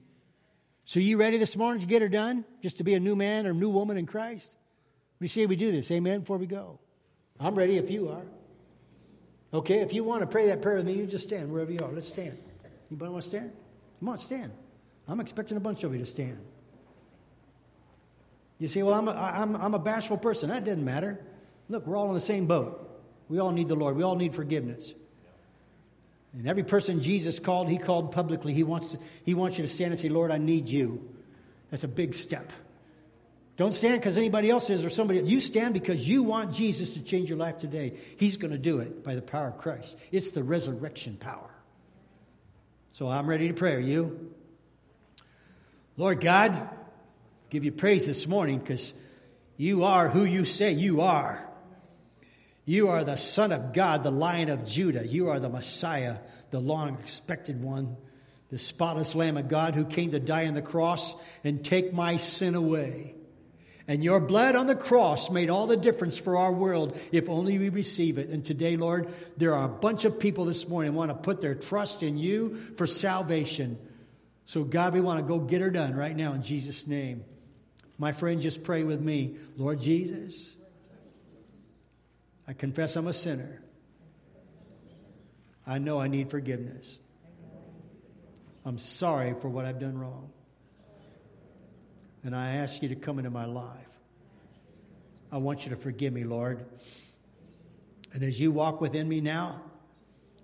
So, 0.86 1.00
you 1.00 1.18
ready 1.20 1.38
this 1.38 1.56
morning 1.56 1.82
to 1.82 1.88
get 1.88 2.02
her 2.02 2.10
done? 2.10 2.44
Just 2.64 2.80
to 2.80 2.84
be 2.84 2.96
a 2.96 3.00
new 3.00 3.16
man 3.16 3.46
or 3.46 3.54
new 3.54 3.70
woman 3.70 3.98
in 3.98 4.08
Christ? 4.08 4.50
We 5.20 5.28
say 5.28 5.46
we 5.46 5.56
do 5.56 5.72
this. 5.72 5.92
Amen. 5.92 6.22
Before 6.22 6.38
we 6.38 6.48
go, 6.48 6.80
I'm 7.40 7.54
ready 7.54 7.78
if 7.78 7.92
you 7.92 8.10
are. 8.10 8.24
Okay, 9.54 9.80
if 9.80 9.94
you 9.94 10.04
want 10.04 10.22
to 10.22 10.28
pray 10.28 10.48
that 10.48 10.62
prayer 10.62 10.78
with 10.78 10.86
me, 10.86 10.94
you 10.94 11.06
just 11.06 11.28
stand 11.28 11.52
wherever 11.52 11.72
you 11.72 11.80
are. 11.80 11.92
Let's 11.92 12.10
stand. 12.10 12.38
Anybody 12.90 13.12
want 13.12 13.24
to 13.24 13.30
stand? 13.30 13.52
Come 14.00 14.10
on, 14.10 14.18
stand. 14.18 14.52
I'm 15.08 15.20
expecting 15.20 15.58
a 15.58 15.60
bunch 15.60 15.84
of 15.84 15.94
you 15.94 16.00
to 16.00 16.06
stand. 16.06 16.40
You 18.60 18.68
say, 18.68 18.84
well, 18.84 18.94
I'm 18.94 19.08
a, 19.08 19.12
I'm, 19.12 19.56
I'm 19.56 19.74
a 19.74 19.80
bashful 19.80 20.18
person. 20.18 20.50
That 20.50 20.66
doesn't 20.66 20.84
matter. 20.84 21.24
Look, 21.70 21.86
we're 21.86 21.98
all 21.98 22.08
in 22.10 22.14
the 22.14 22.20
same 22.20 22.48
boat. 22.48 22.82
We 23.28 23.40
all 23.40 23.52
need 23.52 23.68
the 23.68 23.76
Lord. 23.76 23.96
We 23.96 24.04
all 24.04 24.16
need 24.16 24.34
forgiveness. 24.34 24.94
And 26.34 26.48
every 26.48 26.64
person 26.64 27.02
Jesus 27.02 27.40
called, 27.40 27.70
he 27.70 27.78
called 27.78 28.12
publicly. 28.12 28.54
He 28.54 28.64
wants, 28.64 28.92
to, 28.92 29.00
he 29.24 29.34
wants 29.34 29.58
you 29.58 29.64
to 29.64 29.70
stand 29.70 29.92
and 29.92 30.00
say, 30.00 30.10
Lord, 30.10 30.32
I 30.32 30.38
need 30.38 30.70
you. 30.70 31.10
That's 31.72 31.84
a 31.84 31.88
big 31.88 32.14
step. 32.14 32.52
Don't 33.58 33.74
stand 33.74 34.02
because 34.02 34.18
anybody 34.18 34.50
else 34.50 34.70
is 34.70 34.84
or 34.84 34.90
somebody. 34.90 35.22
You 35.22 35.40
stand 35.40 35.74
because 35.74 36.08
you 36.08 36.24
want 36.24 36.54
Jesus 36.54 36.94
to 36.96 37.02
change 37.02 37.30
your 37.30 37.38
life 37.38 37.58
today. 37.58 37.98
He's 38.18 38.36
going 38.36 38.52
to 38.52 38.58
do 38.58 38.80
it 38.80 39.04
by 39.04 39.16
the 39.16 39.22
power 39.22 39.48
of 39.48 39.58
Christ. 39.60 39.98
It's 40.12 40.32
the 40.32 40.44
resurrection 40.44 41.16
power. 41.18 41.50
So 42.92 43.08
I'm 43.10 43.28
ready 43.28 43.48
to 43.48 43.54
pray. 43.54 43.76
Are 43.76 43.80
you? 43.80 44.34
Lord 45.96 46.20
God, 46.20 46.70
give 47.50 47.64
you 47.64 47.72
praise 47.72 48.06
this 48.06 48.28
morning 48.28 48.60
because 48.60 48.94
you 49.56 49.86
are 49.86 50.10
who 50.10 50.26
you 50.26 50.44
say 50.44 50.74
you 50.74 51.02
are. 51.02 51.42
You 52.66 52.90
are 52.90 53.06
the 53.06 53.16
Son 53.16 53.54
of 53.54 53.72
God, 53.74 54.04
the 54.04 54.12
Lion 54.12 54.50
of 54.50 54.66
Judah. 54.66 55.08
You 55.08 55.30
are 55.30 55.40
the 55.40 55.50
Messiah, 55.50 56.18
the 56.52 56.60
long 56.60 56.96
expected 56.96 57.62
one, 57.62 57.96
the 58.50 58.58
spotless 58.58 59.16
Lamb 59.16 59.38
of 59.38 59.48
God 59.48 59.76
who 59.76 59.86
came 59.86 60.12
to 60.12 60.20
die 60.20 60.48
on 60.48 60.56
the 60.56 60.62
cross 60.62 61.14
and 61.46 61.64
take 61.64 61.94
my 61.94 62.18
sin 62.18 62.56
away. 62.56 63.16
And 63.88 64.04
your 64.04 64.20
blood 64.20 64.56
on 64.56 64.66
the 64.66 64.76
cross 64.76 65.30
made 65.30 65.50
all 65.50 65.68
the 65.68 65.78
difference 65.78 66.18
for 66.18 66.38
our 66.38 66.52
world 66.52 67.00
if 67.12 67.30
only 67.30 67.60
we 67.60 67.70
receive 67.70 68.18
it. 68.18 68.30
And 68.30 68.44
today, 68.44 68.78
Lord, 68.78 69.14
there 69.38 69.54
are 69.54 69.66
a 69.66 69.70
bunch 69.70 70.06
of 70.06 70.20
people 70.20 70.46
this 70.46 70.68
morning 70.68 70.96
want 70.96 71.12
to 71.12 71.16
put 71.16 71.40
their 71.40 71.54
trust 71.54 72.02
in 72.02 72.18
you 72.18 72.56
for 72.78 72.88
salvation. 72.88 73.78
So, 74.46 74.64
God, 74.64 74.94
we 74.94 75.02
want 75.02 75.20
to 75.20 75.26
go 75.26 75.40
get 75.40 75.62
her 75.62 75.70
done 75.70 75.94
right 75.94 76.16
now 76.16 76.34
in 76.34 76.42
Jesus' 76.42 76.88
name. 76.88 77.24
My 78.00 78.12
friend, 78.12 78.42
just 78.42 78.64
pray 78.64 78.84
with 78.84 79.00
me. 79.00 79.36
Lord 79.56 79.80
Jesus, 79.80 80.56
I 82.48 82.54
confess 82.54 82.96
I'm 82.96 83.08
a 83.08 83.14
sinner. 83.14 83.62
I 85.68 85.78
know 85.78 86.00
I 86.00 86.08
need 86.08 86.32
forgiveness. 86.32 86.98
I'm 88.66 88.80
sorry 88.80 89.36
for 89.42 89.48
what 89.48 89.66
I've 89.66 89.80
done 89.80 89.98
wrong 89.98 90.32
and 92.26 92.36
I 92.36 92.56
ask 92.56 92.82
you 92.82 92.90
to 92.90 92.96
come 92.96 93.20
into 93.20 93.30
my 93.30 93.46
life. 93.46 93.88
I 95.32 95.38
want 95.38 95.64
you 95.64 95.70
to 95.70 95.76
forgive 95.76 96.12
me, 96.12 96.24
Lord. 96.24 96.66
And 98.14 98.24
as 98.24 98.40
you 98.40 98.52
walk 98.52 98.82
within 98.82 99.08
me 99.08 99.22
now, 99.22 99.62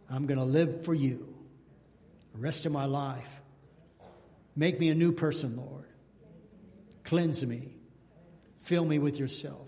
I'm 0.07 0.27
going 0.27 0.37
to 0.37 0.45
live 0.45 0.85
for 0.85 0.93
you 0.93 1.33
the 2.33 2.39
rest 2.39 2.67
of 2.67 2.71
my 2.71 2.85
life. 2.85 3.41
Make 4.55 4.79
me 4.79 4.89
a 4.89 4.95
new 4.95 5.11
person, 5.11 5.57
Lord. 5.57 5.87
Cleanse 7.03 7.43
me. 7.43 7.73
Fill 8.59 8.85
me 8.85 8.99
with 8.99 9.17
yourself. 9.17 9.67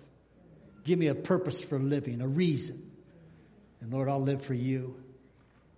Give 0.83 0.99
me 0.99 1.07
a 1.07 1.15
purpose 1.15 1.61
for 1.61 1.79
living, 1.79 2.21
a 2.21 2.27
reason. 2.27 2.91
And 3.81 3.91
Lord, 3.91 4.07
I'll 4.07 4.21
live 4.21 4.43
for 4.43 4.53
you. 4.53 5.01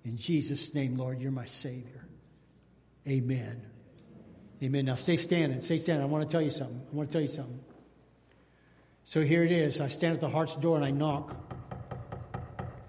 In 0.03 0.17
Jesus' 0.17 0.73
name, 0.73 0.97
Lord, 0.97 1.21
you're 1.21 1.31
my 1.31 1.45
Savior. 1.45 2.05
Amen. 3.07 3.74
Amen. 4.65 4.85
Now 4.85 4.95
stay 4.95 5.15
standing. 5.15 5.61
Stay 5.61 5.77
standing. 5.77 6.01
I 6.01 6.07
want 6.07 6.27
to 6.27 6.31
tell 6.31 6.41
you 6.41 6.49
something. 6.49 6.81
I 6.91 6.95
want 6.95 7.09
to 7.09 7.13
tell 7.13 7.21
you 7.21 7.27
something. 7.27 7.59
So 9.03 9.21
here 9.21 9.43
it 9.43 9.51
is. 9.51 9.79
I 9.79 9.85
stand 9.85 10.15
at 10.15 10.21
the 10.21 10.29
heart's 10.29 10.55
door 10.55 10.75
and 10.75 10.83
I 10.83 10.89
knock. 10.89 11.35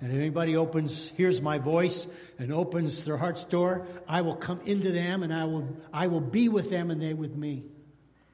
And 0.01 0.11
if 0.11 0.19
anybody 0.19 0.57
opens, 0.57 1.11
hears 1.11 1.43
my 1.43 1.59
voice 1.59 2.09
and 2.39 2.51
opens 2.51 3.05
their 3.05 3.19
heart's 3.19 3.45
door, 3.45 3.87
I 4.09 4.23
will 4.23 4.37
come 4.37 4.63
into 4.65 4.91
them 4.91 5.23
and 5.23 5.35
I 5.35 5.45
will, 5.45 5.77
I 5.93 6.07
will 6.07 6.23
be 6.23 6.49
with 6.49 6.71
them 6.71 6.91
and 6.91 7.03
they 7.03 7.13
with 7.13 7.37
me. 7.37 7.65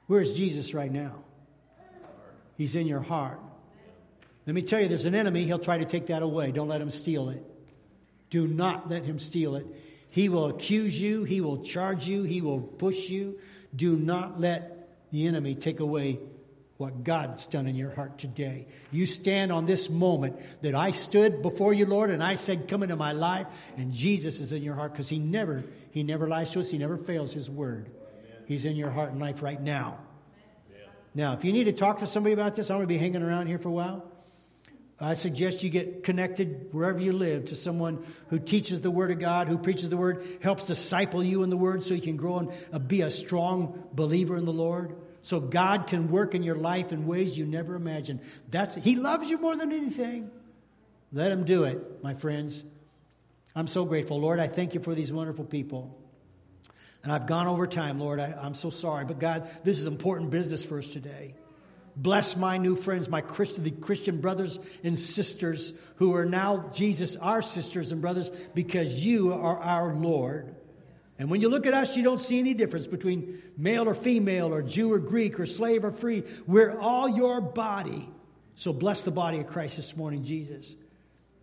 Where's 0.07 0.36
Jesus 0.36 0.72
right 0.72 0.93
now? 0.93 1.24
He's 2.57 2.76
in 2.76 2.86
your 2.86 3.01
heart. 3.01 3.40
Let 4.47 4.55
me 4.55 4.62
tell 4.62 4.80
you, 4.80 4.86
there's 4.86 5.07
an 5.07 5.16
enemy. 5.16 5.47
He'll 5.47 5.59
try 5.59 5.78
to 5.78 5.84
take 5.84 6.07
that 6.09 6.22
away. 6.22 6.53
Don't 6.53 6.68
let 6.68 6.80
him 6.80 6.90
steal 6.90 7.28
it. 7.30 7.45
Do 8.30 8.47
not 8.47 8.88
let 8.88 9.03
him 9.05 9.18
steal 9.18 9.57
it. 9.57 9.66
He 10.13 10.29
will 10.29 10.47
accuse 10.47 11.01
you. 11.01 11.25
He 11.25 11.41
will 11.41 11.65
charge 11.65 12.07
you. 12.07 12.23
He 12.23 12.43
will 12.43 12.61
push 12.61 13.09
you. 13.09 13.39
Do 13.75 13.97
not 13.97 14.39
let 14.39 14.91
the 15.11 15.27
enemy 15.27 15.55
take 15.55 15.81
away 15.81 16.21
what 16.77 17.03
God's 17.03 17.47
done 17.47 17.67
in 17.67 17.77
your 17.77 17.95
heart 17.95 18.19
today. 18.19 18.67
You 18.91 19.07
stand 19.07 19.53
on 19.53 19.65
this 19.65 19.89
moment 19.89 20.39
that 20.61 20.75
I 20.75 20.91
stood 20.91 21.41
before 21.41 21.73
you, 21.73 21.87
Lord, 21.87 22.11
and 22.11 22.23
I 22.23 22.35
said, 22.35 22.69
come 22.69 22.83
into 22.83 22.97
my 22.97 23.13
life, 23.13 23.47
and 23.79 23.93
Jesus 23.93 24.39
is 24.39 24.53
in 24.53 24.63
your 24.63 24.75
heart 24.75 24.93
because 24.93 25.09
he 25.09 25.19
never, 25.19 25.65
he 25.93 26.03
never 26.03 26.29
lies 26.29 26.51
to 26.51 26.61
us. 26.61 26.71
He 26.71 26.79
never 26.79 26.99
fails 26.99 27.33
his 27.33 27.49
word. 27.49 27.91
He's 28.47 28.67
in 28.67 28.77
your 28.77 28.91
heart 28.91 29.13
and 29.13 29.21
life 29.21 29.43
right 29.43 29.61
now. 29.61 29.99
Now, 31.15 31.33
if 31.33 31.45
you 31.45 31.55
need 31.55 31.65
to 31.65 31.73
talk 31.73 32.01
to 32.01 32.07
somebody 32.07 32.35
about 32.35 32.55
this, 32.55 32.71
I'm 32.71 32.77
going 32.77 32.89
to 32.89 32.95
be 32.95 32.99
hanging 32.99 33.23
around 33.23 33.47
here 33.47 33.59
for 33.59 33.69
a 33.69 33.73
while. 33.73 34.12
I 35.03 35.15
suggest 35.15 35.63
you 35.63 35.71
get 35.71 36.05
connected 36.05 36.69
wherever 36.73 37.01
you 37.01 37.13
live 37.13 37.47
to 37.47 37.57
someone 37.57 38.05
who 38.29 38.39
teaches 38.39 38.81
the 38.81 38.91
Word 38.91 39.11
of 39.11 39.19
God, 39.19 39.49
who 39.49 39.59
preaches 39.59 39.89
the 39.89 39.97
Word, 39.97 40.25
helps 40.41 40.67
disciple 40.67 41.25
you 41.25 41.43
in 41.43 41.51
the 41.51 41.57
Word 41.57 41.83
so 41.83 41.95
you 41.95 42.01
can 42.01 42.17
grow 42.17 42.39
and 42.39 42.53
uh, 42.73 42.79
be 42.79 43.01
a 43.01 43.11
strong 43.11 43.83
believer 43.93 44.37
in 44.37 44.45
the 44.45 44.53
Lord. 44.53 44.95
So 45.23 45.41
God 45.41 45.89
can 45.89 46.09
work 46.09 46.35
in 46.35 46.43
your 46.43 46.57
life 46.57 46.93
in 46.93 47.07
ways 47.07 47.37
you 47.37 47.47
never 47.47 47.75
imagined. 47.75 48.21
That's, 48.49 48.75
he 48.77 48.97
loves 48.97 49.29
you 49.29 49.39
more 49.39 49.57
than 49.57 49.73
anything. 49.73 50.31
Let 51.13 51.33
Him 51.33 51.45
do 51.45 51.65
it, 51.65 52.03
my 52.03 52.15
friends. 52.15 52.63
I'm 53.55 53.67
so 53.67 53.85
grateful. 53.85 54.21
Lord, 54.21 54.41
I 54.41 54.47
thank 54.47 54.75
you 54.75 54.81
for 54.81 54.95
these 54.95 55.13
wonderful 55.13 55.45
people. 55.45 55.99
And 57.03 57.11
I've 57.13 57.27
gone 57.27 57.49
over 57.49 57.67
time, 57.67 57.99
Lord. 57.99 58.21
I, 58.21 58.35
I'm 58.41 58.55
so 58.55 58.71
sorry. 58.71 59.05
But 59.05 59.19
God, 59.19 59.51
this 59.65 59.79
is 59.79 59.87
important 59.87 60.31
business 60.31 60.63
for 60.63 60.79
us 60.79 60.87
today. 60.87 61.35
Bless 61.95 62.36
my 62.36 62.57
new 62.57 62.74
friends, 62.74 63.09
my 63.09 63.20
Christian, 63.20 63.64
the 63.64 63.70
Christian 63.70 64.20
brothers 64.20 64.59
and 64.82 64.99
sisters 64.99 65.74
who 65.97 66.14
are 66.14 66.24
now 66.24 66.70
Jesus, 66.74 67.16
our 67.16 67.43
sisters 67.43 67.93
and 67.93 68.01
brothers, 68.01 68.30
because 68.55 69.05
you 69.05 69.32
are 69.32 69.59
our 69.59 69.95
Lord. 69.95 70.55
And 71.18 71.30
when 71.30 71.40
you 71.40 71.49
look 71.49 71.66
at 71.66 71.74
us, 71.74 71.97
you 71.97 72.03
don't 72.03 72.20
see 72.20 72.38
any 72.38 72.55
difference 72.55 72.86
between 72.86 73.43
male 73.57 73.88
or 73.88 73.95
female, 73.95 74.53
or 74.53 74.62
Jew 74.62 74.93
or 74.93 74.99
Greek, 74.99 75.38
or 75.38 75.47
slave 75.47 75.84
or 75.84 75.93
free. 75.93 76.24
We're 76.47 76.78
all 76.78 77.09
your 77.09 77.40
body. 77.40 78.09
So 78.55 78.72
bless 78.72 79.03
the 79.03 79.11
body 79.11 79.38
of 79.40 79.47
Christ 79.47 79.76
this 79.76 79.97
morning, 79.97 80.24
Jesus. 80.24 80.74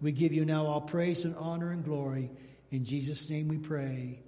We 0.01 0.11
give 0.11 0.33
you 0.33 0.45
now 0.45 0.65
all 0.65 0.81
praise 0.81 1.25
and 1.25 1.35
honor 1.35 1.71
and 1.71 1.83
glory. 1.83 2.31
In 2.71 2.85
Jesus' 2.85 3.29
name 3.29 3.47
we 3.47 3.57
pray. 3.57 4.19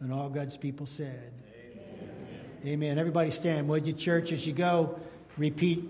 And 0.00 0.12
all 0.12 0.28
God's 0.28 0.56
people 0.56 0.86
said, 0.86 1.32
Amen. 1.72 2.40
Amen. 2.66 2.98
Everybody 2.98 3.30
stand, 3.30 3.68
would 3.68 3.86
you, 3.86 3.92
church, 3.92 4.32
as 4.32 4.46
you 4.46 4.52
go? 4.52 4.98
Repeat, 5.36 5.84